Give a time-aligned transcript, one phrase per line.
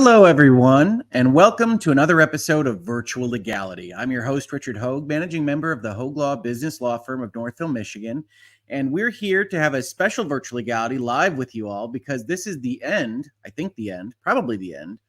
[0.00, 3.92] Hello, everyone, and welcome to another episode of Virtual Legality.
[3.92, 7.34] I'm your host, Richard Hoeg, managing member of the Hoeg Law Business Law Firm of
[7.34, 8.22] Northville, Michigan.
[8.68, 12.46] And we're here to have a special Virtual Legality live with you all because this
[12.46, 15.00] is the end, I think the end, probably the end,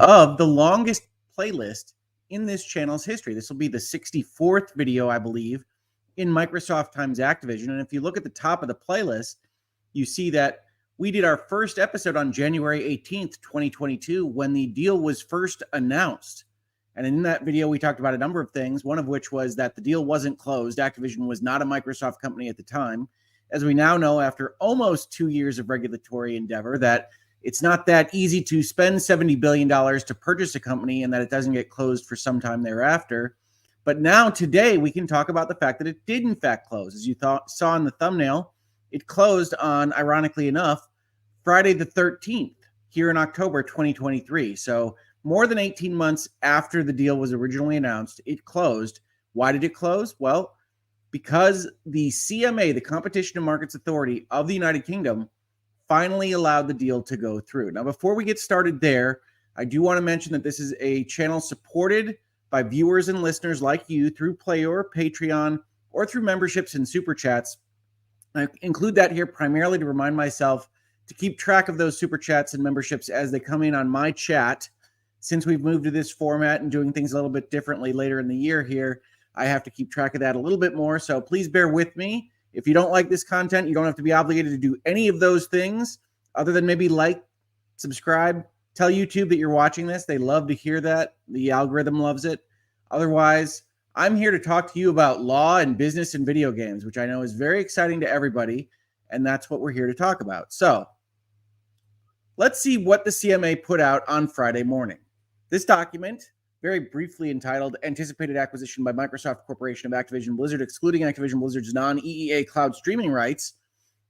[0.00, 1.06] of the longest
[1.38, 1.92] playlist
[2.30, 3.34] in this channel's history.
[3.34, 5.64] This will be the 64th video, I believe,
[6.16, 7.68] in Microsoft times Activision.
[7.68, 9.36] And if you look at the top of the playlist,
[9.92, 10.63] you see that
[10.96, 16.44] we did our first episode on January 18th, 2022, when the deal was first announced.
[16.94, 19.56] And in that video, we talked about a number of things, one of which was
[19.56, 20.78] that the deal wasn't closed.
[20.78, 23.08] Activision was not a Microsoft company at the time.
[23.50, 27.08] As we now know, after almost two years of regulatory endeavor, that
[27.42, 31.30] it's not that easy to spend $70 billion to purchase a company and that it
[31.30, 33.36] doesn't get closed for some time thereafter.
[33.82, 36.94] But now, today, we can talk about the fact that it did, in fact, close.
[36.94, 38.53] As you thought, saw in the thumbnail,
[38.94, 40.88] it closed on, ironically enough,
[41.42, 42.54] Friday the 13th
[42.90, 44.54] here in October 2023.
[44.54, 49.00] So, more than 18 months after the deal was originally announced, it closed.
[49.32, 50.14] Why did it close?
[50.20, 50.54] Well,
[51.10, 55.28] because the CMA, the Competition and Markets Authority of the United Kingdom,
[55.88, 57.72] finally allowed the deal to go through.
[57.72, 59.22] Now, before we get started there,
[59.56, 62.16] I do want to mention that this is a channel supported
[62.50, 65.58] by viewers and listeners like you through Player, Patreon,
[65.90, 67.56] or through memberships and super chats.
[68.34, 70.68] I include that here primarily to remind myself
[71.06, 74.10] to keep track of those super chats and memberships as they come in on my
[74.10, 74.68] chat.
[75.20, 78.28] Since we've moved to this format and doing things a little bit differently later in
[78.28, 79.02] the year here,
[79.36, 80.98] I have to keep track of that a little bit more.
[80.98, 82.30] So please bear with me.
[82.52, 85.08] If you don't like this content, you don't have to be obligated to do any
[85.08, 85.98] of those things
[86.34, 87.24] other than maybe like,
[87.76, 88.44] subscribe,
[88.74, 90.04] tell YouTube that you're watching this.
[90.04, 91.14] They love to hear that.
[91.28, 92.44] The algorithm loves it.
[92.90, 93.62] Otherwise,
[93.96, 97.06] I'm here to talk to you about law and business and video games, which I
[97.06, 98.68] know is very exciting to everybody.
[99.10, 100.52] And that's what we're here to talk about.
[100.52, 100.86] So
[102.36, 104.98] let's see what the CMA put out on Friday morning.
[105.50, 106.24] This document,
[106.60, 112.00] very briefly entitled Anticipated Acquisition by Microsoft Corporation of Activision Blizzard, excluding Activision Blizzard's non
[112.00, 113.52] EEA cloud streaming rights,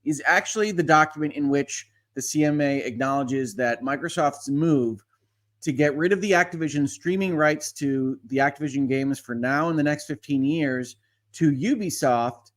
[0.05, 5.05] is actually the document in which the CMA acknowledges that Microsoft's move
[5.65, 9.79] to get rid of the Activision streaming rights to the Activision games for now and
[9.79, 10.97] the next 15 years
[11.33, 12.53] to Ubisoft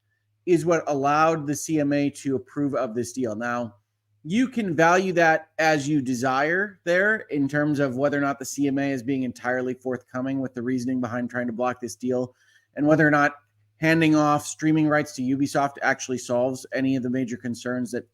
[0.45, 3.34] is what allowed the CMA to approve of this deal.
[3.34, 3.75] Now,
[4.23, 8.46] you can value that as you desire there in terms of whether or not the
[8.46, 12.35] CMA is being entirely forthcoming with the reasoning behind trying to block this deal
[12.75, 13.35] and whether or not
[13.78, 18.06] handing off streaming rights to Ubisoft actually solves any of the major concerns that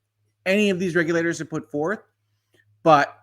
[0.45, 2.03] any of these regulators have put forth.
[2.83, 3.17] But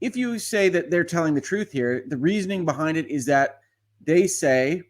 [0.00, 3.60] if you say that they're telling the truth here, the reasoning behind it is that
[4.04, 4.82] they say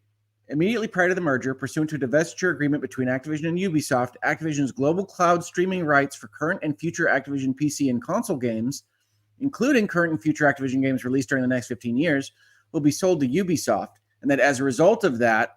[0.48, 4.72] immediately prior to the merger, pursuant to a divestiture agreement between Activision and Ubisoft, Activision's
[4.72, 8.84] global cloud streaming rights for current and future Activision PC and console games,
[9.40, 12.32] including current and future Activision games released during the next 15 years,
[12.72, 13.94] will be sold to Ubisoft.
[14.22, 15.56] And that as a result of that,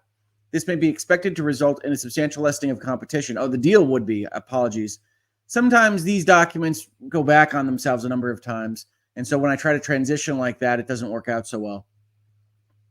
[0.50, 3.38] this may be expected to result in a substantial lessening of competition.
[3.38, 4.98] Oh, the deal would be, apologies.
[5.46, 8.86] Sometimes these documents go back on themselves a number of times
[9.20, 11.84] and so when I try to transition like that, it doesn't work out so well.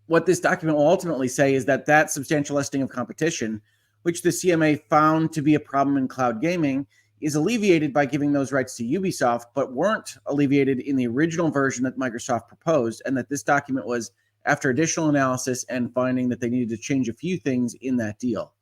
[0.06, 3.64] What this document will ultimately say is that that substantial lessening of competition,
[4.04, 6.86] which the CMA found to be a problem in cloud gaming,
[7.20, 11.84] is alleviated by giving those rights to Ubisoft, but weren't alleviated in the original version
[11.86, 14.12] that Microsoft proposed, and that this document was
[14.46, 18.20] after additional analysis and finding that they needed to change a few things in that
[18.20, 18.54] deal.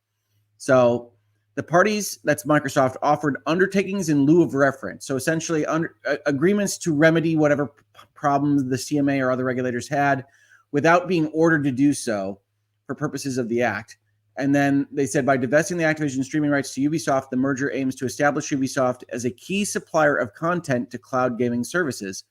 [0.58, 1.12] So
[1.58, 5.08] the parties, that's Microsoft, offered undertakings in lieu of reference.
[5.08, 7.74] So essentially, under, uh, agreements to remedy whatever p-
[8.14, 10.24] problems the CMA or other regulators had
[10.72, 12.40] without being ordered to do so
[12.86, 13.98] for purposes of the act.
[14.38, 17.96] And then they said by divesting the Activision streaming rights to Ubisoft, the merger aims
[17.96, 22.24] to establish Ubisoft as a key supplier of content to cloud gaming services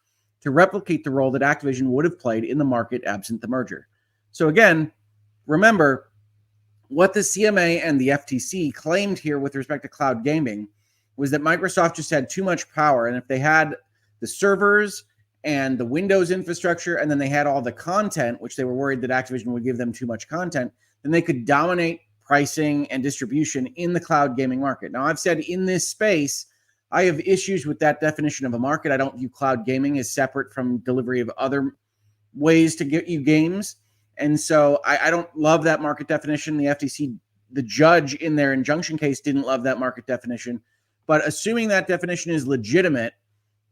[0.43, 3.89] to replicate the role that Activision would have played in the market absent the merger.
[4.31, 4.93] So again,
[5.49, 6.13] remember,
[6.89, 10.69] what the CMA and the FTC claimed here with respect to cloud gaming
[11.17, 13.07] was that Microsoft just had too much power.
[13.07, 13.75] And if they had
[14.21, 15.05] the servers
[15.45, 19.01] and the Windows infrastructure, and then they had all the content, which they were worried
[19.01, 20.73] that Activision would give them too much content,
[21.03, 24.91] then they could dominate pricing and distribution in the cloud gaming market.
[24.91, 26.47] Now, I've said in this space,
[26.91, 28.93] I have issues with that definition of a market.
[28.93, 31.77] I don't view cloud gaming as separate from delivery of other
[32.35, 33.77] ways to get you games.
[34.19, 36.57] And so I, I don't love that market definition.
[36.57, 37.17] The FTC,
[37.51, 40.63] the judge in their injunction case, didn't love that market definition.
[41.07, 43.15] But assuming that definition is legitimate,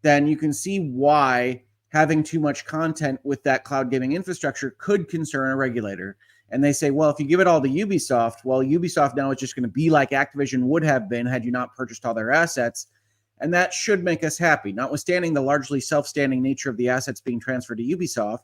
[0.03, 5.09] then you can see why having too much content with that cloud gaming infrastructure could
[5.09, 6.17] concern a regulator.
[6.51, 9.39] And they say, well, if you give it all to Ubisoft, well, Ubisoft now is
[9.39, 12.33] just going to be like Activision would have been had you not purchased all their
[12.33, 12.89] assets.
[13.41, 14.73] and that should make us happy.
[14.73, 18.41] Notwithstanding the largely self standing nature of the assets being transferred to Ubisoft,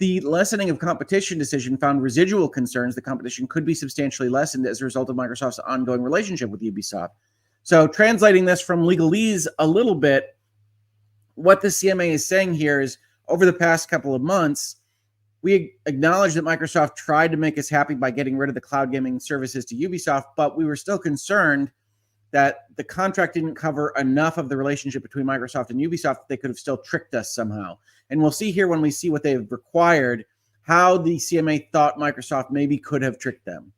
[0.00, 4.80] the lessening of competition decision found residual concerns the competition could be substantially lessened as
[4.80, 7.10] a result of Microsoft's ongoing relationship with Ubisoft.
[7.64, 10.38] So, translating this from legalese a little bit,
[11.34, 12.96] what the CMA is saying here is
[13.28, 14.76] over the past couple of months,
[15.42, 18.90] we acknowledge that Microsoft tried to make us happy by getting rid of the cloud
[18.90, 21.70] gaming services to Ubisoft, but we were still concerned
[22.32, 26.36] that the contract didn't cover enough of the relationship between Microsoft and Ubisoft that they
[26.36, 27.76] could have still tricked us somehow.
[28.08, 30.24] And we'll see here when we see what they've required
[30.62, 33.72] how the CMA thought Microsoft maybe could have tricked them.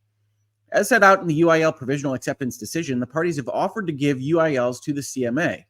[0.73, 4.19] As set out in the UIL provisional acceptance decision, the parties have offered to give
[4.19, 5.65] UILs to the CMA.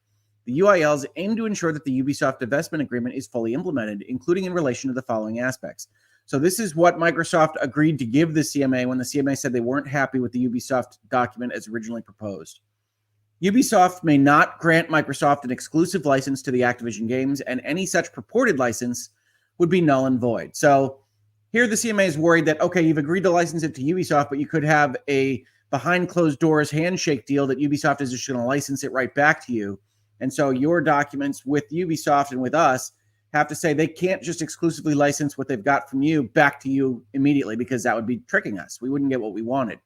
[0.44, 4.52] The UILs aim to ensure that the Ubisoft divestment agreement is fully implemented, including in
[4.52, 5.88] relation to the following aspects.
[6.25, 9.61] So, this is what Microsoft agreed to give the CMA when the CMA said they
[9.61, 12.61] weren't happy with the Ubisoft document as originally proposed.
[13.43, 18.12] Ubisoft may not grant Microsoft an exclusive license to the Activision games, and any such
[18.12, 19.11] purported license
[19.59, 20.55] would be null and void.
[20.55, 20.99] So,
[21.50, 24.39] here the CMA is worried that, okay, you've agreed to license it to Ubisoft, but
[24.39, 28.47] you could have a behind closed doors handshake deal that Ubisoft is just going to
[28.47, 29.79] license it right back to you
[30.23, 32.93] and so your documents with Ubisoft and with us
[33.35, 36.71] have to say they can't just exclusively license what they've got from you back to
[36.71, 38.81] you immediately because that would be tricking us.
[38.81, 39.81] We wouldn't get what we wanted.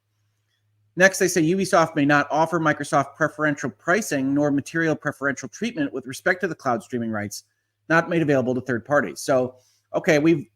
[0.97, 6.07] Next, they say Ubisoft may not offer Microsoft preferential pricing nor material preferential treatment with
[6.07, 7.45] respect to the cloud streaming rights
[7.89, 9.21] not made available to third parties.
[9.21, 9.57] So,
[9.95, 10.47] okay, we've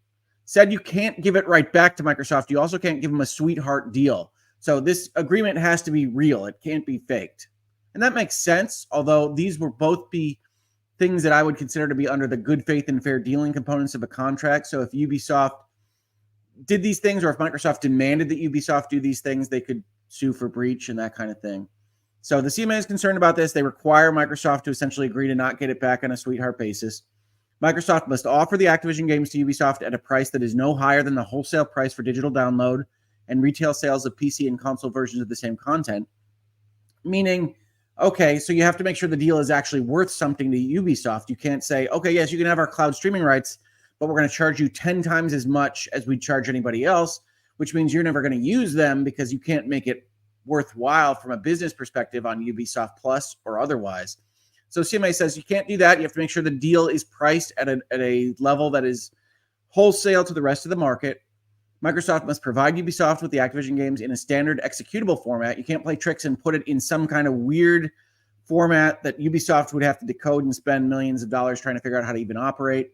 [0.47, 2.51] said you can't give it right back to Microsoft.
[2.51, 4.33] You also can't give them a sweetheart deal.
[4.59, 7.49] So, this agreement has to be real, it can't be faked.
[7.95, 10.39] And that makes sense, although these will both be
[10.99, 13.95] things that I would consider to be under the good faith and fair dealing components
[13.95, 14.67] of a contract.
[14.67, 15.53] So if Ubisoft
[16.67, 20.35] did these things or if Microsoft demanded that Ubisoft do these things, they could sue
[20.35, 21.67] for breach and that kind of thing.
[22.21, 23.53] So the CMA is concerned about this.
[23.53, 27.03] They require Microsoft to essentially agree to not get it back on a sweetheart basis.
[27.63, 31.03] Microsoft must offer the Activision games to Ubisoft at a price that is no higher
[31.03, 32.85] than the wholesale price for digital download
[33.29, 36.07] and retail sales of PC and console versions of the same content,
[37.05, 37.55] meaning
[38.01, 41.29] okay, so you have to make sure the deal is actually worth something to Ubisoft.
[41.29, 43.59] You can't say, okay, yes, you can have our cloud streaming rights,
[43.99, 47.21] but we're going to charge you 10 times as much as we charge anybody else,
[47.61, 50.09] which means you're never going to use them because you can't make it
[50.47, 54.17] worthwhile from a business perspective on Ubisoft Plus or otherwise.
[54.71, 55.99] So CMA says you can't do that.
[55.99, 58.87] You have to make sure the deal is priced at a, at a level that
[58.87, 59.11] is
[59.69, 61.21] wholesale to the rest of the market.
[61.85, 65.59] Microsoft must provide Ubisoft with the Activision games in a standard executable format.
[65.59, 67.91] You can't play tricks and put it in some kind of weird
[68.47, 71.99] format that Ubisoft would have to decode and spend millions of dollars trying to figure
[71.99, 72.93] out how to even operate.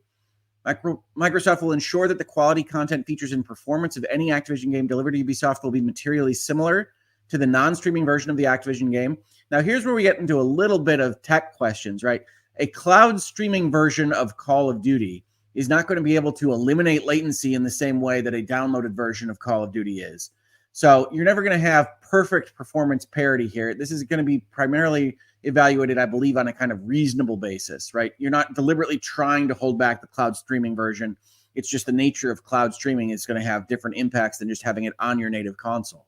[0.66, 5.12] Microsoft will ensure that the quality, content, features, and performance of any Activision game delivered
[5.12, 6.90] to Ubisoft will be materially similar
[7.28, 9.18] to the non streaming version of the Activision game.
[9.50, 12.22] Now, here's where we get into a little bit of tech questions, right?
[12.58, 16.52] A cloud streaming version of Call of Duty is not going to be able to
[16.52, 20.30] eliminate latency in the same way that a downloaded version of Call of Duty is.
[20.72, 23.72] So you're never going to have perfect performance parity here.
[23.72, 27.94] This is going to be primarily evaluated, I believe, on a kind of reasonable basis,
[27.94, 28.12] right?
[28.18, 31.16] You're not deliberately trying to hold back the cloud streaming version.
[31.54, 34.62] It's just the nature of cloud streaming is going to have different impacts than just
[34.62, 36.06] having it on your native console.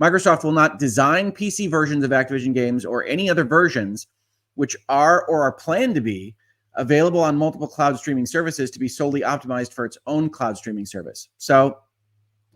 [0.00, 4.08] Microsoft will not design PC versions of Activision games or any other versions
[4.56, 6.34] which are or are planned to be
[6.74, 10.84] available on multiple cloud streaming services to be solely optimized for its own cloud streaming
[10.84, 11.28] service.
[11.38, 11.78] So,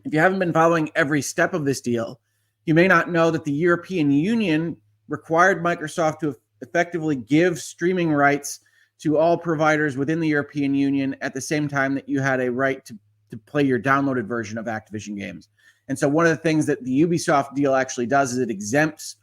[0.04, 2.20] if you haven't been following every step of this deal,
[2.64, 4.76] you may not know that the European Union
[5.10, 8.60] required Microsoft to effectively give streaming rights
[9.00, 12.50] to all providers within the European Union at the same time that you had a
[12.50, 12.96] right to,
[13.30, 15.48] to play your downloaded version of Activision games.
[15.88, 19.16] And so, one of the things that the Ubisoft deal actually does is it exempts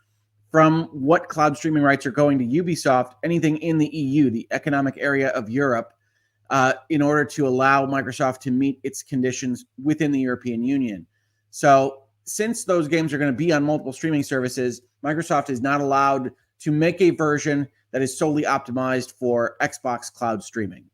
[0.51, 4.95] from what cloud streaming rights are going to Ubisoft, anything in the EU, the economic
[4.97, 5.93] area of Europe,
[6.49, 11.05] uh, in order to allow Microsoft to meet its conditions within the European Union.
[11.51, 15.81] So, since those games are going to be on multiple streaming services, Microsoft is not
[15.81, 20.85] allowed to make a version that is solely optimized for Xbox cloud streaming.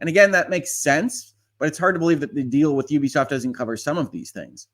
[0.00, 3.28] And again, that makes sense, but it's hard to believe that the deal with Ubisoft
[3.28, 4.68] doesn't cover some of these things.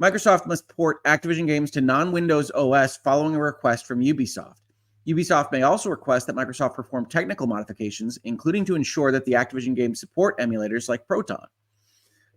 [0.00, 4.62] Microsoft must port Activision games to non Windows OS following a request from Ubisoft.
[5.06, 9.74] Ubisoft may also request that Microsoft perform technical modifications, including to ensure that the Activision
[9.74, 11.46] games support emulators like Proton.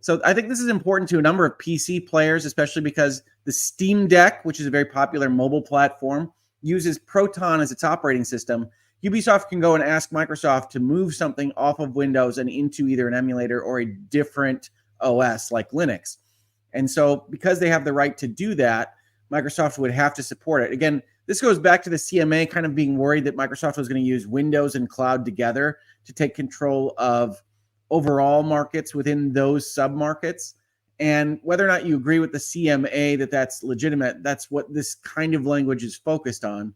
[0.04, 3.52] So I think this is important to a number of PC players, especially because the
[3.52, 6.30] Steam Deck, which is a very popular mobile platform,
[6.60, 8.68] uses Proton as its operating system.
[9.02, 13.08] Ubisoft can go and ask Microsoft to move something off of Windows and into either
[13.08, 14.68] an emulator or a different
[15.00, 16.18] OS like Linux.
[16.74, 18.96] And so, because they have the right to do that,
[19.32, 20.70] Microsoft would have to support it.
[20.70, 24.02] Again, This goes back to the CMA kind of being worried that Microsoft was going
[24.02, 27.42] to use Windows and cloud together to take control of
[27.94, 30.56] overall markets within those sub markets.
[30.98, 34.96] And whether or not you agree with the CMA that that's legitimate, that's what this
[34.96, 36.74] kind of language is focused on.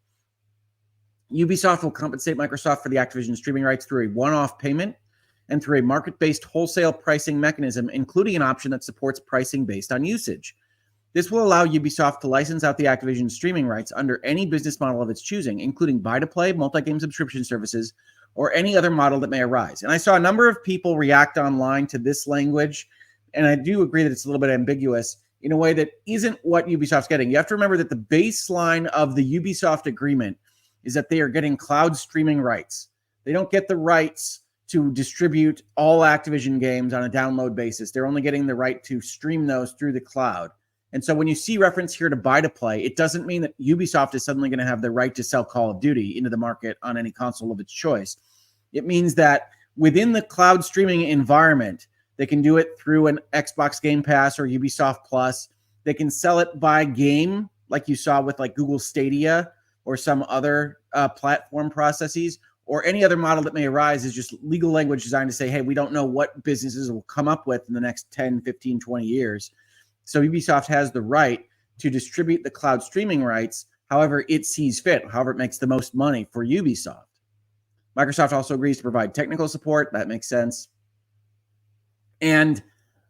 [1.33, 4.95] Ubisoft will compensate Microsoft for the Activision streaming rights through a one off payment
[5.49, 9.91] and through a market based wholesale pricing mechanism, including an option that supports pricing based
[9.91, 10.55] on usage.
[11.15, 15.03] This will allow Ubisoft to license out the Activision streaming rights under any business model
[15.03, 17.93] of its choosing, including buy to play, multi game subscription services,
[18.39, 19.83] or any other model that may arise.
[19.83, 22.89] And I saw a number of people react online to this language,
[23.35, 26.39] and I do agree that it's a little bit ambiguous in a way that isn't
[26.45, 27.33] what Ubisoft's getting.
[27.33, 30.37] You have to remember that the baseline of the Ubisoft agreement
[30.85, 32.91] is that they are getting cloud streaming rights.
[33.25, 37.91] They don't get the rights to distribute all Activision games on a download basis.
[37.91, 40.53] They're only getting the right to stream those through the cloud.
[40.93, 43.59] And so when you see reference here to buy to play, it doesn't mean that
[43.61, 46.37] Ubisoft is suddenly going to have the right to sell Call of Duty into the
[46.37, 48.17] market on any console of its choice.
[48.73, 53.81] It means that within the cloud streaming environment, they can do it through an Xbox
[53.81, 55.49] Game Pass or Ubisoft Plus.
[55.85, 59.53] They can sell it by game, like you saw with like Google Stadia
[59.85, 64.35] or some other uh, platform processes, or any other model that may arise is just
[64.43, 67.67] legal language designed to say, hey, we don't know what businesses will come up with
[67.69, 69.53] in the next 10, 15, 20 years.
[70.09, 71.45] So Ubisoft has the right
[71.77, 75.95] to distribute the cloud streaming rights however it sees fit, however it makes the most
[75.95, 77.05] money for Ubisoft.
[77.95, 79.91] Microsoft also agrees to provide technical support.
[79.93, 80.69] That makes sense.
[82.23, 82.63] And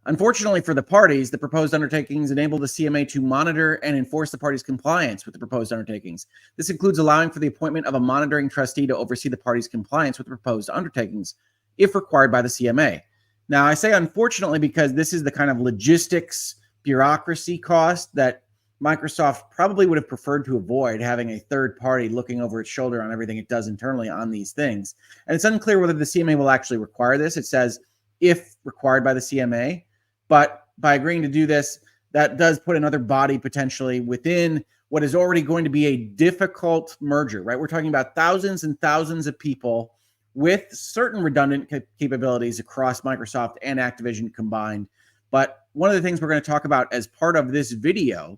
[0.07, 4.39] unfortunately for the parties, the proposed undertakings enable the CMA to monitor and enforce the
[4.39, 6.27] parties' compliance with the proposed undertakings.
[6.57, 10.19] This includes allowing for the appointment of a monitoring trustee to oversee the parties' compliance
[10.19, 11.37] with the proposed undertakings,
[11.77, 13.03] if required by the CMA.
[13.49, 16.57] Now, I say unfortunately because this is the kind of logistics
[16.89, 18.45] bureaucracy cost that
[18.83, 23.03] Microsoft probably would have preferred to avoid having a third party looking over its shoulder
[23.03, 24.95] on everything it does internally on these things.
[25.27, 27.37] And it's unclear whether the CMA will actually require this.
[27.37, 27.79] It says
[28.23, 29.85] if required by the CMA,
[30.29, 31.81] but by agreeing to do this,
[32.13, 36.97] that does put another body potentially within what is already going to be a difficult
[37.03, 37.61] merger, right?
[37.61, 39.93] We're talking about thousands and thousands of people
[40.33, 44.89] with certain redundant capabilities across Microsoft and Activision combined.
[45.31, 48.37] But one of the things we're going to talk about as part of this video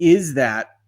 [0.00, 0.78] is that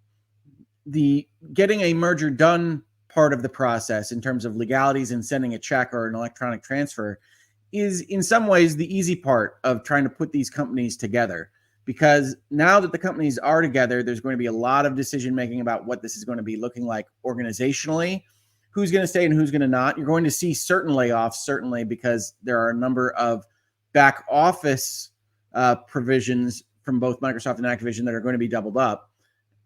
[0.86, 5.54] the getting a merger done part of the process in terms of legalities and sending
[5.54, 7.20] a check or an electronic transfer
[7.72, 11.52] is in some ways the easy part of trying to put these companies together.
[11.84, 15.32] Because now that the companies are together there's going to be a lot of decision
[15.32, 18.24] making about what this is going to be looking like organizationally.
[18.70, 19.96] Who's going to stay and who's going to not?
[19.96, 23.44] You're going to see certain layoffs certainly because there are a number of
[23.92, 25.12] back office
[25.54, 29.10] uh, provisions from both Microsoft and Activision that are going to be doubled up.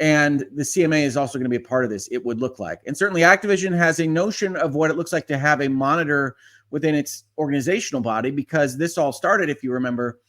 [0.01, 2.61] And the CMA is also going to be a part of this, it would look
[2.61, 2.81] like.
[2.87, 6.37] And certainly Activision has a notion of what it looks like to have a monitor
[6.71, 10.21] within its organizational body because this all started, if you remember,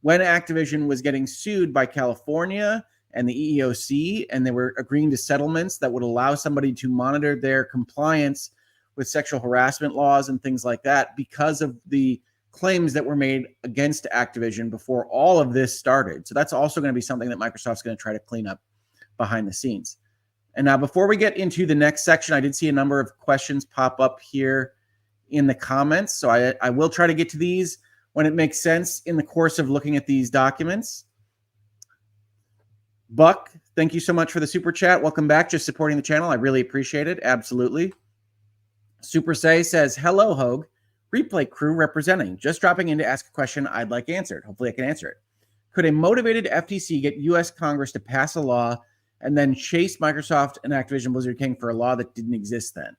[0.00, 5.16] when Activision was getting sued by California and the EEOC, and they were agreeing to
[5.16, 8.52] settlements that would allow somebody to monitor their compliance
[8.96, 12.20] with sexual harassment laws and things like that because of the
[12.58, 16.26] claims that were made against Activision before all of this started.
[16.26, 18.60] So that's also going to be something that Microsoft's going to try to clean up
[19.16, 19.96] behind the scenes.
[20.54, 23.16] And now, before we get into the next section, I did see a number of
[23.18, 24.72] questions pop up here
[25.30, 26.14] in the comments.
[26.14, 27.78] So I, I will try to get to these
[28.14, 31.04] when it makes sense in the course of looking at these documents.
[33.10, 35.00] Buck, thank you so much for the super chat.
[35.00, 35.48] Welcome back.
[35.48, 36.30] Just supporting the channel.
[36.30, 37.20] I really appreciate it.
[37.22, 37.92] Absolutely.
[39.00, 40.64] Super Say says, Hello, Hoeg
[41.14, 42.36] replay crew representing.
[42.36, 44.44] Just dropping in to ask a question I'd like answered.
[44.44, 45.16] Hopefully, I can answer it.
[45.72, 47.50] Could a motivated FTC get U.S.
[47.50, 48.76] Congress to pass a law
[49.20, 52.96] and then chase Microsoft and Activision Blizzard King for a law that didn't exist then?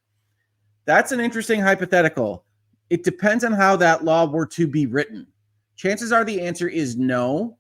[0.86, 2.46] That's an interesting hypothetical.
[2.90, 5.28] It depends on how that law were to be written.
[5.76, 7.58] Chances are the answer is no.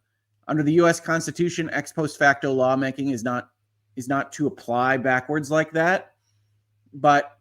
[0.47, 0.99] Under the U.S.
[0.99, 3.49] Constitution, ex post facto lawmaking is not
[3.95, 6.13] is not to apply backwards like that.
[6.93, 7.38] But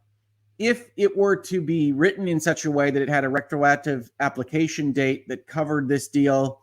[0.59, 4.11] if it were to be written in such a way that it had a retroactive
[4.21, 6.62] application date that covered this deal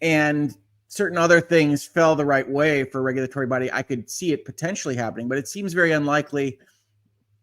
[0.00, 0.56] and
[0.88, 4.44] certain other things fell the right way for a regulatory body, I could see it
[4.44, 6.58] potentially happening, but it seems very unlikely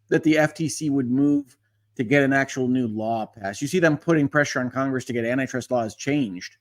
[0.09, 1.55] that the FTC would move
[1.95, 3.61] to get an actual new law passed.
[3.61, 6.57] You see them putting pressure on Congress to get antitrust laws changed.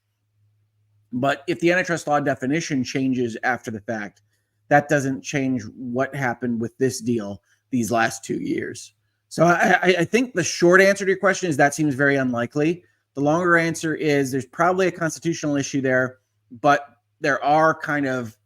[1.11, 4.21] But if the antitrust law definition changes after the fact,
[4.69, 8.93] that doesn't change what happened with this deal these last two years.
[9.29, 12.83] So I, I think the short answer to your question is that seems very unlikely.
[13.15, 16.19] The longer answer is there's probably a constitutional issue there,
[16.49, 18.37] but there are kind of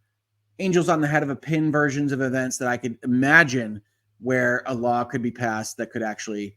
[0.60, 3.82] angels on the head of a pin versions of events that I could imagine
[4.20, 6.56] where a law could be passed that could actually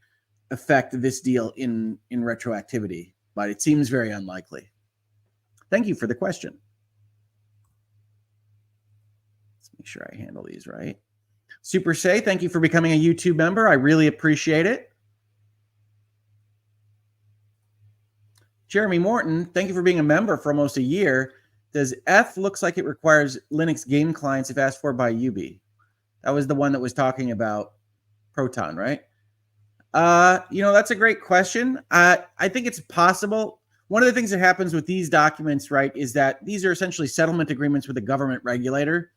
[0.51, 4.71] affect this deal in in retroactivity, but it seems very unlikely.
[5.71, 6.59] Thank you for the question.
[9.59, 10.99] Let's make sure I handle these right.
[11.65, 13.67] Super Say, thank you for becoming a YouTube member.
[13.67, 14.93] I really appreciate it.
[18.69, 21.33] Jeremy Morton, thank you for being a member for almost a year.
[21.73, 25.63] Does F looks like it requires Linux game clients if asked for by Ubi?
[26.23, 27.73] That was the one that was talking about
[28.35, 29.01] Proton, right?
[29.95, 31.81] Uh, you know, that's a great question.
[31.91, 33.61] Uh, I think it's possible.
[33.89, 37.09] One of the things that happens with these documents, right, is that these are essentially
[37.09, 39.13] settlement agreements with a government regulator.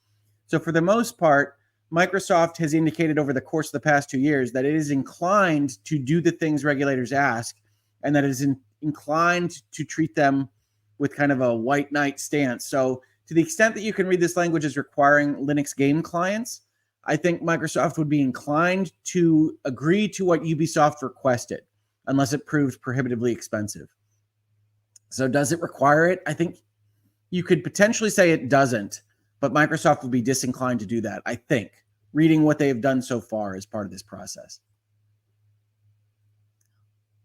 [0.46, 1.57] So, for the most part,
[1.92, 5.84] Microsoft has indicated over the course of the past two years that it is inclined
[5.86, 7.56] to do the things regulators ask
[8.04, 10.50] and that it is in, inclined to treat them
[10.98, 12.66] with kind of a white knight stance.
[12.66, 16.62] So, to the extent that you can read this language as requiring Linux game clients,
[17.04, 21.62] I think Microsoft would be inclined to agree to what Ubisoft requested,
[22.08, 23.88] unless it proved prohibitively expensive.
[25.10, 26.22] So, does it require it?
[26.26, 26.58] I think
[27.30, 29.02] you could potentially say it doesn't,
[29.40, 31.72] but Microsoft would be disinclined to do that, I think,
[32.14, 34.60] reading what they have done so far as part of this process.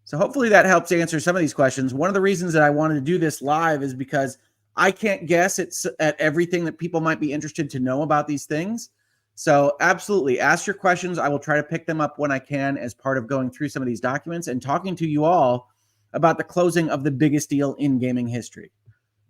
[0.05, 1.95] So, hopefully, that helps answer some of these questions.
[1.95, 4.37] One of the reasons that I wanted to do this live is because
[4.77, 8.91] I can't guess at everything that people might be interested to know about these things.
[9.35, 11.19] So, absolutely, ask your questions.
[11.19, 13.71] I will try to pick them up when I can as part of going through
[13.71, 15.71] some of these documents and talking to you all
[16.13, 18.71] about the closing of the biggest deal in gaming history.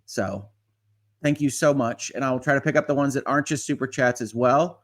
[0.05, 0.49] So,
[1.23, 2.11] thank you so much.
[2.13, 4.35] And I will try to pick up the ones that aren't just super chats as
[4.35, 4.83] well.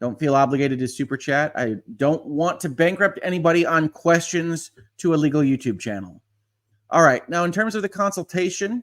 [0.00, 1.52] Don't feel obligated to super chat.
[1.54, 6.20] I don't want to bankrupt anybody on questions to a legal YouTube channel.
[6.90, 7.26] All right.
[7.28, 8.82] Now, in terms of the consultation,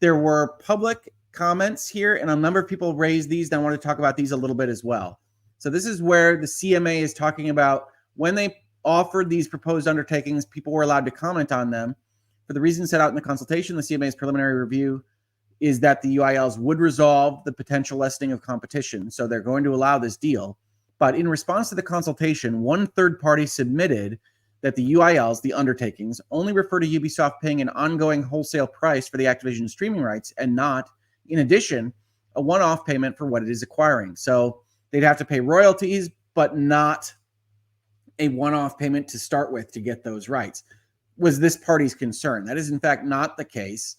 [0.00, 3.50] there were public comments here, and a number of people raised these.
[3.50, 5.20] And I want to talk about these a little bit as well.
[5.58, 10.46] So, this is where the CMA is talking about when they offered these proposed undertakings,
[10.46, 11.94] people were allowed to comment on them.
[12.46, 15.04] For the reasons set out in the consultation, the CMA's preliminary review
[15.60, 19.10] is that the UILs would resolve the potential lessening of competition.
[19.10, 20.58] So they're going to allow this deal.
[20.98, 24.18] But in response to the consultation, one third party submitted
[24.62, 29.16] that the UILs, the undertakings, only refer to Ubisoft paying an ongoing wholesale price for
[29.16, 30.90] the Activision streaming rights and not
[31.28, 31.92] in addition,
[32.36, 34.16] a one off payment for what it is acquiring.
[34.16, 37.12] So they'd have to pay royalties, but not
[38.18, 40.64] a one off payment to start with to get those rights.
[41.18, 42.44] Was this party's concern?
[42.44, 43.96] That is, in fact, not the case.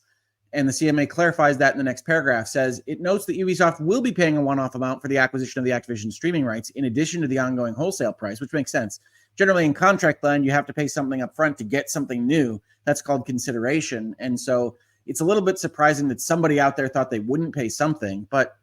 [0.53, 4.01] And the CMA clarifies that in the next paragraph says it notes that Ubisoft will
[4.01, 6.85] be paying a one off amount for the acquisition of the Activision streaming rights in
[6.85, 8.99] addition to the ongoing wholesale price, which makes sense.
[9.35, 12.61] Generally, in contract land, you have to pay something up front to get something new.
[12.85, 14.15] That's called consideration.
[14.19, 17.69] And so it's a little bit surprising that somebody out there thought they wouldn't pay
[17.69, 18.55] something, but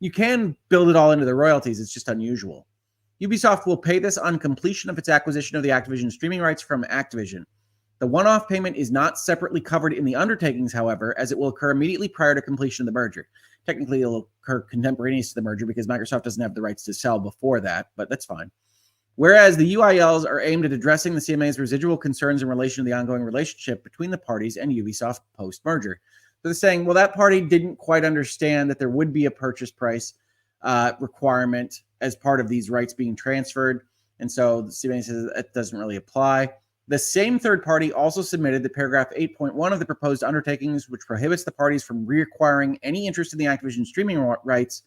[0.00, 1.80] you can build it all into the royalties.
[1.80, 2.66] It's just unusual.
[3.22, 6.82] Ubisoft will pay this on completion of its acquisition of the Activision streaming rights from
[6.84, 7.44] Activision.
[8.02, 11.46] The one off payment is not separately covered in the undertakings, however, as it will
[11.46, 13.28] occur immediately prior to completion of the merger.
[13.64, 17.20] Technically, it'll occur contemporaneous to the merger because Microsoft doesn't have the rights to sell
[17.20, 18.50] before that, but that's fine.
[19.14, 22.96] Whereas the UILs are aimed at addressing the CMA's residual concerns in relation to the
[22.96, 26.00] ongoing relationship between the parties and Ubisoft post merger.
[26.42, 29.70] So they're saying, well, that party didn't quite understand that there would be a purchase
[29.70, 30.14] price
[30.62, 33.86] uh, requirement as part of these rights being transferred.
[34.18, 36.54] And so the CMA says that doesn't really apply.
[36.92, 41.42] The same third party also submitted the paragraph 8.1 of the proposed undertakings, which prohibits
[41.42, 44.82] the parties from reacquiring any interest in the Activision streaming rights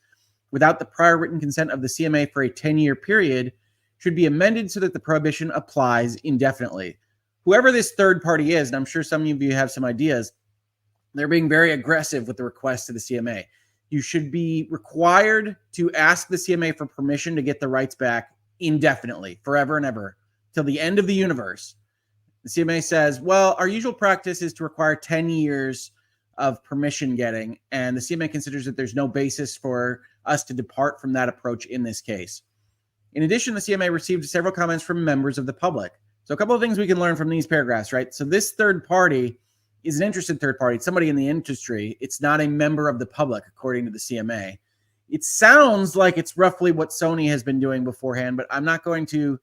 [0.51, 3.53] without the prior written consent of the CMA for a 10 year period
[3.97, 6.95] should be amended so that the prohibition applies indefinitely.
[7.43, 10.31] Whoever this third party is, and I'm sure some of you have some ideas,
[11.15, 13.45] they're being very aggressive with the request to the CMA.
[13.89, 18.29] You should be required to ask the CMA for permission to get the rights back
[18.59, 20.17] indefinitely, forever and ever,
[20.53, 21.73] till the end of the universe.
[22.45, 25.91] The CMA says, well, our usual practice is to require 10 years
[26.37, 31.01] of permission getting, and the CMA considers that there's no basis for us to depart
[31.01, 32.43] from that approach in this case.
[33.13, 35.93] In addition, the CMA received several comments from members of the public.
[36.25, 38.13] So, a couple of things we can learn from these paragraphs, right?
[38.13, 39.39] So, this third party
[39.83, 41.97] is an interested third party, it's somebody in the industry.
[41.99, 44.59] It's not a member of the public, according to the CMA.
[45.09, 49.07] It sounds like it's roughly what Sony has been doing beforehand, but I'm not going
[49.07, 49.39] to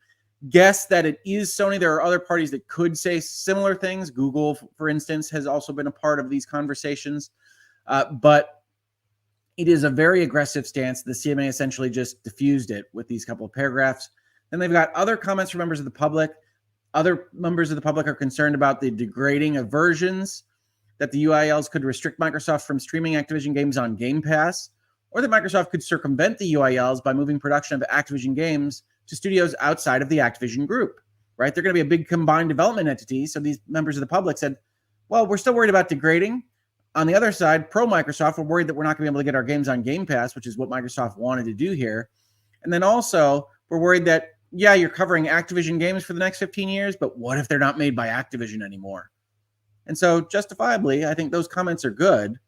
[0.50, 1.78] guess that it is Sony.
[1.78, 4.10] There are other parties that could say similar things.
[4.10, 7.30] Google, for instance, has also been a part of these conversations.
[7.86, 8.62] Uh, but
[9.56, 11.02] it is a very aggressive stance.
[11.02, 14.10] The CMA essentially just diffused it with these couple of paragraphs.
[14.50, 16.30] Then they've got other comments from members of the public.
[16.94, 20.44] Other members of the public are concerned about the degrading of versions,
[20.98, 24.70] that the UILs could restrict Microsoft from streaming Activision games on Game Pass,
[25.10, 29.54] or that Microsoft could circumvent the UILs by moving production of Activision games to studios
[29.60, 30.98] outside of the Activision group,
[31.36, 31.54] right?
[31.54, 33.26] They're going to be a big combined development entity.
[33.26, 34.56] So these members of the public said,
[35.10, 36.44] well, we're still worried about degrading.
[36.94, 39.20] On the other side, pro Microsoft, we're worried that we're not going to be able
[39.20, 42.08] to get our games on Game Pass, which is what Microsoft wanted to do here.
[42.64, 46.70] And then also, we're worried that, yeah, you're covering Activision games for the next 15
[46.70, 49.10] years, but what if they're not made by Activision anymore?
[49.86, 52.38] And so, justifiably, I think those comments are good.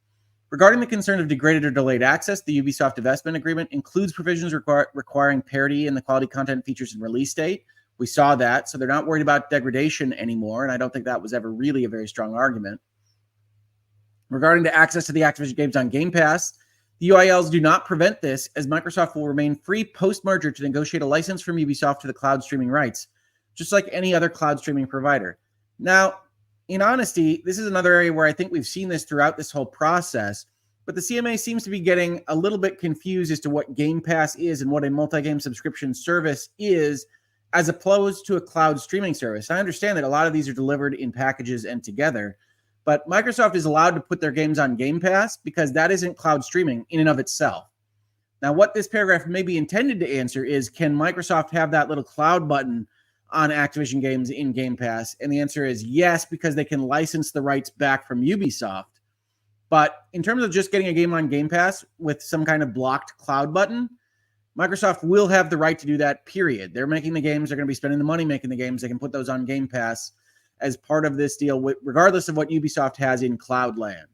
[0.55, 4.87] Regarding the concern of degraded or delayed access, the Ubisoft investment agreement includes provisions requir-
[4.95, 7.65] requiring parity in the quality content features and release date.
[7.99, 11.21] We saw that, so they're not worried about degradation anymore, and I don't think that
[11.21, 12.81] was ever really a very strong argument.
[14.29, 16.53] Regarding the access to the Activision games on Game Pass,
[17.01, 21.03] the UILs do not prevent this, as Microsoft will remain free post merger to negotiate
[21.03, 23.09] a license from Ubisoft to the cloud streaming rights,
[23.57, 25.37] just like any other cloud streaming provider.
[25.81, 26.21] Now,
[26.69, 29.67] in honesty, this is another area where I think we've seen this throughout this whole
[29.67, 30.47] process,
[30.87, 34.01] but the CMA seems to be getting a little bit confused as to what Game
[34.01, 37.07] Pass is and what a multi game subscription service is,
[37.53, 39.51] as opposed to a cloud streaming service.
[39.51, 42.37] I understand that a lot of these are delivered in packages and together.
[42.85, 46.45] But Microsoft is allowed to put their games on Game Pass because that isn't cloud
[46.45, 47.65] streaming in and of itself.
[48.43, 52.05] Now, what this paragraph may be intended to answer is can Microsoft have that little
[52.05, 52.87] cloud button
[53.35, 55.15] on Activision games in Game Pass?
[55.21, 58.85] And the answer is yes, because they can license the rights back from Ubisoft.
[59.69, 62.73] But in terms of just getting a game on Game Pass with some kind of
[62.73, 63.91] blocked cloud button,
[64.59, 66.73] Microsoft will have the right to do that, period.
[66.73, 68.83] They're making the games, they're going to be spending the money making the games.
[68.83, 70.13] They can put those on Game Pass
[70.61, 74.07] as part of this deal, regardless of what Ubisoft has in Cloudland.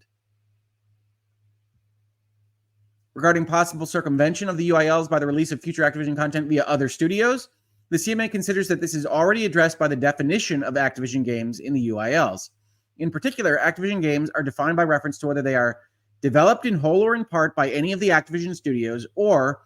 [3.13, 6.89] Regarding possible circumvention of the UILs by the release of future Activision content via other
[6.89, 7.49] studios,
[7.91, 11.73] the CMA considers that this is already addressed by the definition of Activision games in
[11.73, 12.51] the UILs.
[12.99, 15.79] In particular, Activision games are defined by reference to whether they are
[16.23, 19.63] developed in whole or in part by any of the Activision studios or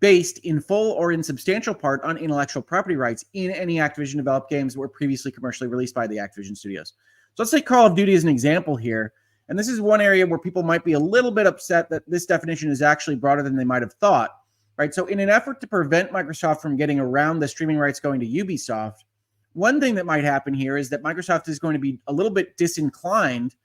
[0.00, 4.50] based in full or in substantial part on intellectual property rights in any Activision developed
[4.50, 6.94] games that were previously commercially released by the Activision studios.
[7.34, 9.12] So let's take Call of Duty as an example here.
[9.48, 12.26] And this is one area where people might be a little bit upset that this
[12.26, 14.30] definition is actually broader than they might have thought,
[14.78, 14.94] right?
[14.94, 18.26] So, in an effort to prevent Microsoft from getting around the streaming rights going to
[18.26, 19.04] Ubisoft,
[19.52, 22.32] one thing that might happen here is that Microsoft is going to be a little
[22.32, 23.56] bit disinclined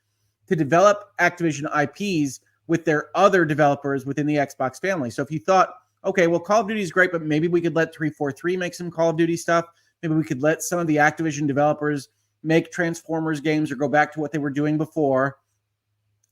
[0.47, 5.09] to develop Activision IPs with their other developers within the Xbox family.
[5.09, 7.75] So, if you thought, okay, well, Call of Duty is great, but maybe we could
[7.75, 9.65] let 343 make some Call of Duty stuff.
[10.01, 12.09] Maybe we could let some of the Activision developers
[12.41, 15.37] make Transformers games or go back to what they were doing before.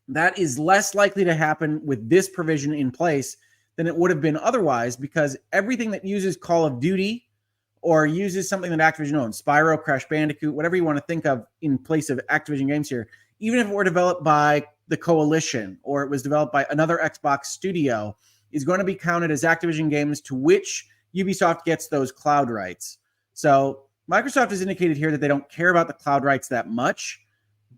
[0.10, 3.38] That is less likely to happen with this provision in place
[3.82, 7.28] than it would have been otherwise because everything that uses Call of Duty
[7.82, 11.48] or uses something that Activision owns, Spyro, Crash Bandicoot, whatever you want to think of
[11.64, 13.08] in place of Activision games here,
[13.40, 17.46] even if it were developed by the Coalition or it was developed by another Xbox
[17.46, 18.16] studio,
[18.52, 23.00] is going to be counted as Activision games to which Ubisoft gets those cloud rights.
[23.34, 27.20] So Microsoft has indicated here that they don't care about the cloud rights that much,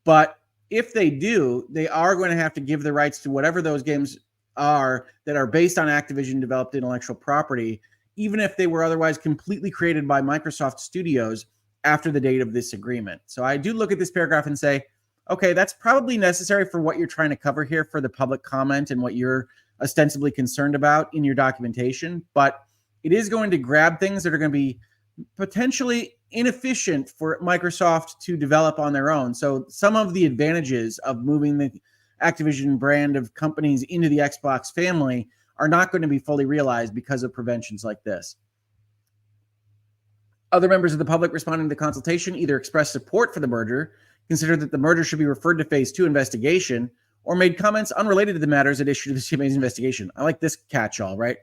[0.04, 0.38] but
[0.70, 3.84] if they do, they are going to have to give the rights to whatever those
[3.84, 4.18] games
[4.58, 7.82] are that are based on Activision developed intellectual property,
[8.16, 11.46] even if they were otherwise completely created by Microsoft Studios
[11.84, 13.22] after the date of this agreement.
[13.26, 14.84] So I do look at this paragraph and say,
[15.30, 18.92] okay, that's probably necessary for what you're trying to cover here for the public comment
[18.92, 19.48] and what you're
[19.82, 22.64] ostensibly concerned about in your documentation, but
[23.04, 24.80] it is going to grab things that are going to be
[25.38, 29.34] potentially inefficient for Microsoft to develop on their own.
[29.34, 31.72] So some of the advantages of moving the
[32.22, 36.94] Activision brand of companies into the Xbox family are not going to be fully realized
[36.94, 38.36] because of preventions like this.
[40.52, 43.94] Other members of the public responding to the consultation either expressed support for the merger,
[44.28, 46.90] considered that the merger should be referred to phase two investigation,
[47.24, 50.12] or made comments unrelated to the matters at issue to the CMA's investigation.
[50.16, 51.38] I like this catch-all, right?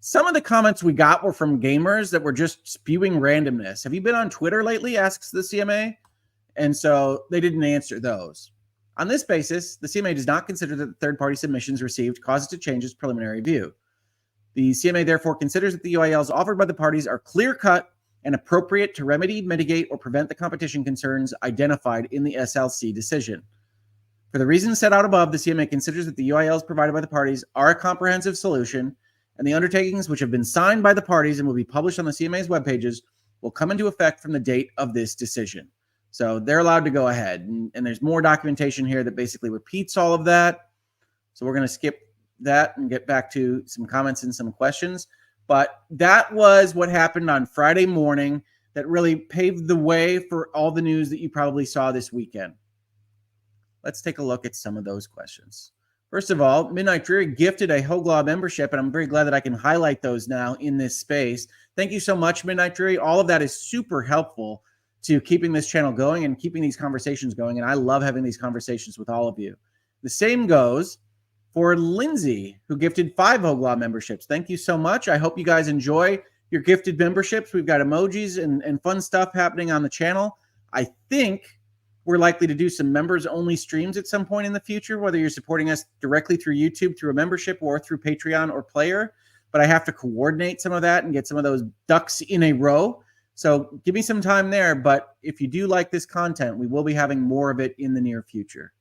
[0.00, 3.84] Some of the comments we got were from gamers that were just spewing randomness.
[3.84, 4.96] Have you been on Twitter lately?
[4.96, 5.96] asks the CMA.
[6.56, 8.52] And so they didn't answer those.
[8.96, 12.48] On this basis, the CMA does not consider that the third party submissions received causes
[12.48, 13.74] to change its preliminary view.
[14.54, 17.90] The CMA therefore considers that the UILs offered by the parties are clear cut
[18.24, 23.42] and appropriate to remedy, mitigate, or prevent the competition concerns identified in the SLC decision.
[24.30, 27.06] For the reasons set out above, the CMA considers that the UILs provided by the
[27.06, 28.96] parties are a comprehensive solution,
[29.38, 32.04] and the undertakings which have been signed by the parties and will be published on
[32.04, 33.02] the CMA's web pages
[33.42, 35.68] will come into effect from the date of this decision.
[36.14, 37.40] So they're allowed to go ahead.
[37.40, 40.68] And, and there's more documentation here that basically repeats all of that.
[41.32, 45.08] So we're going to skip that and get back to some comments and some questions.
[45.48, 50.70] But that was what happened on Friday morning that really paved the way for all
[50.70, 52.54] the news that you probably saw this weekend.
[53.82, 55.72] Let's take a look at some of those questions.
[56.10, 59.34] First of all, Midnight Dreary gifted a Hoeg Law membership, and I'm very glad that
[59.34, 61.48] I can highlight those now in this space.
[61.76, 62.98] Thank you so much, Midnight Dreary.
[62.98, 64.62] All of that is super helpful
[65.04, 67.58] to keeping this channel going and keeping these conversations going.
[67.58, 69.54] And I love having these conversations with all of you.
[70.02, 70.98] The same goes
[71.52, 74.26] for Lindsay, who gifted five Hoeg Law memberships.
[74.26, 75.08] Thank you so much.
[75.08, 77.52] I hope you guys enjoy your gifted memberships.
[77.52, 80.38] We've got emojis and, and fun stuff happening on the channel.
[80.72, 81.46] I think
[82.06, 85.18] we're likely to do some members only streams at some point in the future, whether
[85.18, 89.14] you're supporting us directly through YouTube through a membership or through Patreon or Player.
[89.52, 92.42] But I have to coordinate some of that and get some of those ducks in
[92.42, 93.02] a row.
[93.34, 94.74] So give me some time there.
[94.74, 97.94] But if you do like this content, we will be having more of it in
[97.94, 98.72] the near future.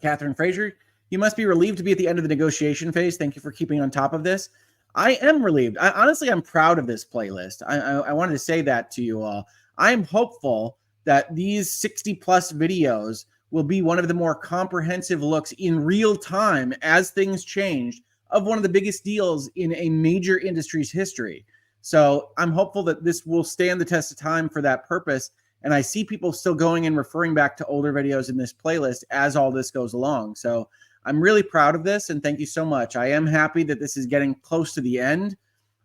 [0.00, 0.72] Catherine Frazier,
[1.10, 3.16] you must be relieved to be at the end of the negotiation phase.
[3.16, 4.50] Thank you for keeping on top of this.
[4.94, 5.76] I am relieved.
[5.78, 7.62] I, honestly, I'm proud of this playlist.
[7.66, 9.46] I, I, I wanted to say that to you all.
[9.78, 15.52] I'm hopeful that these 60 plus videos will be one of the more comprehensive looks
[15.52, 20.38] in real time as things change of one of the biggest deals in a major
[20.38, 21.44] industry's history.
[21.86, 25.30] So I'm hopeful that this will stand the test of time for that purpose.
[25.62, 29.04] And I see people still going and referring back to older videos in this playlist
[29.12, 30.34] as all this goes along.
[30.34, 30.68] So
[31.04, 32.96] I'm really proud of this and thank you so much.
[32.96, 35.36] I am happy that this is getting close to the end.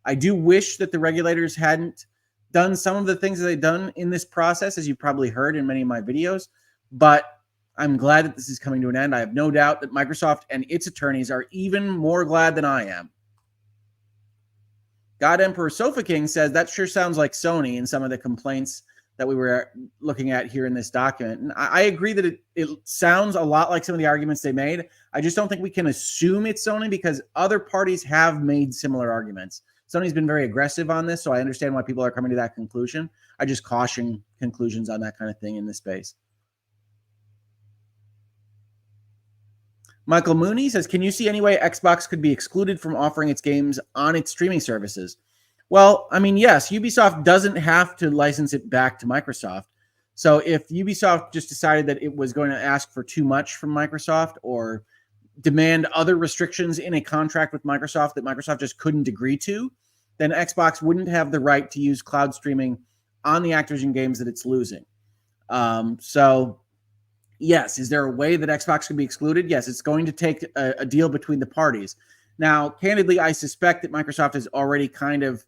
[0.03, 2.07] I do wish that the regulators hadn't
[2.51, 5.55] done some of the things that they've done in this process, as you've probably heard
[5.55, 6.47] in many of my videos.
[6.91, 7.25] But
[7.77, 9.13] I'm glad that this is coming to an end.
[9.13, 12.87] I have no doubt that Microsoft and its attorneys are even more glad than I
[12.87, 13.11] am.
[15.21, 18.81] God Emperor Sofa King says that sure sounds like Sony in some of the complaints
[19.17, 21.41] that we were looking at here in this document.
[21.41, 24.51] And I, agree that it, it sounds a lot like some of the arguments they
[24.51, 24.87] made.
[25.13, 29.11] I just don't think we can assume it's Sony because other parties have made similar
[29.11, 29.61] arguments.
[29.93, 32.55] Sony's been very aggressive on this, so I understand why people are coming to that
[32.55, 33.07] conclusion.
[33.37, 36.15] I just caution conclusions on that kind of thing in this space.
[40.05, 43.41] Michael Mooney says, Can you see any way Xbox could be excluded from offering its
[43.41, 45.17] games on its streaming services?
[45.69, 49.65] Well, I mean, yes, Ubisoft doesn't have to license it back to Microsoft.
[50.15, 53.69] So if Ubisoft just decided that it was going to ask for too much from
[53.69, 54.83] Microsoft or
[55.39, 59.71] demand other restrictions in a contract with Microsoft that Microsoft just couldn't agree to,
[60.17, 62.77] then Xbox wouldn't have the right to use cloud streaming
[63.23, 64.85] on the Activision games that it's losing.
[65.49, 66.59] Um, so,
[67.41, 69.49] yes, is there a way that Xbox can be excluded?
[69.49, 71.95] Yes, it's going to take a, a deal between the parties.
[72.37, 75.45] Now, candidly, I suspect that Microsoft has already kind of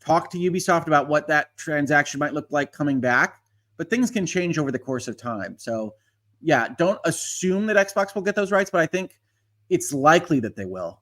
[0.00, 3.40] talked to Ubisoft about what that transaction might look like coming back,
[3.76, 5.56] but things can change over the course of time.
[5.58, 5.94] So,
[6.40, 9.18] yeah, don't assume that Xbox will get those rights, but I think
[9.70, 11.00] it's likely that they will.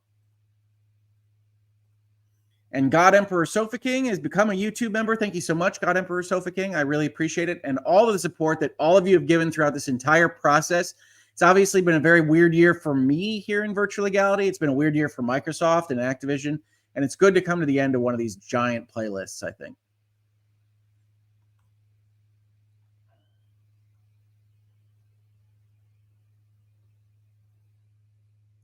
[2.74, 5.14] And God Emperor Sofa King has become a YouTube member.
[5.14, 6.74] Thank you so much, God Emperor Sofa King.
[6.74, 7.60] I really appreciate it.
[7.62, 10.94] And all of the support that all of you have given throughout this entire process.
[11.32, 14.48] It's obviously been a very weird year for me here in virtual legality.
[14.48, 16.58] It's been a weird year for Microsoft and Activision.
[16.96, 19.52] And it's good to come to the end of one of these giant playlists, I
[19.52, 19.76] think.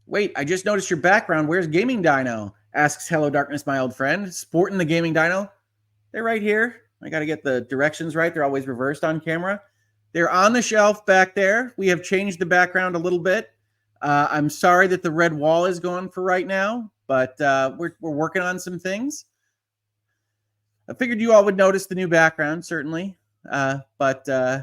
[0.06, 1.46] Wait, I just noticed your background.
[1.46, 2.56] Where's Gaming Dino?
[2.72, 4.32] Asks Hello Darkness, my old friend.
[4.32, 5.50] Sporting the Gaming Dino.
[6.12, 6.82] They're right here.
[7.02, 8.32] I got to get the directions right.
[8.32, 9.60] They're always reversed on camera.
[10.12, 11.74] They're on the shelf back there.
[11.76, 13.50] We have changed the background a little bit.
[14.02, 17.96] Uh, I'm sorry that the red wall is gone for right now, but uh, we're,
[18.00, 19.26] we're working on some things.
[20.88, 23.16] I figured you all would notice the new background, certainly,
[23.50, 24.62] uh, but uh,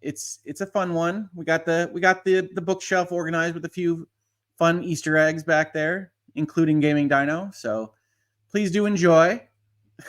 [0.00, 1.30] it's it's a fun one.
[1.34, 4.08] We got the we got the the bookshelf organized with a few
[4.58, 7.50] fun Easter eggs back there, including Gaming Dino.
[7.52, 7.92] So
[8.50, 9.42] please do enjoy.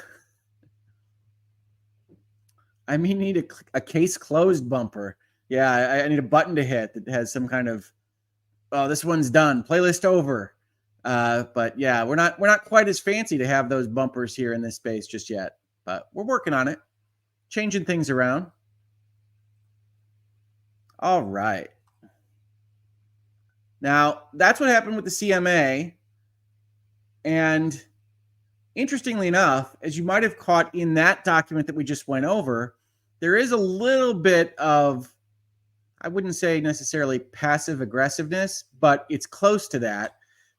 [2.88, 5.18] I mean, need a, a case closed bumper.
[5.50, 7.92] Yeah, I, I, need a button to hit that has some kind of,
[8.72, 9.64] oh, this one's done.
[9.64, 10.54] Playlist over.
[11.06, 14.54] Uh, but yeah, we're not we're not quite as fancy to have those bumpers here
[14.54, 15.54] in this space just yet.
[15.86, 16.78] But we're working on it,
[17.50, 18.48] changing things around.
[21.00, 21.70] All right.
[23.82, 25.94] Now, that's what happened with the CMA.
[27.30, 27.80] And
[28.74, 32.76] interestingly enough, as you might have caught in that document that we just went over,
[33.20, 35.14] there is a little bit of,
[36.02, 40.14] I wouldn't say necessarily passive aggressiveness, but it's close to that.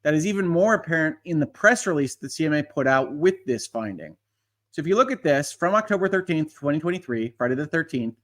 [0.05, 3.67] That is even more apparent in the press release that CMA put out with this
[3.67, 4.17] finding.
[4.71, 8.15] So if you look at this from October 13th, 2023, Friday the 13th,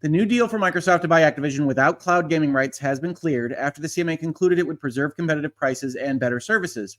[0.00, 3.52] the new deal for Microsoft to buy Activision without cloud gaming rights has been cleared
[3.52, 6.96] after the CMA concluded it would preserve competitive prices and better services.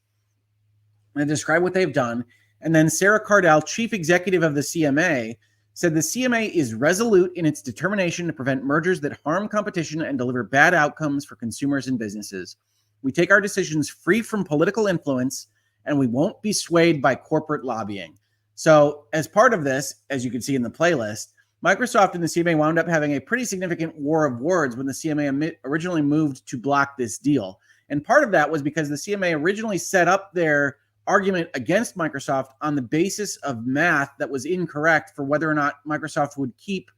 [1.19, 2.25] And describe what they've done.
[2.61, 5.37] And then Sarah Cardell, chief executive of the CMA,
[5.73, 10.17] said the CMA is resolute in its determination to prevent mergers that harm competition and
[10.17, 12.57] deliver bad outcomes for consumers and businesses.
[13.03, 15.47] We take our decisions free from political influence
[15.85, 18.17] and we won't be swayed by corporate lobbying.
[18.55, 22.27] So, as part of this, as you can see in the playlist, Microsoft and the
[22.27, 26.47] CMA wound up having a pretty significant war of words when the CMA originally moved
[26.47, 27.59] to block this deal.
[27.89, 32.49] And part of that was because the CMA originally set up their argument against Microsoft
[32.61, 36.91] on the basis of math that was incorrect for whether or not Microsoft would keep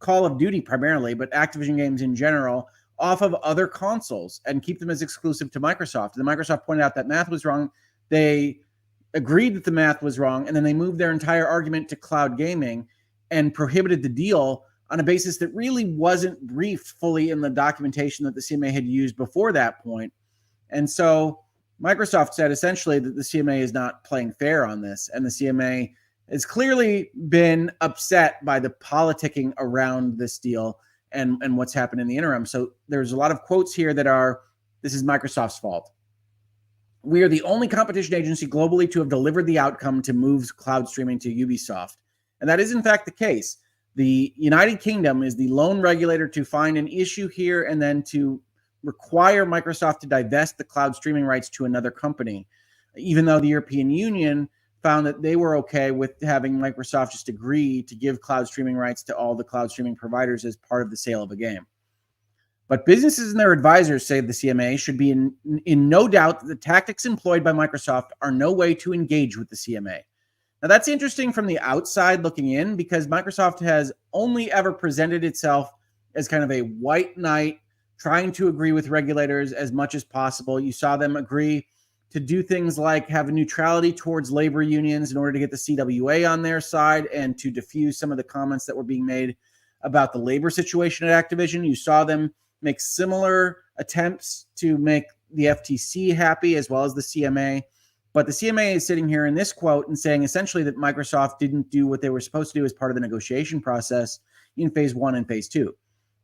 [0.00, 4.78] Call of Duty primarily, but Activision games in general, off of other consoles and keep
[4.78, 6.16] them as exclusive to Microsoft.
[6.16, 7.70] And Microsoft pointed out that math was wrong.
[8.08, 8.60] They
[9.14, 12.36] agreed that the math was wrong, and then they moved their entire argument to cloud
[12.36, 12.86] gaming
[13.30, 18.24] and prohibited the deal on a basis that really wasn't briefed fully in the documentation
[18.24, 20.12] that the CMA had used before that point.
[20.70, 21.43] And so
[21.84, 25.92] Microsoft said essentially that the CMA is not playing fair on this, and the CMA
[26.30, 30.80] has clearly been upset by the politicking around this deal
[31.12, 32.46] and, and what's happened in the interim.
[32.46, 34.40] So there's a lot of quotes here that are
[34.80, 35.90] this is Microsoft's fault.
[37.02, 40.88] We are the only competition agency globally to have delivered the outcome to move cloud
[40.88, 41.96] streaming to Ubisoft.
[42.40, 43.58] And that is, in fact, the case.
[43.94, 48.40] The United Kingdom is the lone regulator to find an issue here and then to
[48.84, 52.46] require Microsoft to divest the cloud streaming rights to another company,
[52.96, 54.48] even though the European Union
[54.82, 59.02] found that they were okay with having Microsoft just agree to give cloud streaming rights
[59.02, 61.66] to all the cloud streaming providers as part of the sale of a game.
[62.68, 66.46] But businesses and their advisors say the CMA should be in, in no doubt that
[66.46, 70.00] the tactics employed by Microsoft are no way to engage with the CMA.
[70.62, 75.70] Now, that's interesting from the outside looking in because Microsoft has only ever presented itself
[76.14, 77.60] as kind of a white knight
[77.98, 80.58] trying to agree with regulators as much as possible.
[80.58, 81.66] You saw them agree
[82.10, 85.56] to do things like have a neutrality towards labor unions in order to get the
[85.56, 89.36] CWA on their side and to diffuse some of the comments that were being made
[89.82, 91.66] about the labor situation at Activision.
[91.66, 97.02] You saw them make similar attempts to make the FTC happy as well as the
[97.02, 97.62] CMA.
[98.12, 101.70] But the CMA is sitting here in this quote and saying essentially that Microsoft didn't
[101.70, 104.20] do what they were supposed to do as part of the negotiation process
[104.56, 105.74] in phase one and phase two.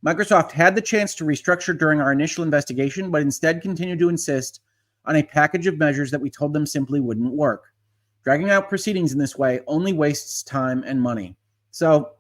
[0.04, 4.60] Microsoft had the chance to restructure during our initial investigation, but instead continued to insist
[5.04, 7.72] on a package of measures that we told them simply wouldn't work.
[8.24, 11.36] Dragging out proceedings in this way only wastes time and money.
[11.70, 12.12] So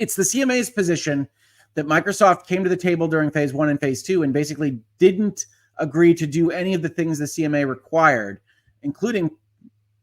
[0.00, 1.28] it's the CMA's position
[1.74, 5.46] that Microsoft came to the table during phase one and phase two and basically didn't
[5.78, 8.40] agree to do any of the things the CMA required,
[8.82, 9.30] including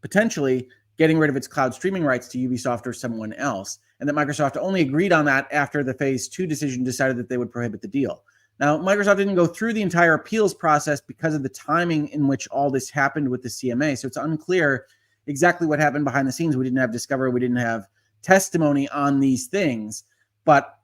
[0.01, 4.15] potentially getting rid of its cloud streaming rights to Ubisoft or someone else and that
[4.15, 7.81] Microsoft only agreed on that after the phase two decision decided that they would prohibit
[7.81, 8.23] the deal.
[8.59, 12.47] Now, Microsoft didn't go through the entire appeals process because of the timing in which
[12.49, 13.97] all this happened with the CMA.
[13.97, 14.85] So it's unclear
[15.27, 16.57] exactly what happened behind the scenes.
[16.57, 17.87] We didn't have discovery, we didn't have
[18.21, 20.03] testimony on these things.
[20.43, 20.77] But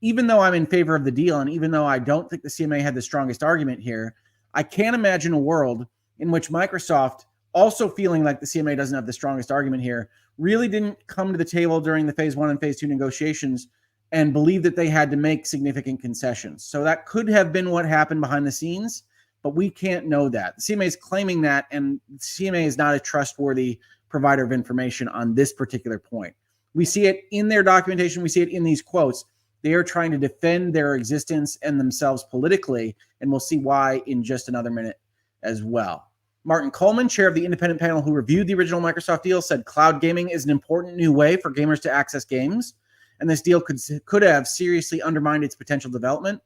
[0.00, 2.48] even though I'm in favor of the deal, and even though I don't think the
[2.48, 4.14] CMA had the strongest argument here,
[4.52, 5.86] I can't imagine a world
[6.18, 10.68] in which Microsoft, also feeling like the CMA doesn't have the strongest argument here, really
[10.68, 13.68] didn't come to the table during the phase one and phase two negotiations
[14.12, 16.64] and believe that they had to make significant concessions.
[16.64, 19.02] So that could have been what happened behind the scenes,
[19.42, 20.54] but we can't know that.
[20.56, 25.34] The CMA is claiming that, and CMA is not a trustworthy provider of information on
[25.34, 26.34] this particular point.
[26.74, 29.24] We see it in their documentation, we see it in these quotes.
[29.62, 34.22] They are trying to defend their existence and themselves politically, and we'll see why in
[34.22, 35.00] just another minute
[35.42, 36.10] as well.
[36.46, 40.02] Martin Coleman, chair of the independent panel who reviewed the original Microsoft deal, said cloud
[40.02, 42.74] gaming is an important new way for gamers to access games,
[43.18, 46.42] and this deal could could have seriously undermined its potential development.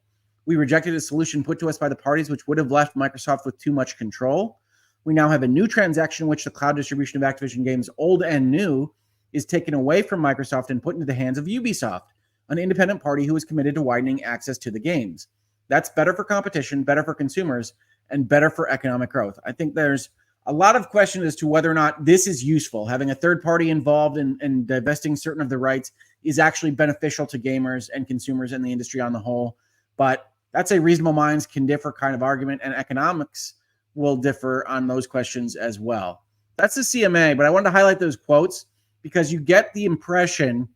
[0.46, 3.44] We rejected a solution put to us by the parties, which would have left Microsoft
[3.44, 4.60] with too much control.
[5.04, 8.22] We now have a new transaction in which the cloud distribution of Activision games, old
[8.22, 8.94] and new,
[9.32, 12.02] is taken away from Microsoft and put into the hands of Ubisoft,
[12.50, 15.26] an independent party who is committed to widening access to the games.
[15.66, 17.74] That's better for competition, better for consumers,
[18.10, 19.38] and better for economic growth.
[19.44, 20.10] I think there's
[20.46, 22.86] a lot of question as to whether or not this is useful.
[22.86, 25.92] Having a third party involved in, in divesting certain of the rights
[26.24, 29.56] is actually beneficial to gamers and consumers and the industry on the whole.
[29.96, 33.54] But that's a reasonable minds can differ kind of argument, and economics
[33.94, 36.22] will differ on those questions as well.
[36.56, 38.66] That's the CMA, but I wanted to highlight those quotes
[39.02, 40.68] because you get the impression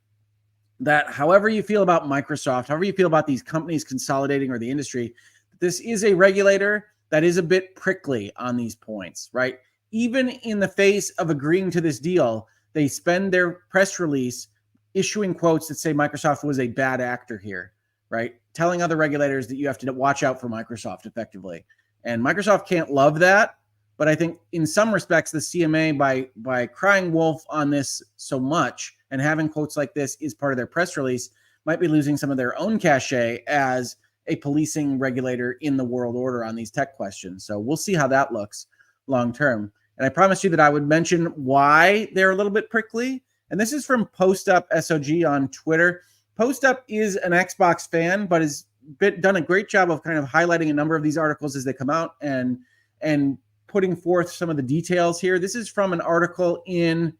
[0.80, 4.70] that however you feel about Microsoft, however you feel about these companies consolidating or the
[4.70, 5.14] industry,
[5.60, 9.58] this is a regulator that is a bit prickly on these points, right?
[9.90, 14.48] Even in the face of agreeing to this deal, they spend their press release
[14.94, 17.74] issuing quotes that say Microsoft was a bad actor here,
[18.08, 18.36] right?
[18.54, 21.66] Telling other regulators that you have to watch out for Microsoft effectively.
[22.04, 23.56] And Microsoft can't love that,
[23.98, 28.40] But I think in some respects, the CMA by by crying wolf on this so
[28.40, 31.28] much and having quotes like this is part of their press release
[31.66, 33.96] might be losing some of their own cachet as
[34.26, 37.44] a policing regulator in the world order on these tech questions.
[37.44, 38.66] So we'll see how that looks
[39.06, 39.72] long term.
[39.98, 43.22] And I promised you that I would mention why they're a little bit prickly.
[43.50, 46.02] And this is from Post Up SOG on Twitter.
[46.36, 48.66] Post Up is an Xbox fan, but has
[48.98, 51.64] been, done a great job of kind of highlighting a number of these articles as
[51.64, 52.58] they come out and
[53.00, 55.38] and putting forth some of the details here.
[55.38, 57.12] This is from an article in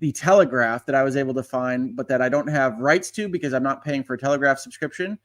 [0.00, 3.28] the Telegraph that I was able to find, but that I don't have rights to
[3.28, 5.18] because I'm not paying for a Telegraph subscription.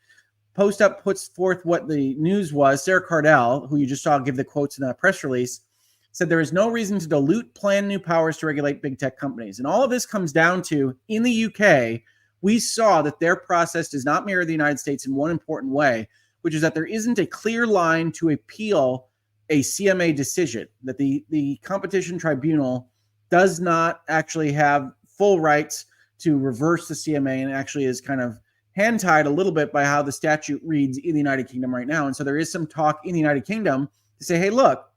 [0.53, 2.83] Post Up puts forth what the news was.
[2.83, 5.61] Sarah Cardell, who you just saw give the quotes in that press release,
[6.11, 9.59] said there is no reason to dilute planned new powers to regulate big tech companies.
[9.59, 12.01] And all of this comes down to in the UK,
[12.41, 16.09] we saw that their process does not mirror the United States in one important way,
[16.41, 19.07] which is that there isn't a clear line to appeal
[19.49, 22.89] a CMA decision, that the, the competition tribunal
[23.29, 25.85] does not actually have full rights
[26.19, 28.39] to reverse the CMA and actually is kind of
[28.73, 31.87] hand tied a little bit by how the statute reads in the United Kingdom right
[31.87, 32.07] now.
[32.07, 34.89] And so there is some talk in the United Kingdom to say, hey, look,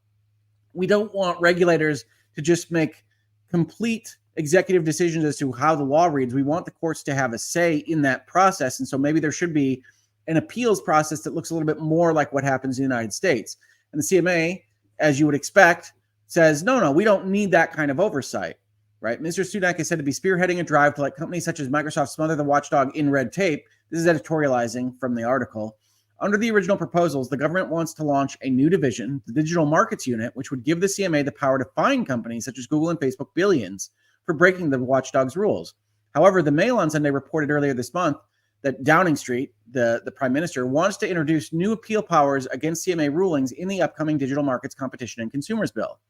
[0.72, 2.05] we don't want regulators
[2.35, 3.05] to just make
[3.51, 6.35] complete executive decisions as to how the law reads.
[6.35, 8.81] We want the courts to have a say in that process.
[8.81, 9.83] And so maybe there should be
[10.27, 13.12] an appeals process that looks a little bit more like what happens in the United
[13.12, 13.57] States.
[13.93, 14.62] And the CMA,
[14.99, 15.93] as you would expect,
[16.27, 18.57] says, no, no, we don't need that kind of oversight,
[19.05, 19.22] right?
[19.22, 19.44] Mr.
[19.44, 22.34] Sunak is said to be spearheading a drive to let companies such as Microsoft smother
[22.34, 23.66] the watchdog in red tape.
[23.90, 25.76] This is editorializing from the article.
[26.20, 30.07] Under the original proposals, the government wants to launch a new division, the Digital Markets
[30.07, 32.98] Unit, which would give the CMA the power to fine companies such as Google and
[32.98, 33.90] Facebook billions
[34.24, 35.74] for breaking the watchdog's rules.
[36.14, 38.16] However, the Mail on Sunday reported earlier this month
[38.62, 43.12] that Downing Street, the, the prime minister, wants to introduce new appeal powers against CMA
[43.12, 46.00] rulings in the upcoming Digital Markets Competition and Consumers Bill.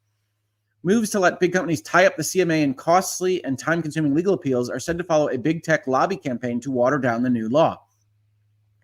[0.85, 4.35] Moves to let big companies tie up the CMA in costly and time consuming legal
[4.35, 7.49] appeals are said to follow a big tech lobby campaign to water down the new
[7.49, 7.83] law.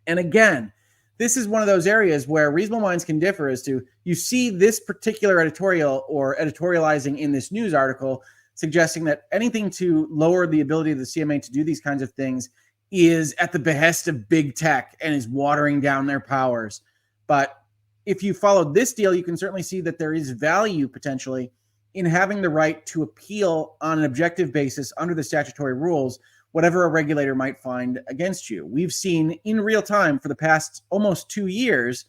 [0.06, 0.72] And again,
[1.18, 4.48] this is one of those areas where reasonable minds can differ as to you see
[4.48, 8.22] this particular editorial or editorializing in this news article
[8.54, 12.10] suggesting that anything to lower the ability of the CMA to do these kinds of
[12.12, 12.48] things
[12.90, 16.80] is at the behest of big tech and is watering down their powers.
[17.26, 17.62] But
[18.06, 21.52] if you follow this deal, you can certainly see that there is value potentially
[21.94, 26.18] in having the right to appeal on an objective basis under the statutory rules,
[26.52, 28.66] whatever a regulator might find against you.
[28.66, 32.06] We've seen in real time for the past almost two years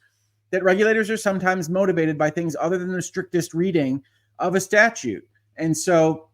[0.52, 4.04] that regulators are sometimes motivated by things other than the strictest reading
[4.40, 5.28] of a statute.
[5.58, 6.30] And so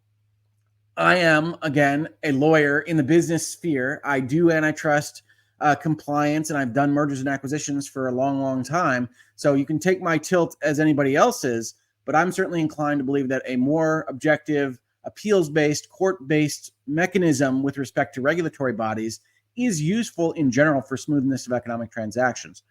[0.97, 4.01] I am, again, a lawyer in the business sphere.
[4.03, 5.23] I do antitrust
[5.59, 9.09] uh, compliance and I've done mergers and acquisitions for a long, long time.
[9.35, 11.75] So you can take my tilt as anybody else's,
[12.07, 17.61] but I'm certainly inclined to believe that a more objective, appeals based, court based mechanism
[17.61, 19.19] with respect to regulatory bodies
[19.57, 22.63] is useful in general for smoothness of economic transactions.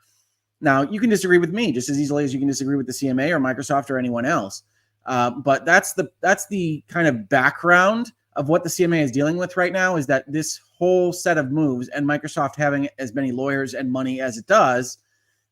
[0.62, 2.94] Now, you can disagree with me just as easily as you can disagree with the
[2.94, 4.62] CMA or Microsoft or anyone else.
[5.04, 9.36] Uh, but that's the that's the kind of background of what the CMA is dealing
[9.36, 13.32] with right now is that this whole set of moves and Microsoft having as many
[13.32, 14.98] lawyers and money as it does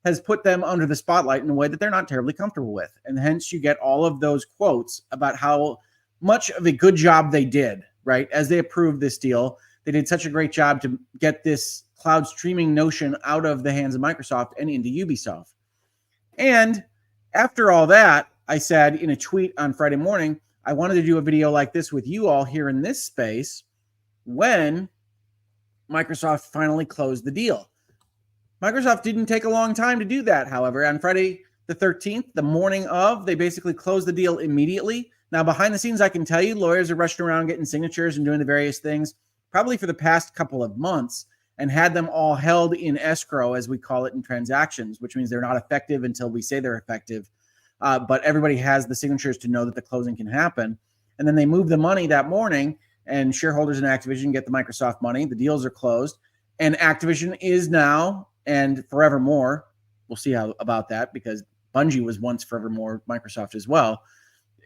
[0.04, 2.92] has put them under the spotlight in a way that they're not terribly comfortable with.
[3.06, 5.78] And hence you get all of those quotes about how
[6.20, 8.30] much of a good job they did, right?
[8.30, 12.26] As they approved this deal, they did such a great job to get this cloud
[12.26, 15.52] streaming notion out of the hands of Microsoft and into Ubisoft.
[16.36, 16.84] And
[17.34, 21.18] after all that, I said in a tweet on Friday morning, I wanted to do
[21.18, 23.62] a video like this with you all here in this space
[24.24, 24.88] when
[25.90, 27.70] Microsoft finally closed the deal.
[28.62, 30.84] Microsoft didn't take a long time to do that, however.
[30.84, 35.10] On Friday the 13th, the morning of, they basically closed the deal immediately.
[35.32, 38.24] Now, behind the scenes, I can tell you lawyers are rushing around getting signatures and
[38.24, 39.14] doing the various things
[39.50, 41.26] probably for the past couple of months
[41.58, 45.30] and had them all held in escrow, as we call it in transactions, which means
[45.30, 47.30] they're not effective until we say they're effective
[47.80, 50.78] uh, but everybody has the signatures to know that the closing can happen.
[51.18, 55.02] And then they move the money that morning, and shareholders in Activision get the Microsoft
[55.02, 55.26] money.
[55.26, 56.16] The deals are closed,
[56.58, 59.66] and Activision is now and forevermore.
[60.08, 61.42] We'll see how about that because
[61.74, 64.02] Bungie was once forevermore Microsoft as well.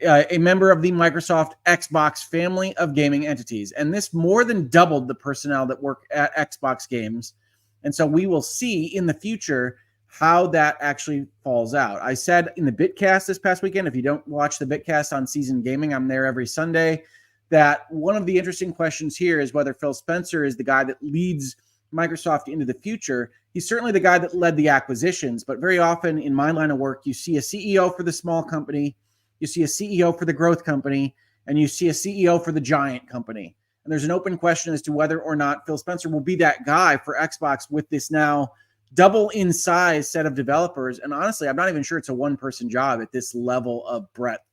[0.07, 3.73] Uh, a member of the Microsoft Xbox family of gaming entities.
[3.73, 7.35] And this more than doubled the personnel that work at Xbox games.
[7.83, 12.01] And so we will see in the future how that actually falls out.
[12.01, 15.27] I said in the Bitcast this past weekend, if you don't watch the Bitcast on
[15.27, 17.03] Season Gaming, I'm there every Sunday,
[17.51, 20.97] that one of the interesting questions here is whether Phil Spencer is the guy that
[21.03, 21.57] leads
[21.93, 23.31] Microsoft into the future.
[23.55, 26.79] He's certainly the guy that led the acquisitions, but very often in my line of
[26.79, 28.97] work, you see a CEO for the small company
[29.41, 31.15] you see a CEO for the growth company,
[31.47, 33.55] and you see a CEO for the giant company.
[33.85, 36.67] And there's an open question as to whether or not Phil Spencer will be that
[36.67, 38.53] guy for Xbox with this now
[38.95, 40.99] double in size set of developers.
[40.99, 44.13] And honestly, I'm not even sure it's a one person job at this level of
[44.13, 44.45] breadth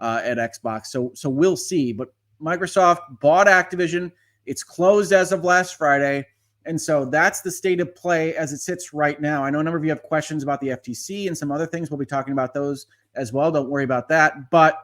[0.00, 0.86] uh, at Xbox.
[0.86, 1.92] So, so we'll see.
[1.92, 4.12] But Microsoft bought Activision.
[4.46, 6.26] It's closed as of last Friday.
[6.68, 9.42] And so that's the state of play as it sits right now.
[9.42, 11.90] I know a number of you have questions about the FTC and some other things.
[11.90, 13.50] We'll be talking about those as well.
[13.50, 14.50] Don't worry about that.
[14.50, 14.78] But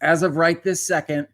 [0.00, 1.26] as of right this second,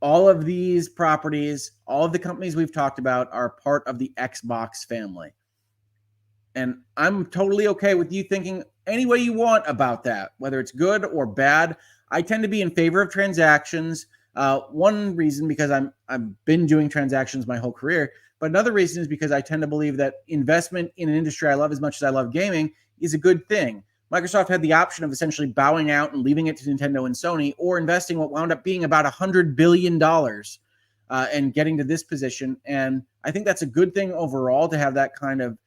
[0.00, 4.12] all of these properties, all of the companies we've talked about are part of the
[4.18, 5.32] Xbox family.
[6.54, 10.72] And I'm totally okay with you thinking any way you want about that, whether it's
[10.72, 11.78] good or bad.
[12.10, 14.08] I tend to be in favor of transactions.
[14.34, 19.00] Uh, one reason because I'm I've been doing transactions my whole career, but another reason
[19.00, 21.96] is because I tend to believe that investment in an industry I love as much
[21.96, 23.82] as I love gaming is a good thing.
[24.12, 27.54] Microsoft had the option of essentially bowing out and leaving it to Nintendo and Sony,
[27.58, 30.60] or investing what wound up being about a hundred billion dollars
[31.10, 32.56] uh, and getting to this position.
[32.64, 35.58] And I think that's a good thing overall to have that kind of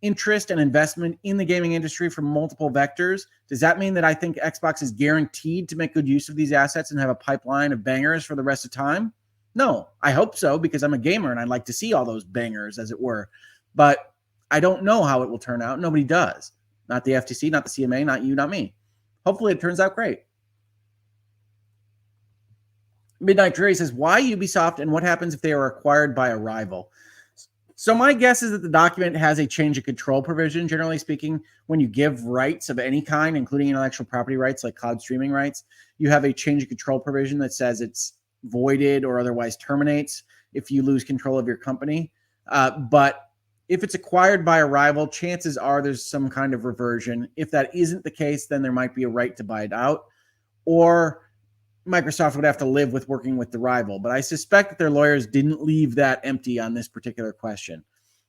[0.00, 3.26] interest and investment in the gaming industry from multiple vectors.
[3.48, 6.52] Does that mean that I think Xbox is guaranteed to make good use of these
[6.52, 9.12] assets and have a pipeline of bangers for the rest of time?
[9.54, 12.24] No, I hope so because I'm a gamer and I'd like to see all those
[12.24, 13.28] bangers, as it were.
[13.74, 14.12] But
[14.50, 15.80] I don't know how it will turn out.
[15.80, 16.52] Nobody does.
[16.88, 18.74] Not the FTC, not the CMA, not you, not me.
[19.24, 20.20] Hopefully, it turns out great.
[23.20, 26.90] Midnight Dreary says, Why Ubisoft and what happens if they are acquired by a rival?
[27.76, 30.68] So my guess is that the document has a change of control provision.
[30.68, 35.00] Generally speaking, when you give rights of any kind, including intellectual property rights like cloud
[35.00, 35.64] streaming rights,
[35.98, 38.14] you have a change of control provision that says it's
[38.44, 40.24] voided or otherwise terminates
[40.54, 42.10] if you lose control of your company.
[42.48, 43.30] Uh, but
[43.68, 47.28] if it's acquired by a rival, chances are there's some kind of reversion.
[47.36, 50.06] If that isn't the case, then there might be a right to buy it out.
[50.64, 51.22] Or
[51.86, 53.98] Microsoft would have to live with working with the rival.
[53.98, 57.82] But I suspect that their lawyers didn't leave that empty on this particular question.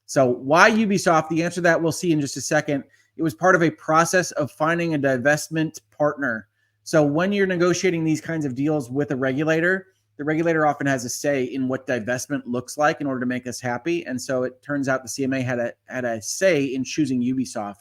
[0.06, 1.30] So, why Ubisoft?
[1.30, 2.84] The answer to that we'll see in just a second.
[3.16, 6.48] It was part of a process of finding a divestment partner.
[6.84, 9.88] So, when you're negotiating these kinds of deals with a regulator,
[10.18, 13.48] the regulator often has a say in what divestment looks like in order to make
[13.48, 14.06] us happy.
[14.06, 17.78] And so it turns out the CMA had a had a say in choosing Ubisoft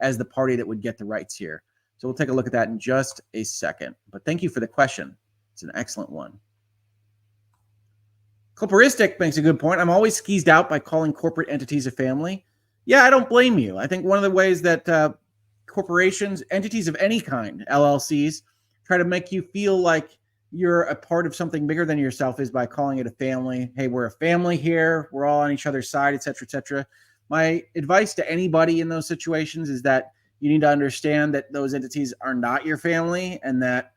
[0.00, 1.62] as the party that would get the rights here.
[1.98, 3.94] So we'll take a look at that in just a second.
[4.10, 5.16] But thank you for the question.
[5.52, 6.38] It's an excellent one.
[8.54, 9.80] Corporistic makes a good point.
[9.80, 12.44] I'm always skeezed out by calling corporate entities a family.
[12.84, 13.78] Yeah, I don't blame you.
[13.78, 15.12] I think one of the ways that uh,
[15.66, 18.42] corporations, entities of any kind, LLCs,
[18.84, 20.18] try to make you feel like
[20.52, 23.72] you're a part of something bigger than yourself is by calling it a family.
[23.74, 25.08] Hey, we're a family here.
[25.10, 26.86] We're all on each other's side, et cetera, et cetera.
[27.30, 31.72] My advice to anybody in those situations is that you need to understand that those
[31.72, 33.94] entities are not your family and that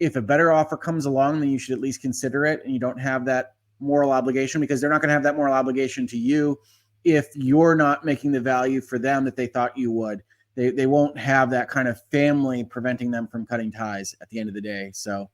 [0.00, 2.80] if a better offer comes along, then you should at least consider it and you
[2.80, 6.18] don't have that moral obligation because they're not going to have that moral obligation to
[6.18, 6.58] you
[7.04, 10.22] if you're not making the value for them that they thought you would.
[10.56, 14.40] They, they won't have that kind of family preventing them from cutting ties at the
[14.40, 14.90] end of the day.
[14.92, 15.30] So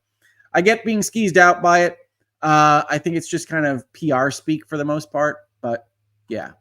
[0.54, 1.98] I get being skeezed out by it.
[2.42, 5.88] Uh, I think it's just kind of PR speak for the most part, but
[6.28, 6.52] yeah,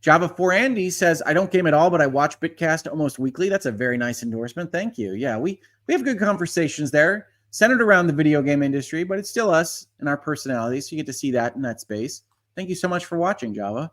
[0.00, 3.48] Java 4 Andy says, I don't game at all, but I watch Bitcast almost weekly.
[3.48, 4.70] That's a very nice endorsement.
[4.70, 5.12] Thank you.
[5.12, 9.28] Yeah, we, we have good conversations there, centered around the video game industry, but it's
[9.28, 10.88] still us and our personalities.
[10.88, 12.22] So you get to see that in that space.
[12.54, 13.90] Thank you so much for watching, Java.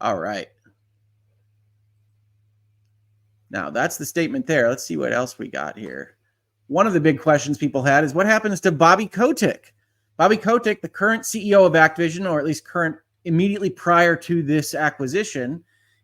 [0.00, 0.48] All right.
[3.50, 4.68] Now, that's the statement there.
[4.68, 6.16] Let's see what else we got here.
[6.66, 9.74] One of the big questions people had is what happens to Bobby Kotick?
[10.18, 14.74] Bobby Kotick, the current CEO of Activision, or at least current immediately prior to this
[14.74, 15.62] acquisition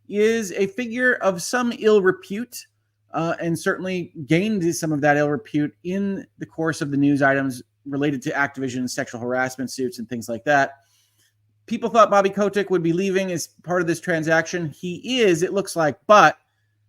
[0.09, 2.66] is a figure of some ill repute
[3.12, 7.22] uh, and certainly gained some of that ill repute in the course of the news
[7.22, 10.72] items related to Activision sexual harassment suits and things like that.
[11.66, 14.70] People thought Bobby Kotick would be leaving as part of this transaction.
[14.70, 15.99] He is, it looks like.
[16.07, 16.36] But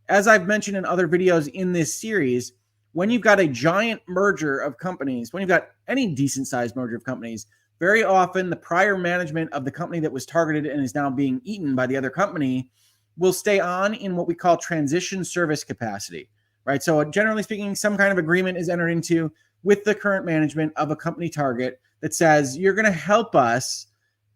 [0.09, 2.53] as I've mentioned in other videos in this series,
[2.93, 6.95] when you've got a giant merger of companies, when you've got any decent sized merger
[6.95, 7.47] of companies,
[7.79, 11.41] very often the prior management of the company that was targeted and is now being
[11.43, 12.69] eaten by the other company
[13.17, 16.29] will stay on in what we call transition service capacity,
[16.63, 16.81] right?
[16.81, 19.31] So, generally speaking, some kind of agreement is entered into
[19.63, 23.87] with the current management of a company target that says you're going to help us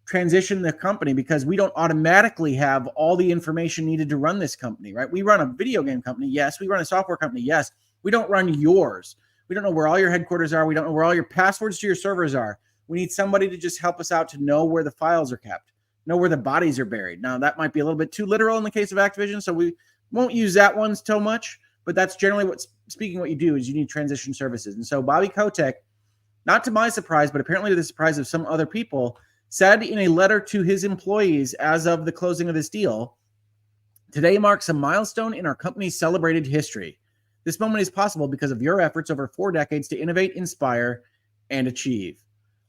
[0.09, 4.55] transition the company because we don't automatically have all the information needed to run this
[4.55, 5.09] company, right?
[5.09, 6.59] We run a video game company, yes.
[6.59, 7.71] We run a software company, yes.
[8.01, 9.17] We don't run yours.
[9.47, 10.65] We don't know where all your headquarters are.
[10.65, 12.57] We don't know where all your passwords to your servers are.
[12.87, 15.73] We need somebody to just help us out to know where the files are kept,
[16.07, 17.21] know where the bodies are buried.
[17.21, 19.43] Now, that might be a little bit too literal in the case of Activision.
[19.43, 19.75] So we
[20.11, 23.67] won't use that one so much, but that's generally what speaking what you do is
[23.67, 24.73] you need transition services.
[24.73, 25.83] And so Bobby Kotick,
[26.47, 29.19] not to my surprise, but apparently to the surprise of some other people,
[29.49, 33.17] said in a letter to his employees as of the closing of this deal,
[34.11, 36.99] today marks a milestone in our company's celebrated history.
[37.43, 41.03] This moment is possible because of your efforts over four decades to innovate, inspire,
[41.49, 42.23] and achieve.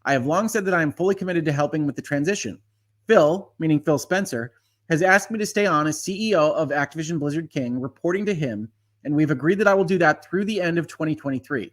[0.07, 2.59] I have long said that I am fully committed to helping with the transition.
[3.07, 4.53] Phil, meaning Phil Spencer,
[4.89, 8.71] has asked me to stay on as CEO of Activision Blizzard King, reporting to him,
[9.05, 11.73] and we've agreed that I will do that through the end of 2023.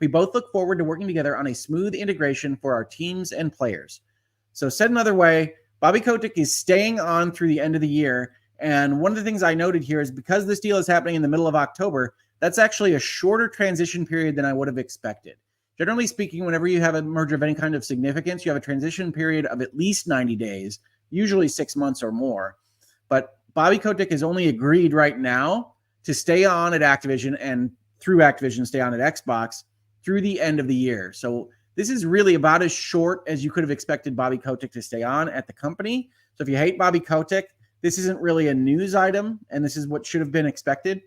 [0.00, 3.52] We both look forward to working together on a smooth integration for our teams and
[3.52, 4.00] players.
[4.58, 8.32] So, said another way, Bobby Kotick is staying on through the end of the year.
[8.58, 11.22] And one of the things I noted here is because this deal is happening in
[11.22, 15.36] the middle of October, that's actually a shorter transition period than I would have expected.
[15.78, 18.64] Generally speaking, whenever you have a merger of any kind of significance, you have a
[18.64, 20.80] transition period of at least 90 days,
[21.10, 22.56] usually six months or more.
[23.08, 28.16] But Bobby Kotick has only agreed right now to stay on at Activision and through
[28.16, 29.62] Activision, stay on at Xbox
[30.02, 31.12] through the end of the year.
[31.12, 31.48] So
[31.78, 35.04] this is really about as short as you could have expected Bobby Kotick to stay
[35.04, 36.10] on at the company.
[36.34, 39.86] So if you hate Bobby Kotick, this isn't really a news item, and this is
[39.86, 41.02] what should have been expected.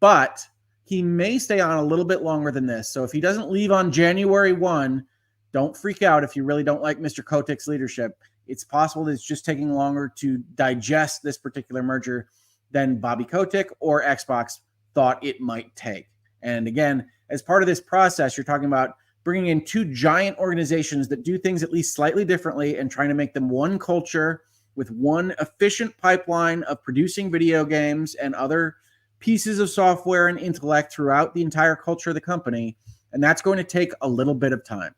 [0.00, 0.46] But
[0.84, 2.90] he may stay on a little bit longer than this.
[2.90, 5.02] So if he doesn't leave on January 1,
[5.50, 7.24] don't freak out if you really don't like Mr.
[7.24, 8.18] Kotick's leadership.
[8.46, 12.28] It's possible that it's just taking longer to digest this particular merger
[12.70, 14.58] than Bobby Kotick or Xbox
[14.92, 16.08] thought it might take.
[16.42, 21.08] And again, as part of this process, you're talking about bringing in two giant organizations
[21.08, 24.42] that do things at least slightly differently and trying to make them one culture
[24.74, 28.76] with one efficient pipeline of producing video games and other
[29.18, 32.76] pieces of software and intellect throughout the entire culture of the company.
[33.12, 34.94] And that's going to take a little bit of time.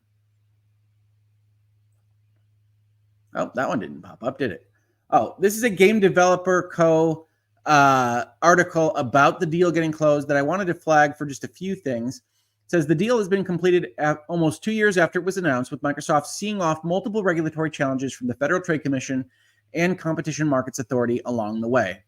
[3.34, 4.66] Oh, that one didn't pop up, did it?
[5.10, 7.26] Oh, this is a game developer co
[7.66, 11.48] uh, article about the deal getting closed that I wanted to flag for just a
[11.48, 12.22] few things.
[12.66, 13.88] Says the deal has been completed
[14.28, 18.26] almost two years after it was announced, with Microsoft seeing off multiple regulatory challenges from
[18.26, 19.24] the Federal Trade Commission
[19.74, 22.02] and Competition Markets Authority along the way.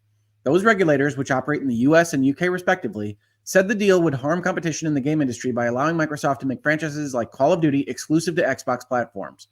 [0.44, 4.42] Those regulators, which operate in the US and UK respectively, said the deal would harm
[4.42, 7.82] competition in the game industry by allowing Microsoft to make franchises like Call of Duty
[7.82, 9.48] exclusive to Xbox platforms.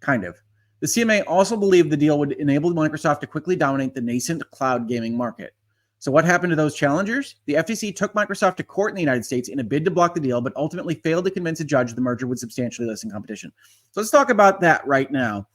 [0.00, 0.36] Kind of.
[0.80, 4.88] The CMA also believed the deal would enable Microsoft to quickly dominate the nascent cloud
[4.88, 5.54] gaming market.
[5.98, 7.36] So, what happened to those challengers?
[7.46, 10.14] The FTC took Microsoft to court in the United States in a bid to block
[10.14, 13.52] the deal, but ultimately failed to convince a judge the merger would substantially lessen competition.
[13.92, 15.48] So, let's talk about that right now.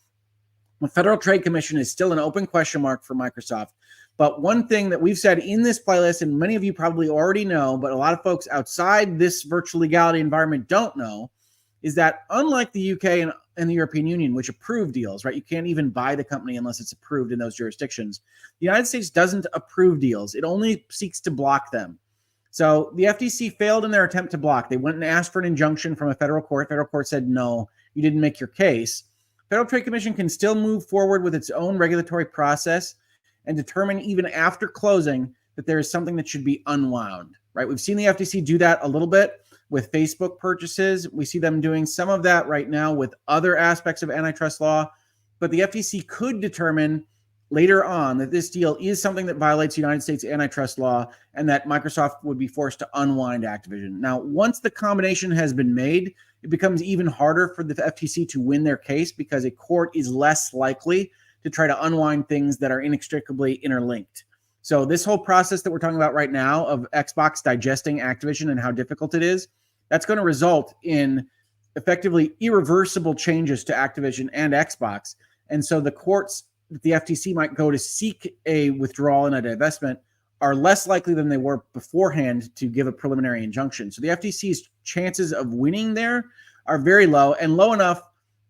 [0.81, 3.69] The Federal Trade Commission is still an open question mark for Microsoft.
[4.17, 7.45] But one thing that we've said in this playlist, and many of you probably already
[7.45, 11.29] know, but a lot of folks outside this virtual legality environment don't know,
[11.81, 15.36] is that unlike the UK and, and the European Union, which approve deals, right?
[15.36, 18.22] You can't even buy the company unless it's approved in those jurisdictions.
[18.60, 21.99] The United States doesn't approve deals, it only seeks to block them.
[22.52, 24.70] So the FTC failed in their attempt to block.
[24.70, 26.68] They went and asked for an injunction from a federal court.
[26.68, 29.04] Federal court said, no, you didn't make your case.
[29.49, 32.95] Federal Trade Commission can still move forward with its own regulatory process
[33.45, 37.68] and determine even after closing that there is something that should be unwound, right?
[37.68, 41.09] We've seen the FTC do that a little bit with Facebook purchases.
[41.11, 44.91] We see them doing some of that right now with other aspects of antitrust law.
[45.39, 47.05] But the FTC could determine
[47.49, 51.67] later on that this deal is something that violates United States antitrust law and that
[51.67, 53.99] Microsoft would be forced to unwind Activision.
[53.99, 56.13] Now, once the combination has been made,
[56.43, 60.11] it becomes even harder for the FTC to win their case because a court is
[60.11, 61.11] less likely
[61.43, 64.26] to try to unwind things that are inextricably interlinked.
[64.63, 68.59] So, this whole process that we're talking about right now of Xbox digesting Activision and
[68.59, 69.47] how difficult it is,
[69.91, 71.27] that's going to result in
[71.75, 75.15] effectively irreversible changes to Activision and Xbox.
[75.49, 79.41] And so the courts that the FTC might go to seek a withdrawal and a
[79.41, 79.97] divestment
[80.39, 83.91] are less likely than they were beforehand to give a preliminary injunction.
[83.91, 86.23] So the FTC's chances of winning there
[86.67, 88.01] are very low and low enough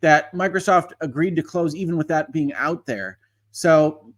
[0.01, 3.17] that Microsoft agreed to close even with that being out there.
[3.51, 4.13] So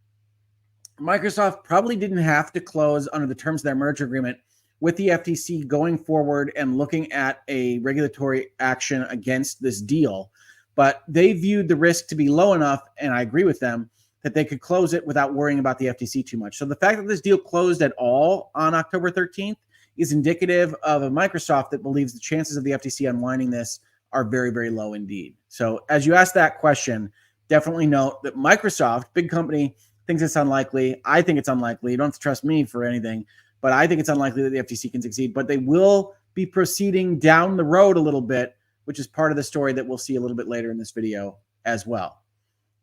[0.99, 4.39] Microsoft probably didn't have to close under the terms of their merger agreement
[4.79, 10.31] with the FTC going forward and looking at a regulatory action against this deal.
[10.75, 13.89] But they viewed the risk to be low enough, and I agree with them,
[14.23, 16.57] that they could close it without worrying about the FTC too much.
[16.57, 19.57] So the fact that this deal closed at all on October 13th
[19.97, 23.79] is indicative of a Microsoft that believes the chances of the FTC unwinding this
[24.11, 25.35] are very, very low indeed.
[25.49, 27.11] So as you ask that question,
[27.47, 29.75] definitely note that Microsoft, big company,
[30.07, 31.01] thinks it's unlikely.
[31.05, 31.91] I think it's unlikely.
[31.91, 33.25] You don't have to trust me for anything
[33.63, 35.33] but I think it's unlikely that the FTC can succeed.
[35.33, 39.37] But they will be proceeding down the road a little bit, which is part of
[39.37, 42.23] the story that we'll see a little bit later in this video as well.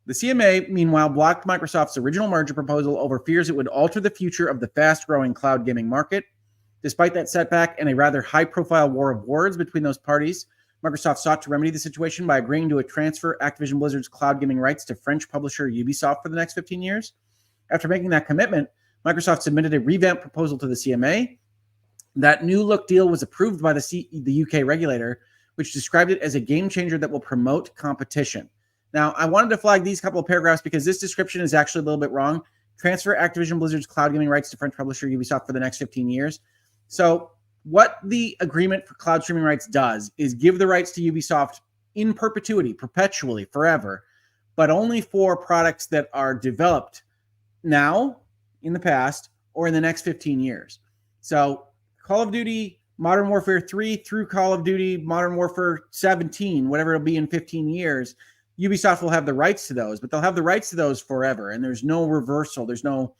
[0.06, 4.46] The CMA, meanwhile, blocked Microsoft's original merger proposal over fears it would alter the future
[4.46, 6.24] of the fast growing cloud gaming market.
[6.82, 10.46] Despite that setback and a rather high profile war of words between those parties,
[10.82, 14.58] Microsoft sought to remedy the situation by agreeing to a transfer Activision Blizzard's cloud gaming
[14.58, 17.12] rights to French publisher Ubisoft for the next 15 years.
[17.70, 18.70] After making that commitment,
[19.04, 21.38] Microsoft submitted a revamp proposal to the CMA.
[22.16, 25.20] That new look deal was approved by the, C- the UK regulator,
[25.54, 28.48] which described it as a game changer that will promote competition.
[28.92, 31.84] Now, I wanted to flag these couple of paragraphs because this description is actually a
[31.84, 32.42] little bit wrong.
[32.78, 36.40] Transfer Activision Blizzard's cloud gaming rights to French publisher Ubisoft for the next 15 years.
[36.88, 37.30] So,
[37.64, 41.60] what the agreement for cloud streaming rights does is give the rights to Ubisoft
[41.94, 44.04] in perpetuity, perpetually, forever,
[44.56, 47.02] but only for products that are developed
[47.62, 48.20] now,
[48.62, 50.78] in the past, or in the next 15 years.
[51.20, 51.66] So,
[52.02, 57.04] Call of Duty Modern Warfare 3 through Call of Duty Modern Warfare 17, whatever it'll
[57.04, 58.14] be in 15 years,
[58.60, 61.50] Ubisoft will have the rights to those, but they'll have the rights to those forever.
[61.50, 62.66] And there's no reversal.
[62.66, 63.14] There's no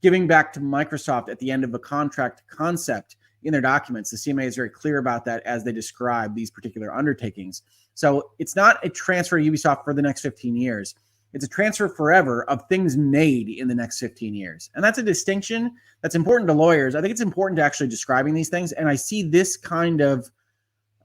[0.00, 4.10] giving back to Microsoft at the end of a contract concept in their documents.
[4.10, 7.62] The CMA is very clear about that as they describe these particular undertakings.
[7.94, 10.94] So it's not a transfer to Ubisoft for the next 15 years.
[11.34, 14.70] It's a transfer forever of things made in the next 15 years.
[14.74, 16.94] And that's a distinction that's important to lawyers.
[16.94, 18.72] I think it's important to actually describing these things.
[18.72, 20.30] And I see this kind of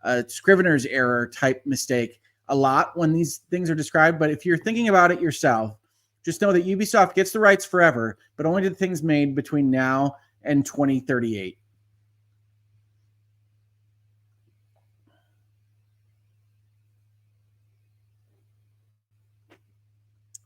[0.03, 4.19] uh, Scrivener's error type mistake a lot when these things are described.
[4.19, 5.77] But if you're thinking about it yourself,
[6.23, 9.69] just know that Ubisoft gets the rights forever, but only to the things made between
[9.69, 11.57] now and 2038.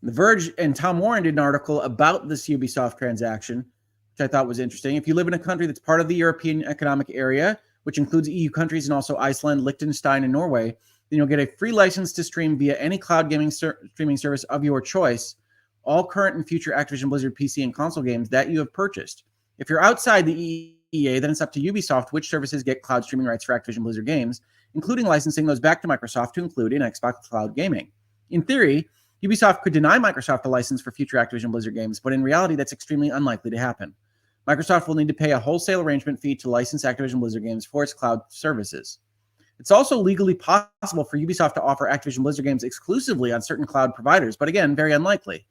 [0.04, 3.66] The Verge and Tom Warren did an article about this Ubisoft transaction,
[4.14, 4.95] which I thought was interesting.
[4.95, 8.30] If you live in a country that's part of the European Economic Area, which includes
[8.30, 10.78] EU countries and also Iceland, Liechtenstein, and Norway,
[11.10, 14.43] then you'll get a free license to stream via any cloud gaming ser- streaming service
[14.45, 15.36] of your choice,
[15.84, 19.24] all current and future Activision Blizzard PC and console games that you have purchased.
[19.58, 23.26] If you're outside the EEA, then it's up to Ubisoft which services get cloud streaming
[23.26, 24.41] rights for Activision Blizzard games,
[24.76, 27.89] including licensing those back to Microsoft to include in Xbox Cloud Gaming.
[28.30, 28.88] In theory,
[29.24, 32.74] Ubisoft could deny Microsoft a license for future Activision Blizzard games, but in reality, that's
[32.74, 33.95] extremely unlikely to happen.
[34.47, 37.84] Microsoft will need to pay a wholesale arrangement fee to license Activision Blizzard games for
[37.84, 38.99] its cloud services.
[39.59, 43.95] It's also legally possible for Ubisoft to offer Activision Blizzard games exclusively on certain cloud
[43.95, 45.45] providers, but again, very unlikely.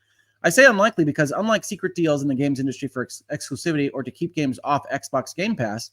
[0.44, 4.04] I say unlikely because, unlike secret deals in the games industry for ex- exclusivity or
[4.04, 5.90] to keep games off Xbox Game Pass,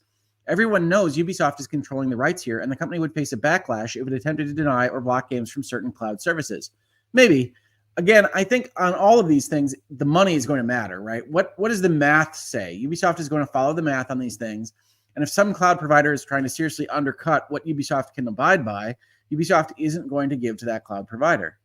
[0.48, 4.00] everyone knows Ubisoft is controlling the rights here, and the company would face a backlash
[4.00, 6.70] if it attempted to deny or block games from certain cloud services.
[7.14, 7.54] Maybe.
[7.98, 11.28] Again, I think on all of these things, the money is going to matter, right?
[11.30, 12.80] What what does the math say?
[12.84, 14.74] Ubisoft is going to follow the math on these things
[15.16, 18.96] and if some cloud provider is trying to seriously undercut what Ubisoft can abide by,
[19.32, 21.58] Ubisoft isn't going to give to that cloud provider.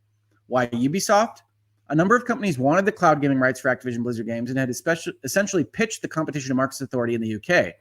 [0.46, 1.38] Why Ubisoft?
[1.90, 4.70] A number of companies wanted the cloud gaming rights for Activision Blizzard games and had
[5.24, 7.74] essentially pitched the competition to Markets Authority in the UK.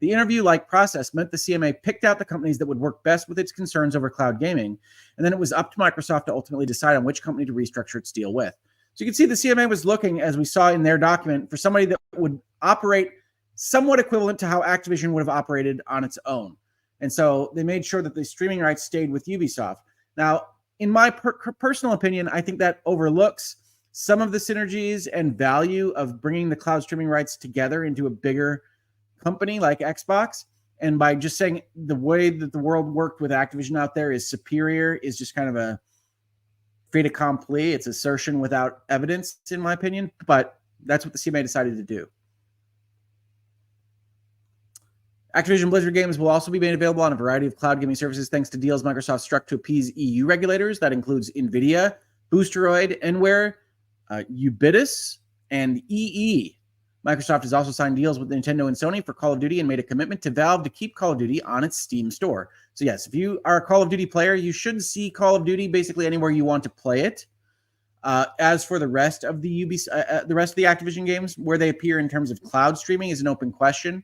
[0.00, 3.28] The interview like process meant the CMA picked out the companies that would work best
[3.28, 4.78] with its concerns over cloud gaming,
[5.16, 7.96] and then it was up to Microsoft to ultimately decide on which company to restructure
[7.96, 8.54] its deal with.
[8.94, 11.56] So you can see the CMA was looking, as we saw in their document, for
[11.56, 13.10] somebody that would operate
[13.54, 16.56] somewhat equivalent to how Activision would have operated on its own.
[17.00, 19.76] And so they made sure that the streaming rights stayed with Ubisoft.
[20.16, 20.46] Now,
[20.78, 23.56] in my per- personal opinion, I think that overlooks
[23.92, 28.10] some of the synergies and value of bringing the cloud streaming rights together into a
[28.10, 28.62] bigger
[29.22, 30.44] company like Xbox.
[30.80, 34.28] And by just saying the way that the world worked with Activision out there is
[34.28, 35.78] superior is just kind of a
[36.92, 37.72] fait accompli.
[37.72, 40.10] It's assertion without evidence, in my opinion.
[40.26, 42.06] But that's what the CMA decided to do.
[45.36, 48.28] Activision Blizzard games will also be made available on a variety of cloud gaming services
[48.28, 50.80] thanks to deals Microsoft struck to appease EU regulators.
[50.80, 51.94] That includes NVIDIA,
[52.32, 53.54] Boosteroid, Nware,
[54.10, 55.18] uh, Ubitus,
[55.50, 56.56] and EE.
[57.06, 59.78] Microsoft has also signed deals with Nintendo and Sony for Call of Duty and made
[59.78, 62.50] a commitment to Valve to keep Call of Duty on its Steam store.
[62.74, 65.44] So, yes, if you are a Call of Duty player, you should see Call of
[65.44, 67.26] Duty basically anywhere you want to play it.
[68.02, 71.04] Uh, as for the rest of the UB, uh, uh, the rest of the Activision
[71.04, 74.02] games, where they appear in terms of cloud streaming is an open question.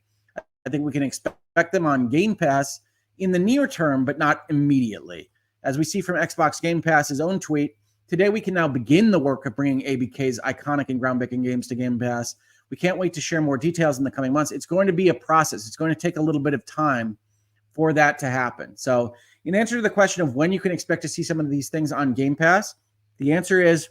[0.66, 2.80] I think we can expect them on Game Pass
[3.18, 5.30] in the near term, but not immediately.
[5.62, 7.76] As we see from Xbox Game Pass's own tweet,
[8.08, 11.74] today we can now begin the work of bringing ABK's iconic and groundbreaking games to
[11.74, 12.34] Game Pass.
[12.70, 14.52] We can't wait to share more details in the coming months.
[14.52, 17.16] It's going to be a process, it's going to take a little bit of time
[17.74, 18.76] for that to happen.
[18.76, 19.14] So,
[19.44, 21.68] in answer to the question of when you can expect to see some of these
[21.68, 22.74] things on Game Pass,
[23.18, 23.88] the answer is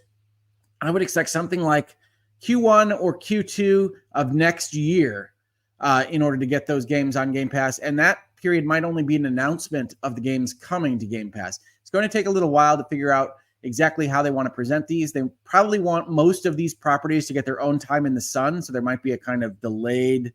[0.82, 1.96] I would expect something like
[2.42, 5.34] Q1 or Q2 of next year
[5.80, 7.80] uh, in order to get those games on Game Pass.
[7.80, 11.60] And that period might only be an announcement of the games coming to Game Pass.
[11.82, 13.32] It's going to take a little while to figure out
[13.66, 15.12] exactly how they want to present these.
[15.12, 18.62] They probably want most of these properties to get their own time in the sun,
[18.62, 20.34] so there might be a kind of delayed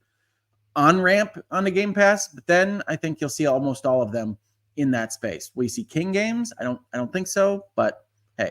[0.76, 2.28] on ramp on the Game Pass.
[2.28, 4.36] But then I think you'll see almost all of them
[4.76, 5.50] in that space.
[5.54, 6.52] Will you see King games?
[6.60, 6.80] I don't.
[6.92, 7.66] I don't think so.
[7.76, 8.06] But
[8.36, 8.50] hey,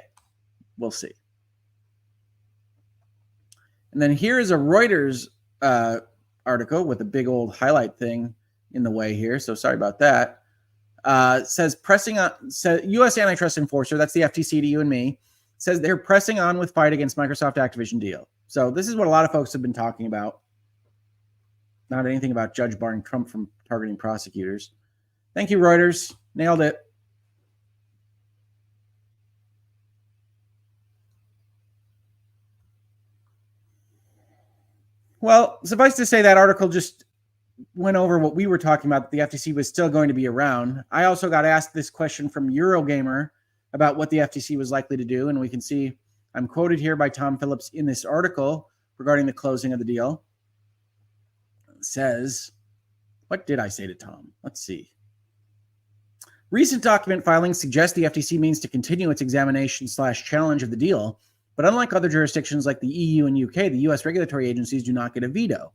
[0.78, 1.12] we'll see.
[3.92, 5.28] And then here is a Reuters
[5.62, 6.00] uh,
[6.46, 8.34] article with a big old highlight thing
[8.74, 9.40] in the way here.
[9.40, 10.39] So sorry about that.
[11.06, 13.18] Uh, says pressing on says U.S.
[13.18, 15.20] antitrust enforcer, that's the FTC to you and me,
[15.58, 18.28] says they're pressing on with fight against Microsoft Activision deal.
[18.48, 20.40] So this is what a lot of folks have been talking about.
[21.90, 24.72] Not anything about judge barring Trump from targeting prosecutors.
[25.34, 26.16] Thank you, Reuters.
[26.36, 26.78] Nailed it.
[35.22, 37.04] Well, suffice to say, that article just
[37.76, 39.12] went over what we were talking about.
[39.12, 40.84] The FTC was still going to be around.
[40.92, 43.30] I also got asked this question from Eurogamer
[43.74, 45.98] about what the FTC was likely to do, and we can see
[46.36, 50.24] I'm quoted here by Tom Phillips in this article regarding the closing of the deal.
[51.76, 52.52] It says,
[53.30, 54.28] what did I say to Tom?
[54.44, 54.92] Let's see.
[56.52, 60.78] Recent document filings suggest the FTC means to continue its examination slash challenge of the
[60.78, 61.20] deal,
[61.56, 65.14] but unlike other jurisdictions like the EU and UK, the US regulatory agencies do not
[65.14, 65.72] get a veto.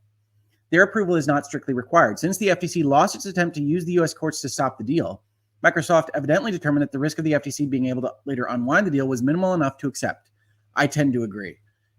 [0.74, 2.18] Their approval is not strictly required.
[2.18, 5.22] Since the FTC lost its attempt to use the US courts to stop the deal,
[5.64, 8.90] Microsoft evidently determined that the risk of the FTC being able to later unwind the
[8.90, 10.30] deal was minimal enough to accept.
[10.74, 11.56] I tend to agree.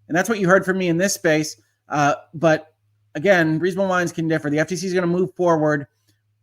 [0.10, 1.56] And that's what you heard from me in this space.
[1.88, 2.74] Uh, but
[3.14, 4.50] again, reasonable minds can differ.
[4.50, 5.88] The FTC is going to move forward.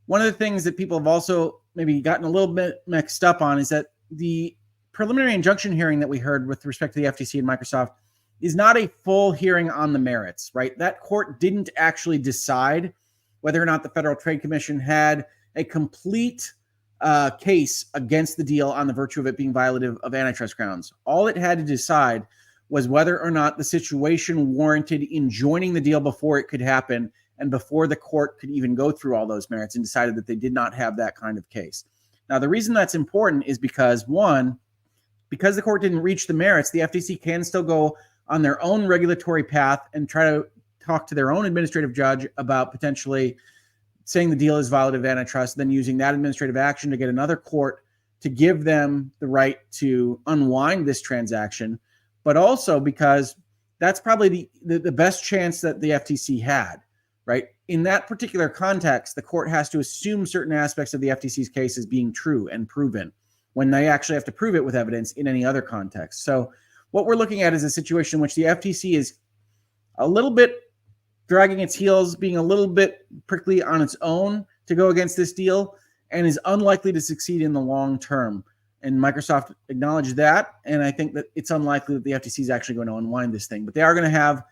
[0.07, 3.43] One of the things that people have also maybe gotten a little bit mixed up
[3.43, 4.57] on is that the
[4.93, 7.91] preliminary injunction hearing that we heard with respect to the FTC and Microsoft
[8.43, 10.77] is not a full hearing on the merits, right?
[10.77, 12.93] That court didn't actually decide
[13.41, 15.27] whether or not the Federal Trade Commission had
[15.57, 16.53] a complete
[17.01, 20.93] uh, case against the deal on the virtue of it being violative of antitrust grounds.
[21.05, 22.27] All it had to decide
[22.69, 27.51] was whether or not the situation warranted enjoining the deal before it could happen and
[27.51, 30.53] before the court could even go through all those merits and decided that they did
[30.53, 31.85] not have that kind of case.
[32.29, 34.59] Now, the reason that's important is because one,
[35.29, 37.97] because the court didn't reach the merits, the FTC can still go
[38.29, 40.47] on their own regulatory path and try to
[40.85, 43.37] talk to their own administrative judge about potentially
[44.05, 47.37] saying the deal is violative of antitrust, then using that administrative action to get another
[47.37, 47.85] court
[48.21, 51.79] to give them the right to unwind this transaction,
[52.25, 53.37] but also because
[53.79, 56.77] that's probably the, the, the best chance that the FTC had
[57.27, 57.45] right?
[57.69, 61.79] In that particular context, the court has to assume certain aspects of the FTC's case
[61.79, 63.13] as being true and proven
[63.55, 66.25] when they actually have to prove it with evidence in any other context.
[66.25, 66.53] So,
[66.93, 69.15] what we're looking at is a situation in which the FTC is
[69.99, 70.55] a little bit
[71.27, 75.33] dragging its heels, being a little bit prickly on its own to go against this
[75.33, 75.77] deal,
[76.11, 78.45] and is unlikely to succeed in the long term.
[78.83, 80.55] And Microsoft acknowledged that.
[80.65, 83.47] And I think that it's unlikely that the FTC is actually going to unwind this
[83.47, 84.43] thing, but they are going to have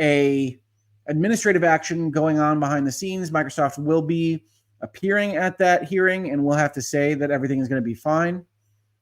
[0.00, 0.58] a
[1.06, 3.30] administrative action going on behind the scenes.
[3.30, 4.42] Microsoft will be
[4.80, 7.94] appearing at that hearing and we'll have to say that everything is going to be
[7.94, 8.44] fine.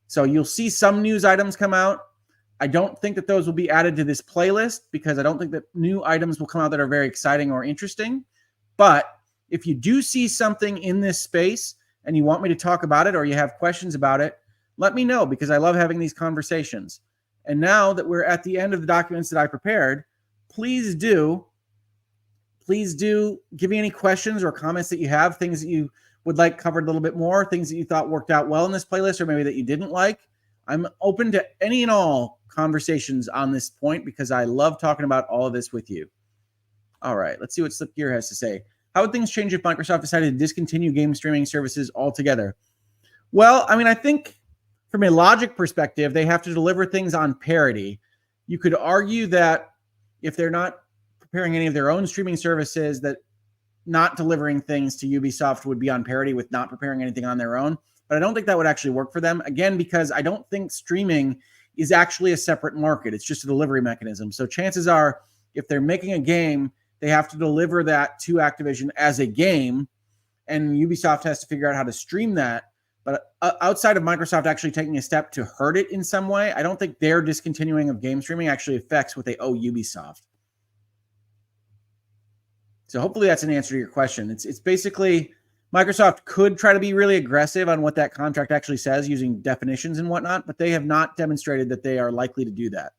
[0.08, 2.00] So you'll see some news items come out.
[2.62, 5.50] I don't think that those will be added to this playlist because I don't think
[5.50, 8.24] that new items will come out that are very exciting or interesting.
[8.76, 9.16] But
[9.50, 13.08] if you do see something in this space and you want me to talk about
[13.08, 14.38] it or you have questions about it,
[14.76, 17.00] let me know because I love having these conversations.
[17.46, 20.04] And now that we're at the end of the documents that I prepared,
[20.48, 21.44] please do
[22.64, 25.90] please do give me any questions or comments that you have, things that you
[26.24, 28.70] would like covered a little bit more, things that you thought worked out well in
[28.70, 30.20] this playlist, or maybe that you didn't like.
[30.68, 35.26] I'm open to any and all conversations on this point because I love talking about
[35.28, 36.08] all of this with you.
[37.02, 38.62] All right, let's see what Slip Gear has to say.
[38.94, 42.56] How would things change if Microsoft decided to discontinue game streaming services altogether?
[43.32, 44.38] Well, I mean, I think
[44.90, 47.98] from a logic perspective, they have to deliver things on parity.
[48.46, 49.70] You could argue that
[50.20, 50.80] if they're not
[51.18, 53.16] preparing any of their own streaming services that
[53.86, 57.56] not delivering things to Ubisoft would be on parity with not preparing anything on their
[57.56, 57.78] own.
[58.12, 59.40] But I don't think that would actually work for them.
[59.46, 61.40] Again, because I don't think streaming
[61.78, 63.14] is actually a separate market.
[63.14, 64.30] It's just a delivery mechanism.
[64.30, 65.22] So chances are,
[65.54, 69.88] if they're making a game, they have to deliver that to Activision as a game,
[70.46, 72.64] and Ubisoft has to figure out how to stream that.
[73.04, 76.52] But uh, outside of Microsoft actually taking a step to hurt it in some way,
[76.52, 80.20] I don't think their discontinuing of game streaming actually affects what they owe Ubisoft.
[82.88, 84.30] So hopefully that's an answer to your question.
[84.30, 85.32] It's it's basically
[85.74, 89.98] Microsoft could try to be really aggressive on what that contract actually says using definitions
[89.98, 92.92] and whatnot, but they have not demonstrated that they are likely to do that.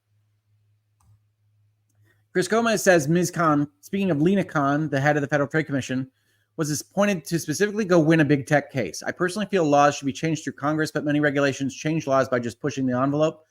[2.31, 3.29] Chris Gomez says Ms.
[3.29, 6.09] Khan, speaking of Lina Khan, the head of the Federal Trade Commission,
[6.57, 9.03] was appointed to specifically go win a big tech case.
[9.03, 12.39] I personally feel laws should be changed through Congress, but many regulations change laws by
[12.39, 13.45] just pushing the envelope.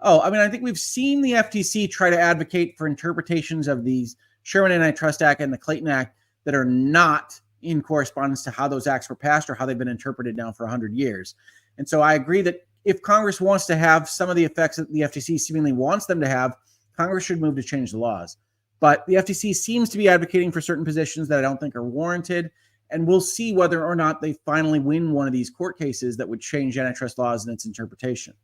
[0.00, 3.84] Oh, I mean, I think we've seen the FTC try to advocate for interpretations of
[3.84, 8.68] these Sherman Antitrust Act and the Clayton Act that are not in correspondence to how
[8.68, 11.34] those acts were passed or how they've been interpreted now for 100 years.
[11.78, 14.92] And so I agree that if Congress wants to have some of the effects that
[14.92, 16.56] the FTC seemingly wants them to have,
[16.96, 18.36] Congress should move to change the laws.
[18.80, 21.84] But the FTC seems to be advocating for certain positions that I don't think are
[21.84, 22.50] warranted.
[22.90, 26.28] And we'll see whether or not they finally win one of these court cases that
[26.28, 28.34] would change antitrust laws and its interpretation.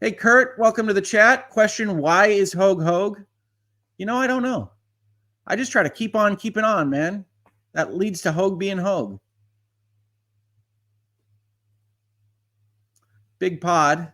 [0.00, 1.48] Hey, Kurt, welcome to the chat.
[1.50, 3.24] Question Why is Hoeg Hoeg?
[3.98, 4.70] You know, I don't know.
[5.46, 7.24] I just try to keep on keeping on, man.
[7.78, 9.20] That leads to Hoeg being Hoeg.
[13.38, 14.12] Big Pod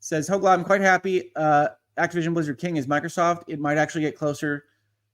[0.00, 1.32] says, Hoeg, I'm quite happy.
[1.34, 1.68] Uh,
[1.98, 3.44] Activision Blizzard King is Microsoft.
[3.48, 4.64] It might actually get closer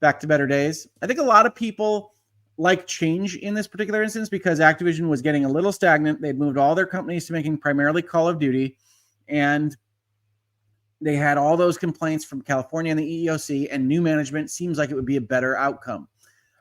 [0.00, 0.88] back to better days.
[1.02, 2.14] I think a lot of people
[2.56, 6.20] like change in this particular instance because Activision was getting a little stagnant.
[6.20, 8.76] They'd moved all their companies to making primarily Call of Duty,
[9.28, 9.76] and
[11.00, 14.90] they had all those complaints from California and the EEOC, and new management seems like
[14.90, 16.08] it would be a better outcome.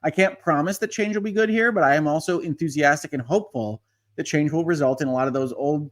[0.08, 3.22] I can't promise that change will be good here, but I am also enthusiastic and
[3.22, 3.82] hopeful
[4.16, 5.92] that change will result in a lot of those old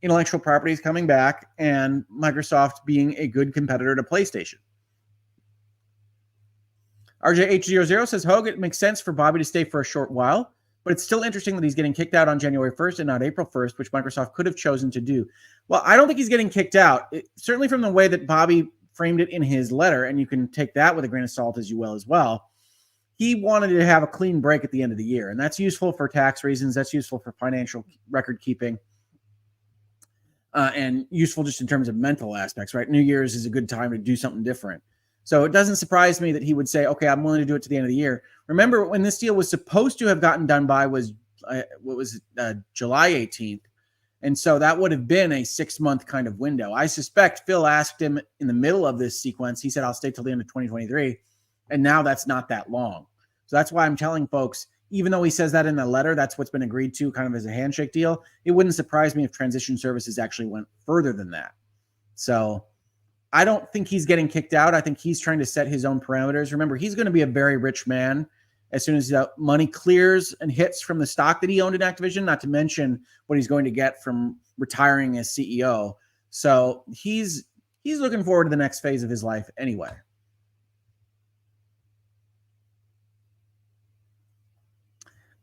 [0.00, 4.54] intellectual properties coming back and Microsoft being a good competitor to PlayStation.
[7.22, 10.94] RJH00 says Hoeg, it makes sense for Bobby to stay for a short while, but
[10.94, 13.76] it's still interesting that he's getting kicked out on January 1st and not April 1st,
[13.76, 15.28] which Microsoft could have chosen to do.
[15.68, 17.08] Well, I don't think he's getting kicked out.
[17.12, 20.48] It, certainly from the way that Bobby framed it in his letter, and you can
[20.48, 22.48] take that with a grain of salt as you will as well.
[23.18, 25.58] He wanted to have a clean break at the end of the year, and that's
[25.58, 26.74] useful for tax reasons.
[26.74, 28.78] That's useful for financial record keeping
[30.54, 32.88] uh, and useful just in terms of mental aspects, right?
[32.88, 34.82] New Year's is a good time to do something different.
[35.24, 37.62] So it doesn't surprise me that he would say, okay, I'm willing to do it
[37.62, 38.22] to the end of the year.
[38.46, 41.12] Remember, when this deal was supposed to have gotten done by was
[41.44, 43.60] uh, what was it, uh, July 18th.
[44.22, 46.72] And so that would have been a six month kind of window.
[46.72, 49.60] I suspect Phil asked him in the middle of this sequence.
[49.60, 51.18] He said, I'll stay till the end of 2023.
[51.70, 53.06] And now that's not that long.
[53.46, 56.38] So that's why I'm telling folks even though he says that in the letter, that's
[56.38, 58.24] what's been agreed to kind of as a handshake deal.
[58.44, 61.52] It wouldn't surprise me if transition services actually went further than that.
[62.14, 62.64] So
[63.32, 64.74] I don't think he's getting kicked out.
[64.74, 66.52] I think he's trying to set his own parameters.
[66.52, 68.26] Remember, he's going to be a very rich man
[68.72, 71.80] as soon as the money clears and hits from the stock that he owned in
[71.80, 75.94] Activision, not to mention what he's going to get from retiring as CEO.
[76.30, 77.44] So he's
[77.82, 79.90] he's looking forward to the next phase of his life anyway.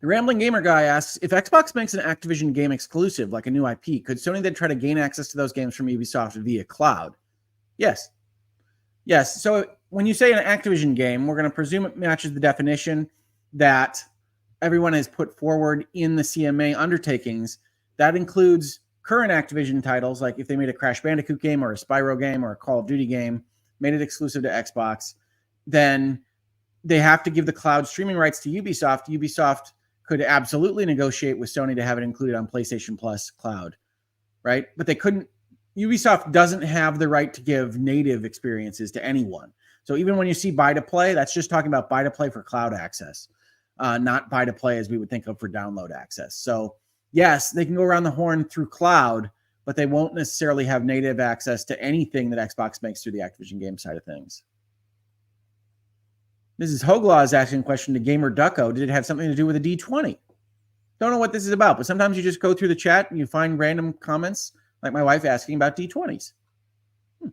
[0.01, 3.65] The Rambling Gamer guy asks if Xbox makes an Activision game exclusive, like a new
[3.65, 7.15] IP, could Sony then try to gain access to those games from Ubisoft via cloud?
[7.77, 8.09] Yes.
[9.05, 9.41] Yes.
[9.41, 13.09] So when you say an Activision game, we're going to presume it matches the definition
[13.53, 14.03] that
[14.61, 17.59] everyone has put forward in the CMA undertakings.
[17.97, 21.75] That includes current Activision titles, like if they made a Crash Bandicoot game or a
[21.75, 23.43] Spyro game or a Call of Duty game,
[23.79, 25.13] made it exclusive to Xbox,
[25.67, 26.21] then
[26.83, 29.07] they have to give the cloud streaming rights to Ubisoft.
[29.07, 29.71] Ubisoft
[30.07, 33.75] could absolutely negotiate with Sony to have it included on PlayStation Plus Cloud,
[34.43, 34.67] right?
[34.77, 35.27] But they couldn't.
[35.77, 39.51] Ubisoft doesn't have the right to give native experiences to anyone.
[39.83, 42.29] So even when you see buy to play, that's just talking about buy to play
[42.29, 43.27] for cloud access,
[43.79, 46.35] uh, not buy to play as we would think of for download access.
[46.35, 46.75] So
[47.11, 49.29] yes, they can go around the horn through cloud,
[49.65, 53.59] but they won't necessarily have native access to anything that Xbox makes through the Activision
[53.59, 54.43] game side of things.
[56.61, 56.83] Mrs.
[56.83, 58.73] Hoeg Law is asking a question to Gamer Ducko.
[58.73, 60.17] Did it have something to do with a D20?
[60.99, 63.19] Don't know what this is about, but sometimes you just go through the chat and
[63.19, 66.31] you find random comments, like my wife asking about D20s.
[67.21, 67.29] Hmm.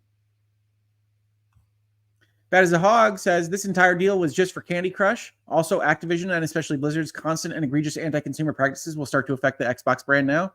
[2.50, 5.32] Bad as a Hog says this entire deal was just for Candy Crush.
[5.46, 9.60] Also, Activision and especially Blizzard's constant and egregious anti consumer practices will start to affect
[9.60, 10.52] the Xbox brand now.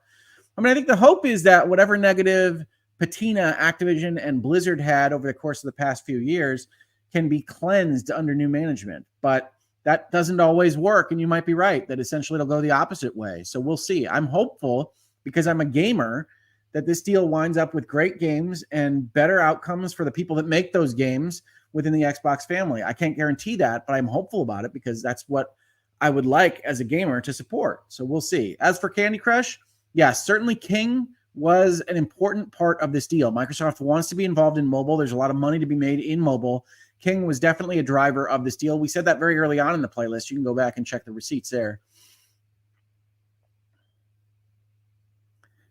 [0.57, 2.65] I mean, I think the hope is that whatever negative
[2.99, 6.67] patina Activision and Blizzard had over the course of the past few years
[7.11, 9.05] can be cleansed under new management.
[9.21, 9.53] But
[9.83, 11.11] that doesn't always work.
[11.11, 13.43] And you might be right that essentially it'll go the opposite way.
[13.43, 14.07] So we'll see.
[14.07, 14.93] I'm hopeful
[15.23, 16.27] because I'm a gamer
[16.73, 20.47] that this deal winds up with great games and better outcomes for the people that
[20.47, 21.41] make those games
[21.73, 22.83] within the Xbox family.
[22.83, 25.55] I can't guarantee that, but I'm hopeful about it because that's what
[26.01, 27.83] I would like as a gamer to support.
[27.87, 28.55] So we'll see.
[28.59, 29.59] As for Candy Crush,
[29.93, 33.31] yes, certainly King was an important part of this deal.
[33.31, 34.97] Microsoft wants to be involved in mobile.
[34.97, 36.65] There's a lot of money to be made in mobile.
[36.99, 38.79] King was definitely a driver of this deal.
[38.79, 40.29] We said that very early on in the playlist.
[40.31, 41.79] You can go back and check the receipts there.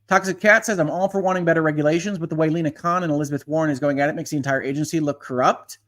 [0.08, 3.12] Toxic Cat says, I'm all for wanting better regulations, but the way Lina Khan and
[3.12, 5.78] Elizabeth Warren is going at it makes the entire agency look corrupt.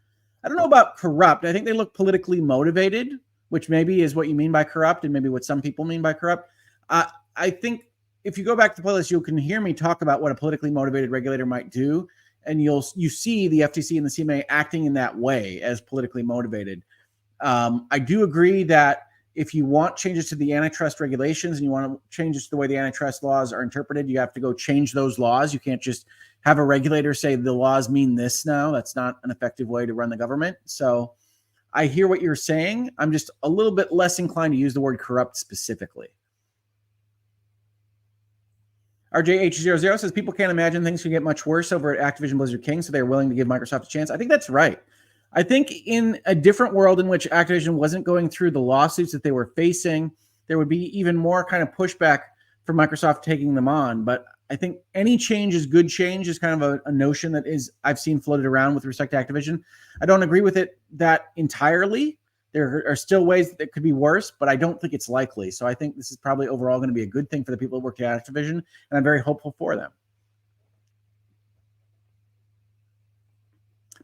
[0.43, 1.45] I don't know about corrupt.
[1.45, 3.12] I think they look politically motivated,
[3.51, 6.14] which maybe is what you mean by corrupt and maybe what some people mean by
[6.14, 6.51] corrupt.
[6.89, 7.05] Uh,
[7.36, 7.84] I think
[8.24, 10.34] if you go back to the playlist, you can hear me talk about what a
[10.34, 12.09] politically motivated regulator might do,
[12.49, 16.22] and you'll you see the FTC and the CMA acting in that way as politically
[16.22, 16.82] motivated.
[17.40, 19.03] Um, I do agree that
[19.36, 22.66] if you want changes to the antitrust regulations and you want changes to the way
[22.66, 25.55] the antitrust laws are interpreted, you have to go change those laws.
[25.55, 26.07] You can't just
[26.40, 28.72] have a regulator say the laws mean this now.
[28.72, 30.57] That's not an effective way to run the government.
[30.64, 31.12] So
[31.72, 32.90] I hear what you're saying.
[32.99, 36.09] I'm just a little bit less inclined to use the word corrupt specifically.
[39.14, 42.82] RJH00 says people can't imagine things could get much worse over at Activision Blizzard King,
[42.82, 44.11] so they're willing to give Microsoft a chance.
[44.11, 44.80] I think that's right.
[45.32, 49.22] I think in a different world in which Activision wasn't going through the lawsuits that
[49.22, 50.11] they were facing,
[50.46, 52.20] there would be even more kind of pushback
[52.64, 54.04] for Microsoft taking them on.
[54.04, 57.46] But I think any change is good change is kind of a, a, notion that
[57.46, 59.62] is I've seen floated around with respect to Activision.
[60.00, 62.18] I don't agree with it that entirely.
[62.53, 65.51] There are still ways that could be worse, but I don't think it's likely.
[65.51, 67.59] So I think this is probably overall going to be a good thing for the
[67.59, 69.90] people that work at Activision, and I'm very hopeful for them.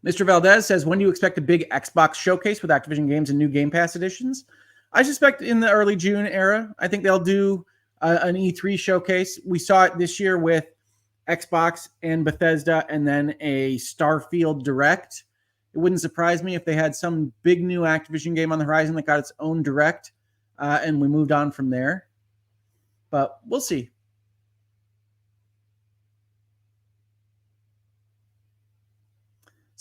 [0.05, 0.27] Mr.
[0.27, 3.49] Valdez says, when do you expect a big Xbox showcase with Activision games and new
[3.49, 4.45] Game Pass editions?
[4.93, 6.75] I suspect in the early June era.
[6.79, 7.65] I think they'll do
[8.03, 9.41] an E3 showcase.
[9.47, 10.67] We saw it this year with
[11.27, 15.25] Xbox and Bethesda, and then a Starfield Direct.
[15.75, 18.95] It wouldn't surprise me if they had some big new Activision game on the horizon
[18.95, 20.13] that got its own Direct,
[20.59, 22.07] uh, and we moved on from there.
[23.11, 23.91] But we'll see.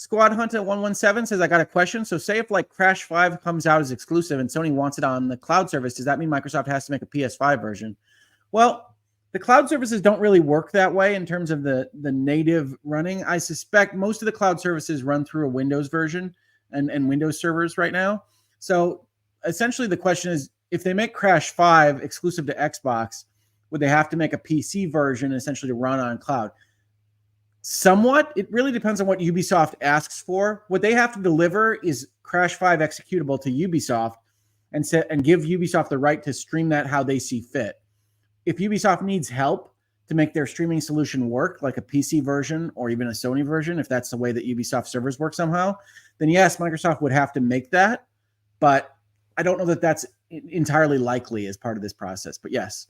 [0.04, 2.04] Squad Hunter 117 says, I got a question.
[2.04, 5.28] So, say if like Crash 5 comes out as exclusive and Sony wants it on
[5.28, 7.96] the cloud service, does that mean Microsoft has to make a PS5 version?
[8.52, 8.93] Well,
[9.34, 13.24] the cloud services don't really work that way in terms of the, the native running.
[13.24, 16.34] I suspect most of the cloud services run through a Windows version
[16.72, 18.24] and, and Windows servers right now.
[18.60, 19.06] So,
[19.44, 23.26] essentially, the question is if they make Crash 5 exclusive to Xbox,
[23.72, 26.52] would they have to make a PC version essentially to run on cloud?
[27.64, 28.34] Somewhat.
[28.36, 30.64] It really depends on what Ubisoft asks for.
[30.68, 34.16] What they have to deliver is Crash 5 executable to Ubisoft
[34.74, 37.80] and set and give Ubisoft the right to stream that how they see fit.
[38.46, 39.74] If Ubisoft needs help
[40.08, 43.80] to make their streaming solution work, like a PC version or even a Sony version,
[43.80, 45.76] if that's the way that Ubisoft servers work somehow,
[46.18, 48.06] then yes, Microsoft would have to make that.
[48.60, 48.96] But
[49.38, 52.38] I don't know that that's entirely likely as part of this process.
[52.38, 52.88] But yes,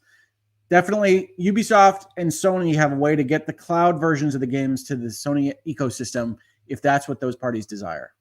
[0.69, 4.83] definitely Ubisoft and Sony have a way to get the cloud versions of the games
[4.85, 6.37] to the Sony ecosystem
[6.67, 8.13] if that's what those parties desire.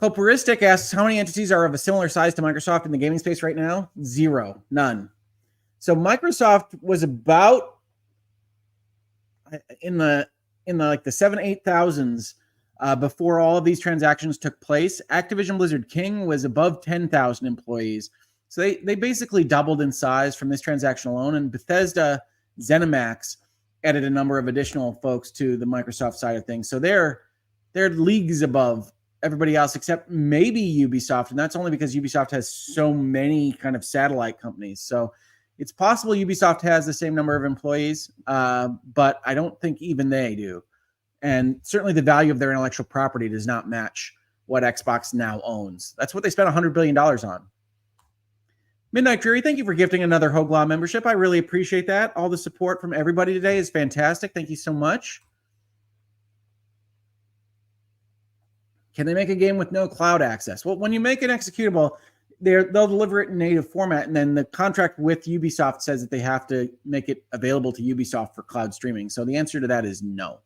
[0.00, 3.18] Coperistic asks how many entities are of a similar size to Microsoft in the gaming
[3.18, 3.90] space right now?
[4.02, 5.10] Zero, none.
[5.78, 7.78] So Microsoft was about
[9.82, 10.26] in the
[10.66, 12.36] in the like the seven eight thousands
[12.80, 15.02] uh, before all of these transactions took place.
[15.10, 18.10] Activision Blizzard King was above ten thousand employees.
[18.48, 21.34] So they they basically doubled in size from this transaction alone.
[21.34, 22.22] And Bethesda
[22.58, 23.36] ZeniMax
[23.84, 26.70] added a number of additional folks to the Microsoft side of things.
[26.70, 27.20] So they're
[27.74, 28.90] they're leagues above
[29.22, 33.84] everybody else except maybe Ubisoft, and that's only because Ubisoft has so many kind of
[33.84, 34.80] satellite companies.
[34.80, 35.12] So
[35.58, 40.08] it's possible Ubisoft has the same number of employees, uh, but I don't think even
[40.08, 40.62] they do.
[41.22, 44.14] And certainly the value of their intellectual property does not match
[44.46, 45.94] what Xbox now owns.
[45.98, 47.46] That's what they spent $100 billion on.
[48.92, 51.06] Midnight Dreary, thank you for gifting another Hoeg Law membership.
[51.06, 52.16] I really appreciate that.
[52.16, 54.32] All the support from everybody today is fantastic.
[54.32, 55.22] Thank you so much.
[58.94, 60.64] Can they make a game with no cloud access?
[60.64, 61.96] Well, when you make an executable,
[62.40, 66.18] they'll deliver it in native format, and then the contract with Ubisoft says that they
[66.20, 69.08] have to make it available to Ubisoft for cloud streaming.
[69.08, 70.40] So the answer to that is no.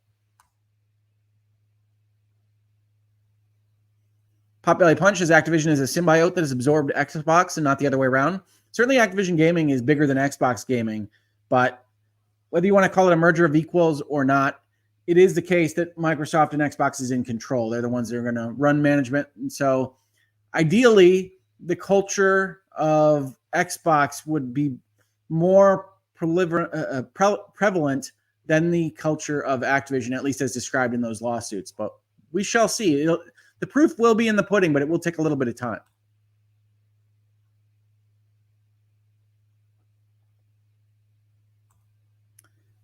[4.63, 7.99] Potbelly Punch says Activision is a symbiote that has absorbed Xbox and not the other
[7.99, 8.41] way around.
[8.73, 11.09] Certainly, Activision Gaming is bigger than Xbox Gaming,
[11.49, 11.85] but
[12.51, 14.61] whether you want to call it a merger of equals or not,
[15.07, 17.71] it is the case that Microsoft and Xbox is in control.
[17.71, 19.29] They're the ones that are going to run management.
[19.37, 19.97] And so,
[20.55, 24.77] ideally, the culture of Xbox would be
[25.29, 25.91] more
[26.23, 28.13] uh, uh, pre- prevalent
[28.47, 31.73] than the culture of Activision, at least as described in those lawsuits.
[31.73, 31.93] But
[32.33, 33.03] we shall see.
[33.03, 33.23] It'll,
[33.61, 35.57] the proof will be in the pudding, but it will take a little bit of
[35.57, 35.81] time.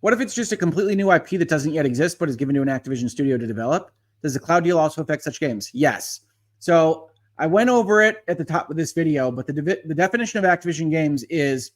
[0.00, 2.54] What if it's just a completely new IP that doesn't yet exist but is given
[2.54, 3.90] to an Activision studio to develop?
[4.22, 5.70] Does the cloud deal also affect such games?
[5.74, 6.20] Yes.
[6.58, 9.94] So I went over it at the top of this video, but the, de- the
[9.94, 11.72] definition of Activision games is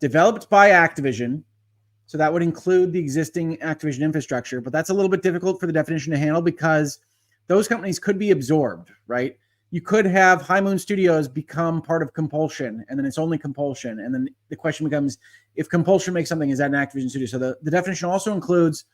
[0.00, 1.42] developed by Activision.
[2.06, 5.66] So that would include the existing Activision infrastructure, but that's a little bit difficult for
[5.66, 6.98] the definition to handle because
[7.48, 9.36] those companies could be absorbed, right?
[9.70, 14.00] You could have High Moon Studios become part of Compulsion, and then it's only Compulsion.
[14.00, 15.18] And then the question becomes
[15.56, 17.26] if Compulsion makes something, is that an Activision studio?
[17.26, 18.84] So the, the definition also includes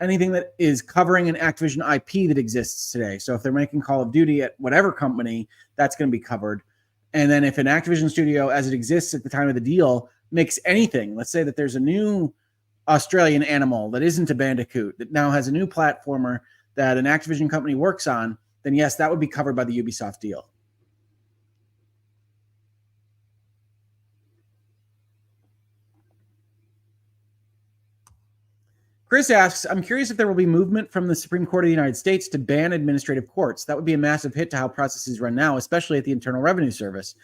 [0.00, 3.18] anything that is covering an Activision IP that exists today.
[3.18, 6.62] So if they're making Call of Duty at whatever company, that's going to be covered.
[7.12, 10.08] And then if an Activision studio, as it exists at the time of the deal,
[10.32, 12.32] makes anything, let's say that there's a new
[12.88, 16.40] Australian animal that isn't a Bandicoot that now has a new platformer
[16.74, 20.20] that an Activision company works on then yes, that would be covered by the Ubisoft
[20.20, 20.48] deal.
[29.10, 31.72] Chris asks, I'm curious if there will be movement from the Supreme Court of the
[31.72, 33.64] United States to ban administrative courts.
[33.64, 36.40] That would be a massive hit to how processes run now, especially at the Internal
[36.40, 37.16] Revenue Service.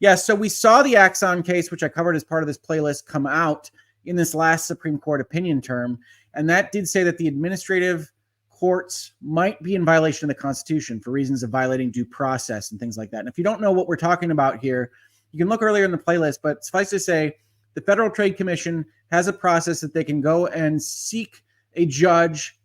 [0.00, 3.04] Yes, so we saw the Axon case, which I covered as part of this playlist,
[3.04, 3.70] come out
[4.06, 5.98] in this last Supreme Court opinion term.
[6.32, 8.10] And that did say that the administrative
[8.54, 12.80] courts might be in violation of the Constitution for reasons of violating due process and
[12.80, 13.20] things like that.
[13.20, 14.90] And if you don't know what we're talking about here,
[15.32, 17.36] you can look earlier in the playlist, but suffice to say,
[17.74, 21.42] the Federal Trade Commission has a process that they can go and seek
[21.74, 22.58] a judge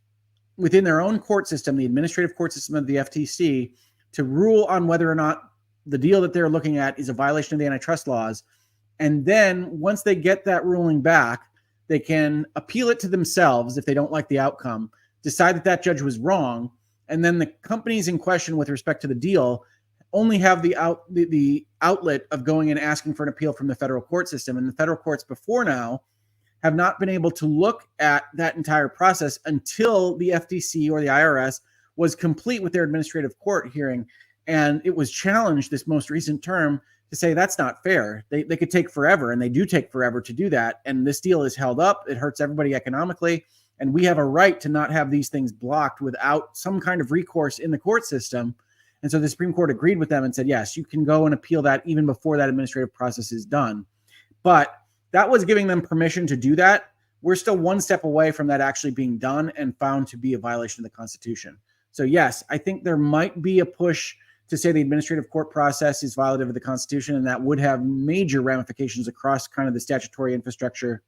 [0.57, 3.71] within their own court system, the administrative court system of the FTC,
[4.11, 5.41] to rule on whether or not
[5.85, 8.43] the deal that they're looking at is a violation of the antitrust laws.
[8.99, 11.43] And then once they get that ruling back,
[11.87, 14.91] they can appeal it to themselves if they don't like the outcome
[15.23, 16.71] decide that that judge was wrong,
[17.07, 19.63] and then the companies in question with respect to the deal
[20.13, 23.67] only have the out the, the outlet of going and asking for an appeal from
[23.67, 24.57] the federal court system.
[24.57, 26.01] And the federal courts before now
[26.63, 31.07] have not been able to look at that entire process until the FTC or the
[31.07, 31.61] IRS
[31.95, 34.05] was complete with their administrative court hearing.
[34.47, 36.81] And it was challenged this most recent term
[37.11, 38.25] to say that's not fair.
[38.29, 40.81] They, they could take forever, and they do take forever to do that.
[40.85, 42.03] And this deal is held up.
[42.07, 43.45] It hurts everybody economically.
[43.79, 47.11] And we have a right to not have these things blocked without some kind of
[47.11, 48.55] recourse in the court system.
[49.01, 51.33] And so the Supreme Court agreed with them and said, yes, you can go and
[51.33, 53.85] appeal that even before that administrative process is done.
[54.43, 54.73] But
[55.11, 56.91] that was giving them permission to do that.
[57.21, 60.39] We're still one step away from that actually being done and found to be a
[60.39, 61.57] violation of the Constitution.
[61.91, 64.15] So, yes, I think there might be a push
[64.49, 67.83] to say the administrative court process is violative of the Constitution, and that would have
[67.83, 71.01] major ramifications across kind of the statutory infrastructure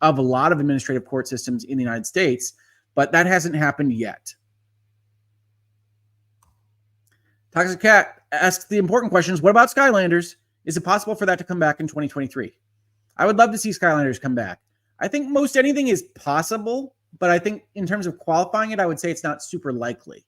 [0.00, 2.54] of a lot of administrative court systems in the United States,
[2.94, 4.34] but that hasn't happened yet.
[7.52, 10.36] Toxic Cat asks the important questions What about Skylanders?
[10.64, 12.52] Is it possible for that to come back in 2023?
[13.16, 14.60] I would love to see Skylanders come back.
[14.98, 18.86] I think most anything is possible, but I think in terms of qualifying it, I
[18.86, 20.24] would say it's not super likely.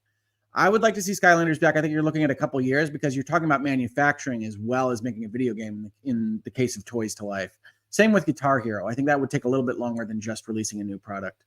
[0.54, 1.76] I would like to see Skylanders back.
[1.76, 4.90] I think you're looking at a couple years because you're talking about manufacturing as well
[4.90, 7.58] as making a video game in the case of Toys to Life.
[7.90, 8.88] Same with Guitar Hero.
[8.88, 11.44] I think that would take a little bit longer than just releasing a new product.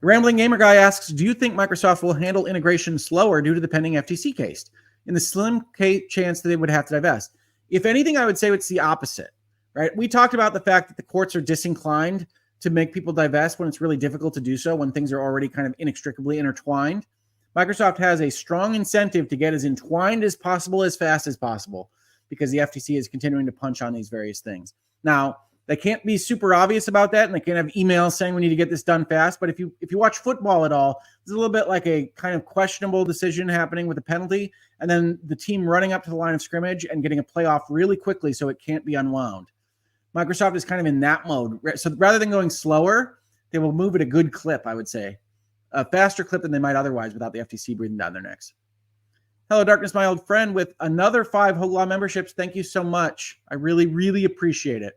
[0.00, 3.60] The Rambling Gamer Guy asks Do you think Microsoft will handle integration slower due to
[3.60, 4.70] the pending FTC case?
[5.06, 5.64] In the slim
[6.08, 7.32] chance that they would have to divest.
[7.70, 9.30] If anything, I would say it's the opposite,
[9.74, 9.94] right?
[9.96, 12.26] We talked about the fact that the courts are disinclined
[12.60, 15.48] to make people divest when it's really difficult to do so, when things are already
[15.48, 17.06] kind of inextricably intertwined.
[17.56, 21.90] Microsoft has a strong incentive to get as entwined as possible as fast as possible
[22.30, 24.72] because the FTC is continuing to punch on these various things.
[25.04, 25.36] Now,
[25.66, 28.48] they can't be super obvious about that, and they can't have emails saying we need
[28.48, 29.38] to get this done fast.
[29.38, 32.10] But if you if you watch football at all, it's a little bit like a
[32.16, 36.10] kind of questionable decision happening with a penalty, and then the team running up to
[36.10, 39.46] the line of scrimmage and getting a playoff really quickly so it can't be unwound.
[40.16, 41.60] Microsoft is kind of in that mode.
[41.76, 43.20] So rather than going slower,
[43.52, 45.18] they will move at a good clip, I would say,
[45.70, 48.54] a faster clip than they might otherwise without the FTC breathing down their necks.
[49.50, 52.32] Hello, Darkness, my old friend, with another five Hoeg Law memberships.
[52.32, 53.40] Thank you so much.
[53.48, 54.96] I really, really appreciate it.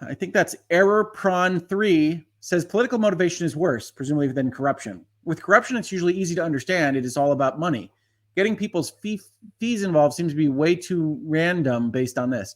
[0.00, 5.04] I think that's Error Prawn 3 says political motivation is worse, presumably, than corruption.
[5.24, 6.96] With corruption, it's usually easy to understand.
[6.96, 7.90] It is all about money.
[8.36, 9.20] Getting people's fee-
[9.58, 12.54] fees involved seems to be way too random based on this.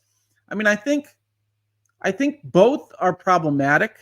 [0.49, 1.09] I mean, I think
[2.03, 3.99] I think both are problematic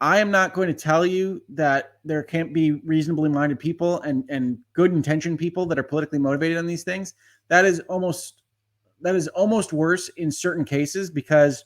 [0.00, 4.24] I am not going to tell you that there can't be reasonably minded people and
[4.28, 7.14] and good intentioned people that are politically motivated on these things.
[7.48, 8.42] That is almost
[9.00, 11.64] that is almost worse in certain cases because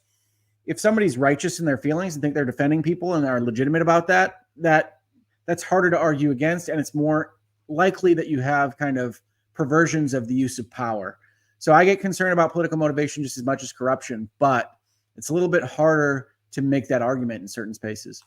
[0.67, 4.07] if somebody's righteous in their feelings and think they're defending people and are legitimate about
[4.09, 4.99] that, that
[5.47, 7.35] that's harder to argue against and it's more
[7.69, 9.21] likely that you have kind of
[9.55, 11.19] perversions of the use of power.
[11.59, 14.77] So I get concerned about political motivation just as much as corruption, but
[15.17, 18.23] it's a little bit harder to make that argument in certain spaces.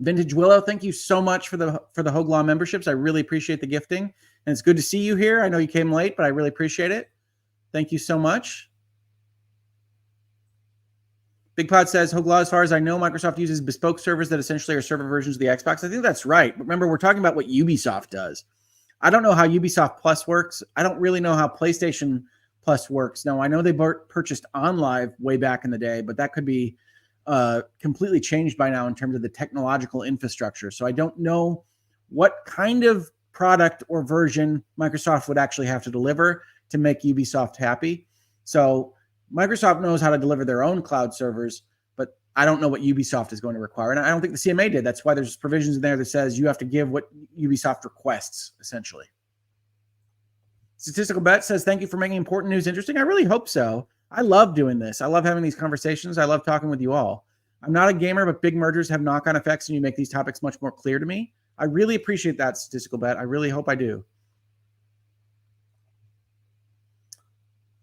[0.00, 2.88] Vintage Willow, thank you so much for the for the Hoeg Law memberships.
[2.88, 5.42] I really appreciate the gifting, and it's good to see you here.
[5.42, 7.10] I know you came late, but I really appreciate it.
[7.72, 8.70] Thank you so much.
[11.56, 14.40] Big Pod says, Hoeg Law, as far as I know, Microsoft uses bespoke servers that
[14.40, 15.84] essentially are server versions of the Xbox.
[15.84, 16.56] I think that's right.
[16.56, 18.44] But remember, we're talking about what Ubisoft does.
[19.00, 20.64] I don't know how Ubisoft Plus works.
[20.74, 22.24] I don't really know how PlayStation
[22.64, 23.26] Plus works.
[23.26, 26.76] Now, I know they purchased OnLive way back in the day, but that could be
[27.26, 30.70] uh, completely changed by now in terms of the technological infrastructure.
[30.70, 31.64] So I don't know
[32.08, 37.56] what kind of product or version Microsoft would actually have to deliver to make Ubisoft
[37.56, 38.06] happy.
[38.44, 38.94] So
[39.34, 41.62] Microsoft knows how to deliver their own cloud servers,
[41.96, 43.90] but I don't know what Ubisoft is going to require.
[43.90, 44.84] And I don't think the CMA did.
[44.84, 47.08] That's why there's provisions in there that says you have to give what
[47.38, 49.06] Ubisoft requests, essentially.
[50.84, 52.98] Statistical Bet says, Thank you for making important news interesting.
[52.98, 53.88] I really hope so.
[54.10, 55.00] I love doing this.
[55.00, 56.18] I love having these conversations.
[56.18, 57.24] I love talking with you all.
[57.62, 60.10] I'm not a gamer, but big mergers have knock on effects and you make these
[60.10, 61.32] topics much more clear to me.
[61.56, 63.16] I really appreciate that statistical bet.
[63.16, 64.04] I really hope I do.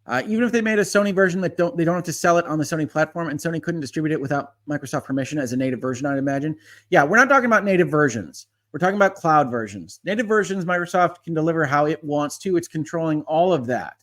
[0.05, 2.37] Uh, even if they made a Sony version that don't they don't have to sell
[2.37, 5.57] it on the Sony platform, and Sony couldn't distribute it without Microsoft permission as a
[5.57, 6.55] native version, I'd imagine.
[6.91, 8.45] Yeah, we're not talking about native versions.
[8.71, 9.99] We're talking about cloud versions.
[10.05, 12.55] Native versions, Microsoft can deliver how it wants to.
[12.55, 13.97] It's controlling all of that.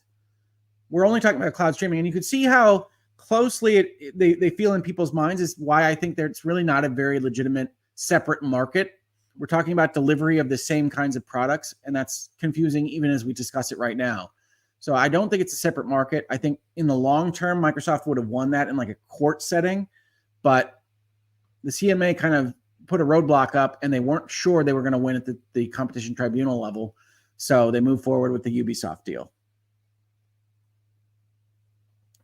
[0.91, 2.87] We're only talking about cloud streaming, and you can see how
[3.17, 6.45] closely it, it, they, they feel in people's minds is why I think that it's
[6.45, 8.99] really not a very legitimate separate market.
[9.37, 13.25] We're talking about delivery of the same kinds of products, and that's confusing even as
[13.25, 14.31] we discuss it right now.
[14.79, 16.25] So I don't think it's a separate market.
[16.29, 19.41] I think in the long term, Microsoft would have won that in like a court
[19.41, 19.87] setting,
[20.41, 20.81] but
[21.63, 22.53] the CMA kind of
[22.89, 25.37] put a roadblock up and they weren't sure they were going to win at the,
[25.53, 26.95] the competition tribunal level.
[27.37, 29.31] So they moved forward with the Ubisoft deal.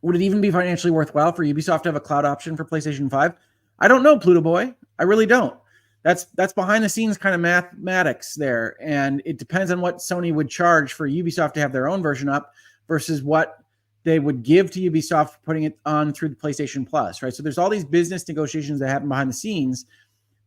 [0.02, 3.10] Would it even be financially worthwhile for Ubisoft to have a cloud option for PlayStation
[3.10, 3.32] 5?
[3.78, 4.74] I don't know, Pluto Boy.
[4.98, 5.58] I really don't.
[6.02, 10.32] That's that's behind the scenes kind of mathematics there, and it depends on what Sony
[10.32, 12.52] would charge for Ubisoft to have their own version up
[12.86, 13.64] versus what
[14.04, 17.34] they would give to Ubisoft for putting it on through the PlayStation Plus, right?
[17.34, 19.86] So there's all these business negotiations that happen behind the scenes.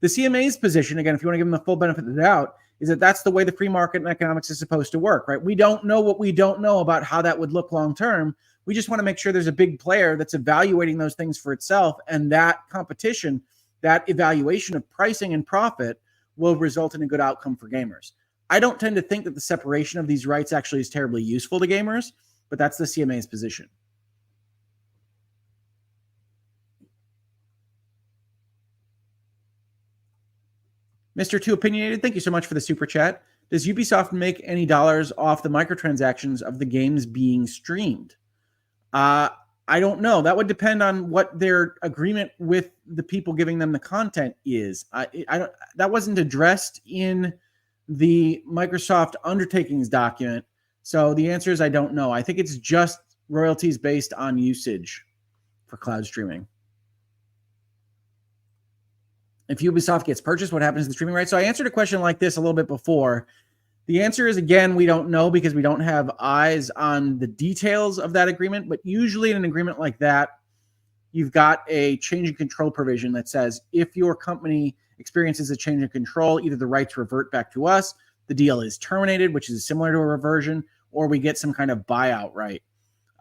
[0.01, 2.21] The CMA's position, again, if you want to give them the full benefit of the
[2.21, 5.27] doubt, is that that's the way the free market and economics is supposed to work,
[5.27, 5.41] right?
[5.41, 8.35] We don't know what we don't know about how that would look long term.
[8.65, 11.51] We just want to make sure there's a big player that's evaluating those things for
[11.51, 13.41] itself, and that competition,
[13.81, 15.99] that evaluation of pricing and profit
[16.38, 18.11] will result in a good outcome for gamers.
[18.49, 21.59] I don't tend to think that the separation of these rights actually is terribly useful
[21.59, 22.13] to gamers,
[22.49, 23.69] but that's the CMA's position.
[31.18, 31.41] Mr.
[31.41, 33.23] Too Opinionated, thank you so much for the super chat.
[33.49, 38.15] Does Ubisoft make any dollars off the microtransactions of the games being streamed?
[38.94, 39.30] Uh,
[39.68, 40.22] I don't know.
[40.22, 44.86] That would depend on what their agreement with the people giving them the content is.
[44.94, 45.52] I, I don't.
[45.76, 47.34] That wasn't addressed in
[47.88, 50.45] the Microsoft undertakings document.
[50.84, 52.11] So the answer is I don't know.
[52.11, 52.99] I think it's just
[53.30, 55.06] royalties based on usage
[55.68, 56.48] for cloud streaming
[59.49, 61.31] if Ubisoft gets purchased, what happens to the streaming rights?
[61.31, 63.27] So I answered a question like this a little bit before.
[63.88, 67.97] The answer is again, we don't know because we don't have eyes on the details
[67.97, 68.69] of that agreement.
[68.69, 70.38] But usually, in an agreement like that,
[71.11, 75.81] you've got a change in control provision that says if your company experiences a change
[75.81, 77.95] in control, either the rights revert back to us,
[78.27, 81.71] the deal is terminated, which is similar to a reversion, or we get some kind
[81.71, 82.61] of buyout right.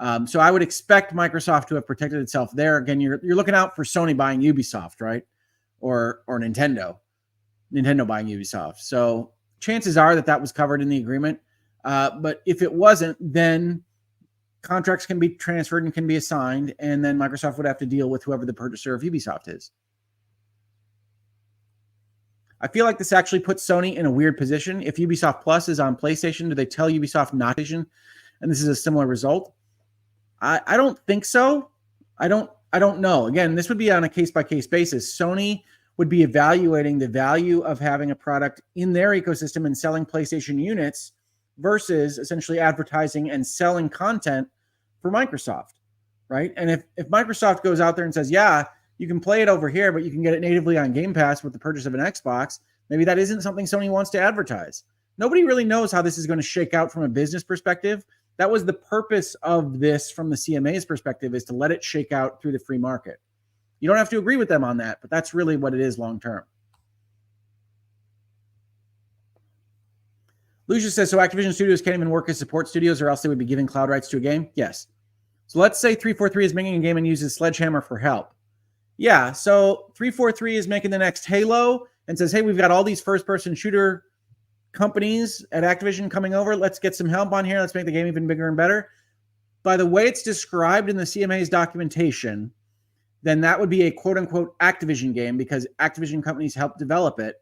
[0.00, 2.76] Um, so I would expect Microsoft to have protected itself there.
[2.76, 5.24] Again, you're you're looking out for Sony buying Ubisoft, right?
[5.80, 6.98] Or or Nintendo,
[7.72, 8.78] Nintendo buying Ubisoft.
[8.78, 11.40] So chances are that that was covered in the agreement.
[11.84, 13.82] Uh, but if it wasn't, then
[14.62, 18.10] contracts can be transferred and can be assigned, and then Microsoft would have to deal
[18.10, 19.70] with whoever the purchaser of Ubisoft is.
[22.60, 24.82] I feel like this actually puts Sony in a weird position.
[24.82, 27.86] If Ubisoft Plus is on PlayStation, do they tell Ubisoft not to?
[28.40, 29.52] And this is a similar result.
[30.40, 31.70] I, I don't think so.
[32.18, 33.26] I don't I don't know.
[33.26, 35.16] Again, this would be on a case by case basis.
[35.16, 35.62] Sony
[35.96, 40.62] would be evaluating the value of having a product in their ecosystem and selling PlayStation
[40.62, 41.12] units
[41.58, 44.48] versus essentially advertising and selling content
[45.02, 45.74] for Microsoft,
[46.28, 46.52] right?
[46.56, 48.64] And if if Microsoft goes out there and says, "Yeah,
[48.98, 51.42] you can play it over here, but you can get it natively on Game Pass
[51.42, 54.84] with the purchase of an Xbox," maybe that isn't something Sony wants to advertise.
[55.16, 58.04] Nobody really knows how this is going to shake out from a business perspective
[58.38, 62.12] that was the purpose of this from the CMA's perspective is to let it shake
[62.12, 63.20] out through the free market.
[63.80, 65.98] You don't have to agree with them on that, but that's really what it is
[65.98, 66.44] long term.
[70.68, 73.38] Lucia says, so Activision Studios can't even work as support studios or else they would
[73.38, 74.48] be giving cloud rights to a game?
[74.54, 74.86] Yes.
[75.46, 78.32] So let's say 343 is making a game and uses Sledgehammer for help.
[78.98, 83.00] Yeah, so 343 is making the next Halo and says, hey, we've got all these
[83.00, 84.04] first person shooter
[84.72, 86.56] companies at Activision coming over.
[86.56, 87.60] Let's get some help on here.
[87.60, 88.90] Let's make the game even bigger and better.
[89.62, 92.52] By the way it's described in the CMA's documentation,
[93.22, 97.36] then that would be a quote unquote Activision game because Activision companies helped develop it.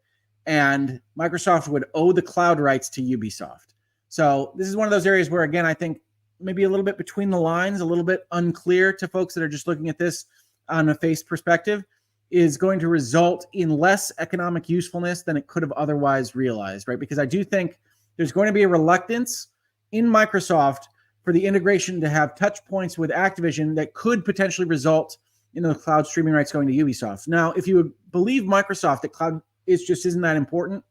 [0.45, 3.73] And Microsoft would owe the cloud rights to Ubisoft.
[4.09, 5.99] So this is one of those areas where, again, I think
[6.39, 9.49] maybe a little bit between the lines, a little bit unclear to folks that are
[9.49, 10.25] just looking at this
[10.69, 11.83] on a face perspective,
[12.29, 16.99] is going to result in less economic usefulness than it could have otherwise realized, right?
[16.99, 17.79] Because I do think
[18.17, 19.47] there's going to be a reluctance
[19.91, 20.83] in Microsoft
[21.23, 25.17] for the integration to have touch points with Activision that could potentially result
[25.53, 27.27] in the cloud streaming rights going to Ubisoft.
[27.27, 30.83] Now, if you believe Microsoft that cloud is just isn't that important,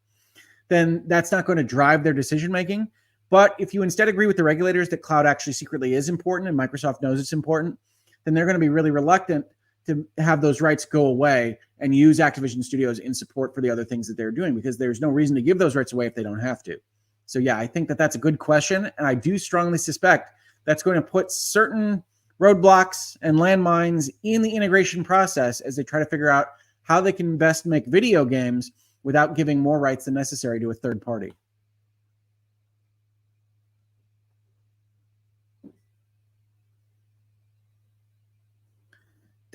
[0.68, 2.88] then that's not going to drive their decision making.
[3.28, 6.58] But if you instead agree with the regulators that cloud actually secretly is important and
[6.58, 7.78] Microsoft knows it's important,
[8.24, 9.46] then they're going to be really reluctant
[9.86, 13.84] to have those rights go away and use Activision Studios in support for the other
[13.84, 16.22] things that they're doing because there's no reason to give those rights away if they
[16.22, 16.76] don't have to.
[17.26, 20.30] So yeah, I think that that's a good question, and I do strongly suspect
[20.64, 22.02] that's going to put certain
[22.40, 26.48] roadblocks and landmines in the integration process as they try to figure out
[26.82, 28.70] how they can best make video games
[29.02, 31.32] without giving more rights than necessary to a third party.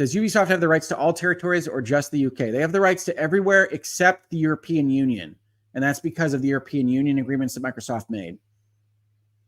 [0.02, 2.36] Does Ubisoft have the rights to all territories or just the UK?
[2.36, 5.36] They have the rights to everywhere except the European Union.
[5.76, 8.40] And that's because of the European Union agreements that Microsoft made.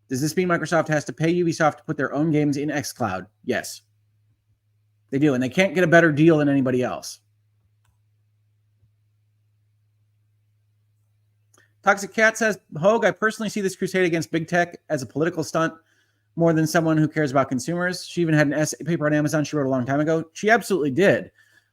[0.09, 3.25] Does this mean Microsoft has to pay Ubisoft to put their own games in xCloud?
[3.43, 3.81] Yes.
[5.09, 5.33] They do.
[5.33, 7.19] And they can't get a better deal than anybody else.
[11.81, 15.43] Toxic Cat says, Hoeg, I personally see this crusade against big tech as a political
[15.43, 15.73] stunt
[16.35, 18.05] more than someone who cares about consumers.
[18.05, 20.25] She even had an essay paper on Amazon she wrote a long time ago.
[20.33, 21.31] She absolutely did.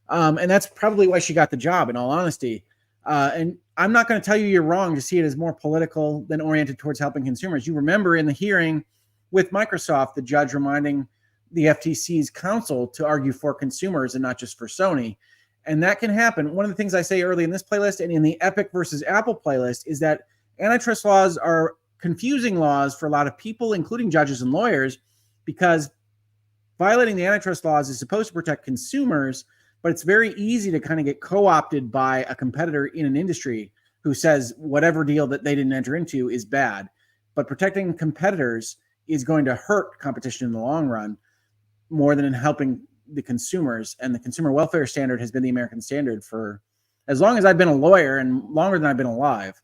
[0.09, 2.65] Um, and that's probably why she got the job, in all honesty.
[3.07, 5.55] Uh, and I'm not going to tell you you're wrong to see it as more
[5.55, 7.67] political than oriented towards helping consumers.
[7.67, 8.85] You remember in the hearing
[9.31, 11.07] with Microsoft, the judge reminding
[11.53, 15.17] the FTC's counsel to argue for consumers and not just for Sony.
[15.67, 16.55] And that can happen.
[16.55, 19.03] One of the things I say early in this playlist and in the Epic versus
[19.07, 20.23] Apple playlist is that
[20.59, 24.99] antitrust laws are confusing laws for a lot of people, including judges and lawyers,
[25.45, 25.91] because
[26.79, 29.45] violating the antitrust laws is supposed to protect consumers,
[29.83, 33.17] but it's very easy to kind of get co opted by a competitor in an
[33.17, 33.73] industry
[34.03, 36.89] who says whatever deal that they didn't enter into is bad.
[37.35, 38.77] But protecting competitors
[39.09, 41.17] is going to hurt competition in the long run
[41.91, 42.81] more than in helping
[43.13, 43.97] the consumers.
[44.01, 46.63] And the consumer welfare standard has been the American standard for
[47.09, 49.61] as long as I've been a lawyer and longer than I've been alive.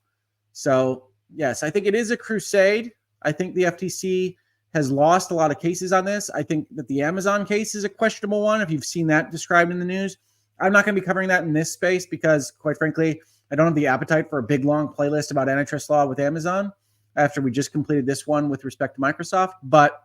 [0.53, 2.93] So yes, I think it is a crusade.
[3.23, 4.37] I think the FTC
[4.75, 6.29] has lost a lot of cases on this.
[6.31, 8.61] I think that the Amazon case is a questionable one.
[8.61, 10.19] If you've seen that described in the news,
[10.61, 13.21] I'm not going to be covering that in this space because, quite frankly,
[13.51, 16.73] I don't have the appetite for a big long playlist about antitrust law with Amazon
[17.17, 19.53] after we just completed this one with respect to Microsoft.
[19.63, 20.05] But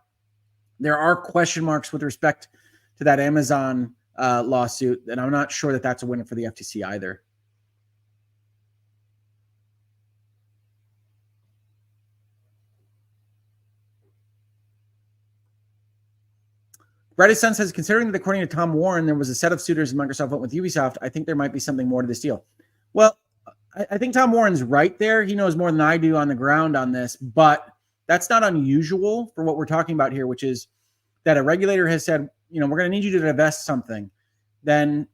[0.80, 2.48] there are question marks with respect
[2.98, 6.44] to that Amazon uh, lawsuit, and I'm not sure that that's a winner for the
[6.44, 7.22] FTC either.
[17.16, 19.92] Brady Sun says, considering that according to Tom Warren, there was a set of suitors
[19.92, 22.44] and Microsoft went with Ubisoft, I think there might be something more to this deal.
[22.92, 23.18] Well,
[23.76, 25.22] I, I think Tom Warren's right there.
[25.22, 27.66] He knows more than I do on the ground on this, but
[28.06, 30.68] that's not unusual for what we're talking about here, which is
[31.24, 34.10] that a regulator has said, you know, we're going to need you to divest something.
[34.64, 35.06] Then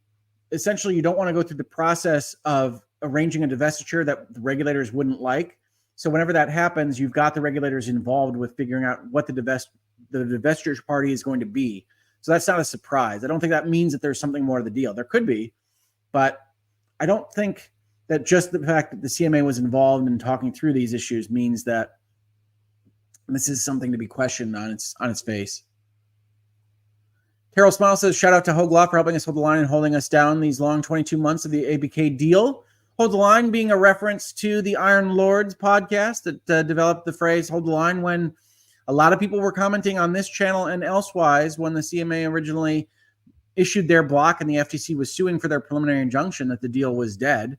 [0.53, 4.41] essentially you don't want to go through the process of arranging a divestiture that the
[4.41, 5.59] regulators wouldn't like.
[5.97, 9.71] So whenever that happens, you've got the regulators involved with figuring out what the divest
[10.11, 11.87] the divestiture party is going to be.
[12.21, 13.25] So that's not a surprise.
[13.25, 14.93] I don't think that means that there's something more to the deal.
[14.93, 15.53] There could be,
[16.13, 16.41] but
[17.01, 17.71] I don't think
[18.09, 21.65] that just the fact that the CMA was involved in talking through these issues means
[21.65, 21.99] that
[23.29, 25.63] this is something to be questioned on its on its face.
[27.55, 29.67] Carol Smile says, shout out to Hoeg Law for helping us hold the line and
[29.67, 32.65] holding us down these long 22 months of the ABK deal.
[32.99, 37.13] Hold the line being a reference to the Iron Lords podcast that uh, developed the
[37.13, 38.35] phrase hold the line when
[38.89, 42.89] a lot of people were commenting on this channel and elsewise when the CMA originally
[43.55, 46.97] issued their block and the FTC was suing for their preliminary injunction that the deal
[46.97, 47.59] was dead.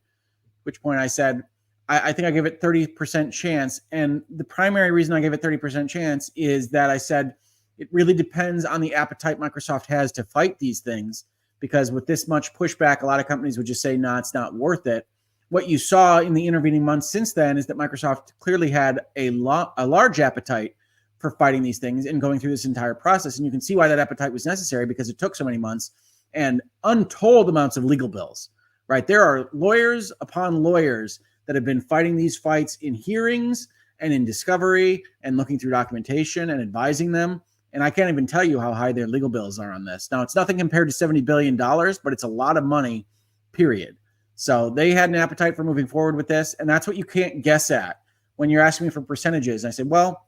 [0.63, 1.43] Which point I said,
[1.87, 3.81] I, I think I gave it 30% chance.
[3.91, 7.35] And the primary reason I gave it 30% chance is that I said
[7.77, 11.25] it really depends on the appetite Microsoft has to fight these things.
[11.59, 14.33] Because with this much pushback, a lot of companies would just say, no, nah, it's
[14.33, 15.05] not worth it.
[15.49, 19.29] What you saw in the intervening months since then is that Microsoft clearly had a,
[19.31, 20.75] lo- a large appetite
[21.19, 23.37] for fighting these things and going through this entire process.
[23.37, 25.91] And you can see why that appetite was necessary because it took so many months
[26.33, 28.49] and untold amounts of legal bills,
[28.87, 29.05] right?
[29.05, 33.67] There are lawyers upon lawyers that have been fighting these fights in hearings
[33.99, 37.41] and in discovery and looking through documentation and advising them
[37.73, 40.09] And I can't even tell you how high their legal bills are on this.
[40.11, 43.05] Now, it's nothing compared to $70 billion, but it's a lot of money,
[43.51, 43.95] period.
[44.35, 46.55] So they had an appetite for moving forward with this.
[46.55, 48.01] And that's what you can't guess at
[48.37, 49.65] when you're asking me for percentages.
[49.65, 50.25] I said, well,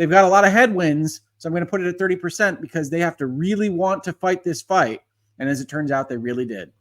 [0.00, 1.20] they've got a lot of headwinds.
[1.36, 4.14] So I'm going to put it at 30% because they have to really want to
[4.14, 5.02] fight this fight.
[5.38, 6.72] And as it turns out, they really did.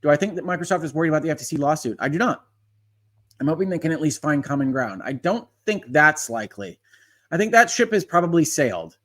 [0.00, 1.96] Do I think that Microsoft is worried about the FTC lawsuit?
[1.98, 2.44] I do not.
[3.40, 5.02] I'm hoping they can at least find common ground.
[5.04, 6.78] I don't think that's likely.
[7.32, 8.96] I think that ship has probably sailed,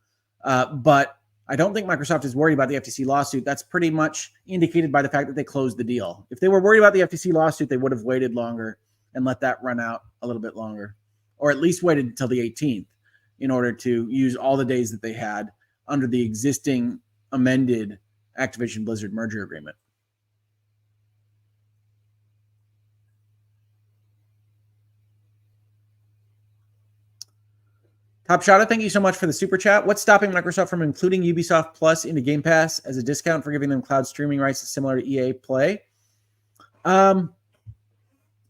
[0.43, 1.17] uh, but
[1.49, 3.43] I don't think Microsoft is worried about the FTC lawsuit.
[3.43, 6.27] That's pretty much indicated by the fact that they closed the deal.
[6.29, 8.77] If they were worried about the FTC lawsuit, they would have waited longer
[9.15, 10.95] and let that run out a little bit longer,
[11.43, 12.85] or at least waited until the 18th
[13.41, 15.51] in order to use all the days that they had
[15.89, 16.97] under the existing
[17.33, 17.99] amended
[18.39, 19.75] Activision Blizzard merger agreement.
[28.25, 29.85] Top Shot, thank you so much for the super chat.
[29.85, 33.67] What's stopping Microsoft from including Ubisoft Plus into Game Pass as a discount for giving
[33.67, 35.81] them cloud streaming rights similar to EA Play?
[36.85, 37.33] Um,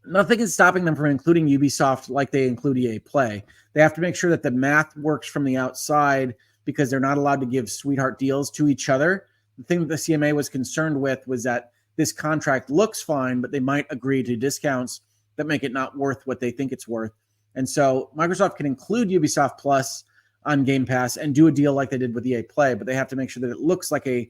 [0.05, 3.43] nothing is stopping them from including Ubisoft like they include EA Play.
[3.73, 6.35] They have to make sure that the math works from the outside
[6.65, 9.25] because they're not allowed to give sweetheart deals to each other.
[9.57, 13.51] The thing that the CMA was concerned with was that this contract looks fine, but
[13.51, 15.01] they might agree to discounts
[15.35, 17.11] that make it not worth what they think it's worth.
[17.55, 20.05] And so Microsoft can include Ubisoft Plus
[20.45, 22.95] on Game Pass and do a deal like they did with EA Play, but they
[22.95, 24.29] have to make sure that it looks like a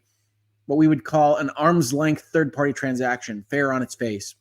[0.66, 4.36] what we would call an arm's length third party transaction, fair on its face.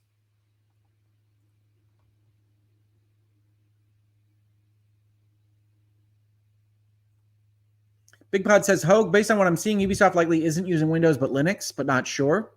[8.33, 11.31] Big Pod says, Hoeg, based on what I'm seeing, Ubisoft likely isn't using Windows but
[11.31, 12.51] Linux, but not sure.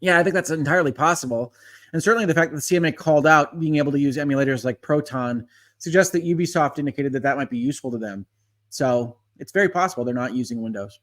[0.00, 1.52] Yeah, I think that's entirely possible.
[1.92, 4.80] And certainly the fact that the CMA called out being able to use emulators like
[4.80, 5.46] Proton
[5.78, 8.26] suggests that Ubisoft indicated that that might be useful to them.
[8.70, 11.00] So it's very possible they're not using Windows.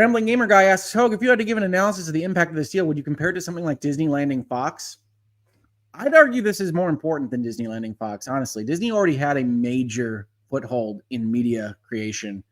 [0.00, 2.50] Rambling Gamer Guy asks, Hoeg, if you had to give an analysis of the impact
[2.50, 4.96] of this deal, would you compare it to something like Disney landing Fox?
[5.92, 8.64] I'd argue this is more important than Disney landing Fox, honestly.
[8.64, 12.42] Disney already had a major foothold in media creation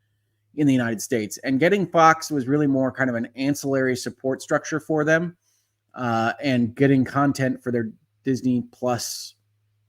[0.57, 4.43] in the United States, and getting Fox was really more kind of an ancillary support
[4.43, 5.35] structure for them
[5.95, 7.91] uh, and getting content for their
[8.25, 9.37] Disney Plus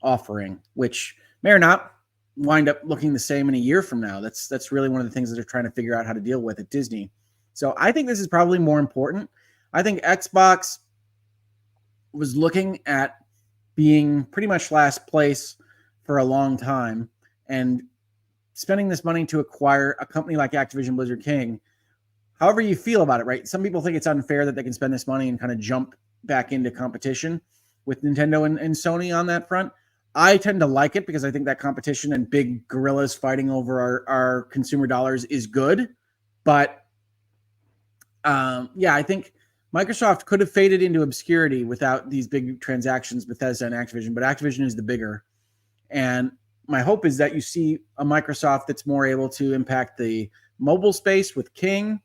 [0.02, 1.92] offering, which may or not
[2.38, 4.22] wind up looking the same in a year from now.
[4.22, 6.22] That's that's really one of the things that they're trying to figure out how to
[6.22, 7.12] deal with at Disney.
[7.60, 9.30] So I think this is probably more important.
[9.74, 10.80] I think Xbox
[12.14, 13.18] was looking at
[13.76, 15.58] being pretty much last place
[16.04, 17.10] for a long time
[17.50, 17.84] and
[18.54, 21.60] spending this money to acquire a company like Activision Blizzard King,
[22.40, 23.46] however you feel about it, right?
[23.46, 25.96] Some people think it's unfair that they can spend this money and kind of jump
[26.24, 27.42] back into competition
[27.86, 29.74] with Nintendo and, and Sony on that front.
[30.16, 33.82] I tend to like it because I think that competition and big gorillas fighting over
[33.82, 35.90] our, our consumer dollars is good.
[36.46, 36.79] But
[38.24, 39.34] um, yeah, I think
[39.74, 44.66] Microsoft could have faded into obscurity without these big transactions, Bethesda and Activision, but Activision
[44.66, 45.24] is the bigger.
[45.90, 46.32] And
[46.68, 50.30] my hope is that you see a Microsoft that's more able to impact the
[50.60, 52.02] mobile space with King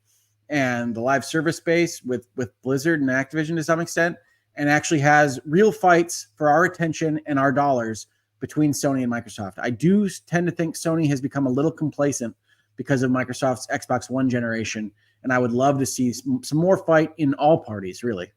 [0.48, 4.16] and the live service space with with Blizzard and Activision to some extent,
[4.56, 8.06] and actually has real fights for our attention and our dollars
[8.40, 9.54] between Sony and Microsoft.
[9.58, 12.36] I do tend to think Sony has become a little complacent
[12.76, 14.92] because of Microsoft's Xbox One generation
[15.24, 18.30] and I would love to see some, more fight in all parties, really.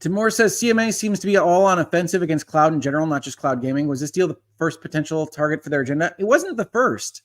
[0.00, 3.38] Timur says CMA seems to be all on offensive against cloud in general, not just
[3.38, 3.86] cloud gaming.
[3.86, 6.12] Was this deal the first potential target for their agenda?
[6.18, 7.22] It wasn't the first.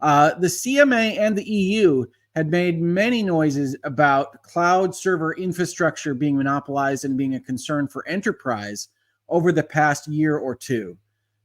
[0.00, 2.06] Uh, the CMA and the EU
[2.36, 8.06] had made many noises about cloud server infrastructure being monopolized and being a concern for
[8.06, 8.88] enterprise
[9.28, 10.96] over the past year or two.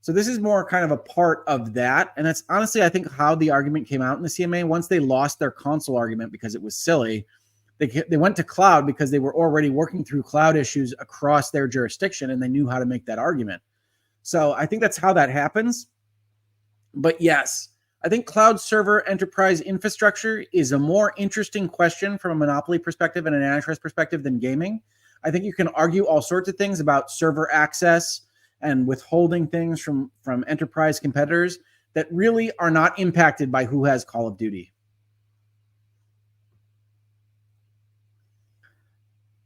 [0.05, 2.13] So this is more kind of a part of that.
[2.15, 4.63] And that's honestly, I think, how the argument came out in the CMA.
[4.63, 7.25] Once they lost their console argument because it was silly,
[7.79, 11.67] they, they went to cloud because they were already working through cloud issues across their
[11.67, 13.63] jurisdiction and they knew how to make that argument.
[14.21, 15.87] So I think that's how that happens.
[16.93, 17.69] But yes,
[18.03, 23.25] I think cloud server enterprise infrastructure is a more interesting question from a monopoly perspective
[23.25, 24.83] and an antitrust perspective than gaming.
[25.23, 28.21] I think you can argue all sorts of things about server access
[28.65, 31.59] and withholding things from from enterprise competitors
[31.93, 34.73] that really are not impacted by who has Call of Duty.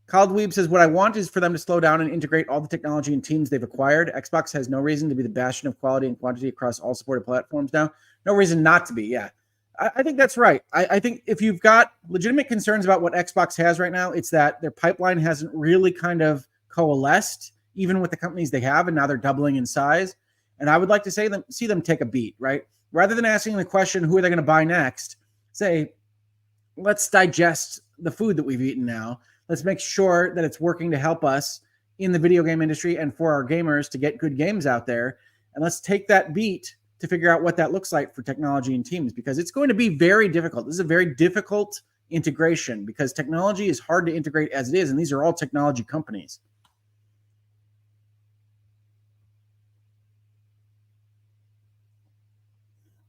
[0.10, 2.68] Caldweeb says, What I want is for them to slow down and integrate all the
[2.68, 4.12] technology and teams they've acquired.
[4.16, 7.22] Xbox has no reason to be the bastion of quality and quantity across all supported
[7.22, 7.92] platforms now.
[8.26, 9.06] No reason not to be.
[9.06, 9.30] Yeah.
[9.80, 10.64] I, I think that's right.
[10.74, 14.32] I, I think if you've got legitimate concerns about what Xbox has right now, it's
[14.32, 18.96] that their pipeline hasn't really kind of coalesced, even with the companies they have, and
[18.96, 20.16] now they're doubling in size.
[20.60, 22.64] And I would like to say them see them take a beat, right?
[22.92, 25.18] Rather than asking the question, who are they going to buy next?
[25.54, 25.94] Say,
[26.78, 29.20] let's digest the food that we've eaten now
[29.50, 31.62] Let's make sure that it's working to help us
[31.98, 35.18] in the video game industry and for our gamers to get good games out there.
[35.56, 38.86] And let's take that beat to figure out what that looks like for technology and
[38.86, 40.68] teams because it's going to be very difficult.
[40.68, 41.82] This is a very difficult
[42.12, 45.84] integration because technology is hard to integrate as it is, and these are all technology
[45.84, 46.40] companies.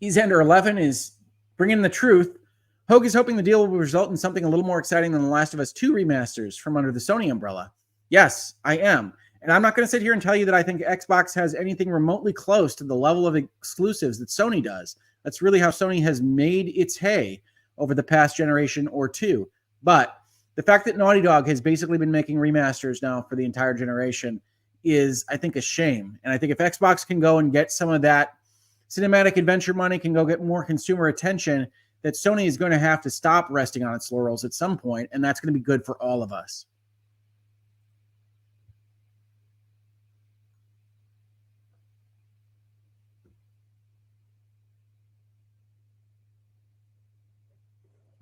[0.03, 1.13] Easander 11 is
[1.57, 2.39] bringing the truth
[2.91, 5.29] Hoeg is hoping the deal will result in something a little more exciting than The
[5.29, 7.71] Last of Us 2 remasters from under the Sony umbrella.
[8.09, 9.13] Yes, I am.
[9.43, 11.55] And I'm not going to sit here and tell you that I think Xbox has
[11.55, 14.97] anything remotely close to the level of exclusives that Sony does.
[15.23, 17.43] That's really how Sony has made its hay
[17.79, 19.49] over the past generation or two.
[19.85, 20.19] But
[20.57, 24.41] the fact that Naughty Dog has basically been making remasters now for the entire generation
[24.83, 26.19] is, I think, a shame.
[26.25, 28.35] And I think if Xbox can go and get some of that
[28.91, 31.67] cinematic adventure money, can go get more consumer attention,
[32.03, 35.09] that Sony is going to have to stop resting on its laurels at some point,
[35.12, 36.67] and that's going to be good for all of us.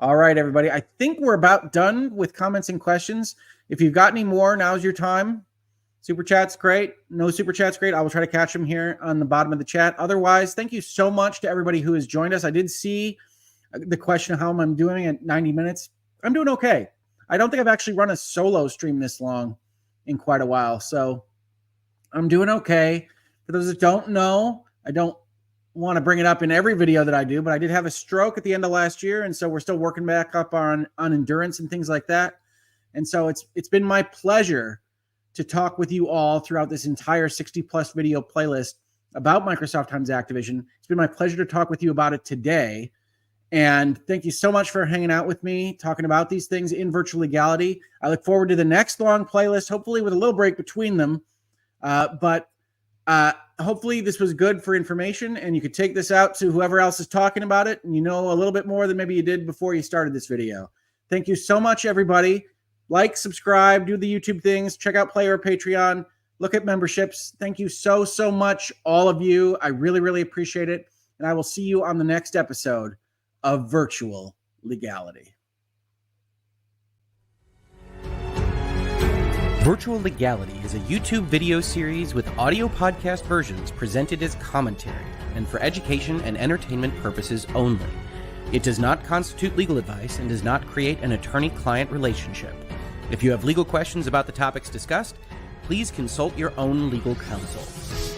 [0.01, 0.70] All right, everybody.
[0.70, 3.35] I think we're about done with comments and questions.
[3.69, 5.45] If you've got any more, now's your time.
[6.01, 6.95] Super chat's great.
[7.11, 7.93] No super chat's great.
[7.93, 9.99] I will try to catch them here on the bottom of the chat.
[9.99, 12.45] Otherwise, thank you so much to everybody who has joined us.
[12.45, 13.19] I did see
[13.75, 15.91] uh, the question of how I'm doing at 90 minutes.
[16.23, 16.89] I'm doing okay.
[17.29, 19.57] I don't think I've actually run a solo stream this long
[20.07, 20.81] in quite a while.
[20.81, 21.25] So
[22.12, 23.09] I'm doing okay.
[23.47, 25.16] For those that don't know, I don't
[25.75, 27.87] want to bring it up in every video that I do, but I did have
[27.87, 29.25] a stroke at the end of last year.
[29.25, 32.41] And so we're still working back up on, on endurance and things like that.
[32.95, 34.81] And so it's it's been my pleasure
[35.35, 38.75] to talk with you all throughout this entire 60 plus video playlist
[39.15, 40.65] about Microsoft times Activision.
[40.79, 42.91] It's been my pleasure to talk with you about it today.
[43.51, 46.91] And thank you so much for hanging out with me, talking about these things in
[46.91, 47.81] virtual legality.
[48.03, 51.23] I look forward to the next long playlist, hopefully with a little break between them.
[51.83, 52.51] Uh, but
[53.07, 56.79] uh, hopefully this was good for information, and you could take this out to whoever
[56.79, 59.23] else is talking about it, and you know a little bit more than maybe you
[59.23, 60.71] did before you started this video.
[61.09, 62.45] Thank you so much, everybody.
[62.89, 66.06] Like, subscribe, do the YouTube things, check out Player Patreon,
[66.39, 67.35] look at memberships.
[67.39, 69.59] Thank you so, so much, all of you.
[69.60, 70.86] I really, really appreciate it.
[71.19, 72.94] And I will see you on the next episode
[73.43, 75.35] of virtual legality.
[79.62, 85.05] Virtual Legality is a YouTube video series with audio podcast versions presented as commentary
[85.35, 87.85] and for education and entertainment purposes only.
[88.51, 92.55] It does not constitute legal advice and does not create an attorney client relationship.
[93.10, 95.16] If you have legal questions about the topics discussed,
[95.62, 98.18] please consult your own legal counsel.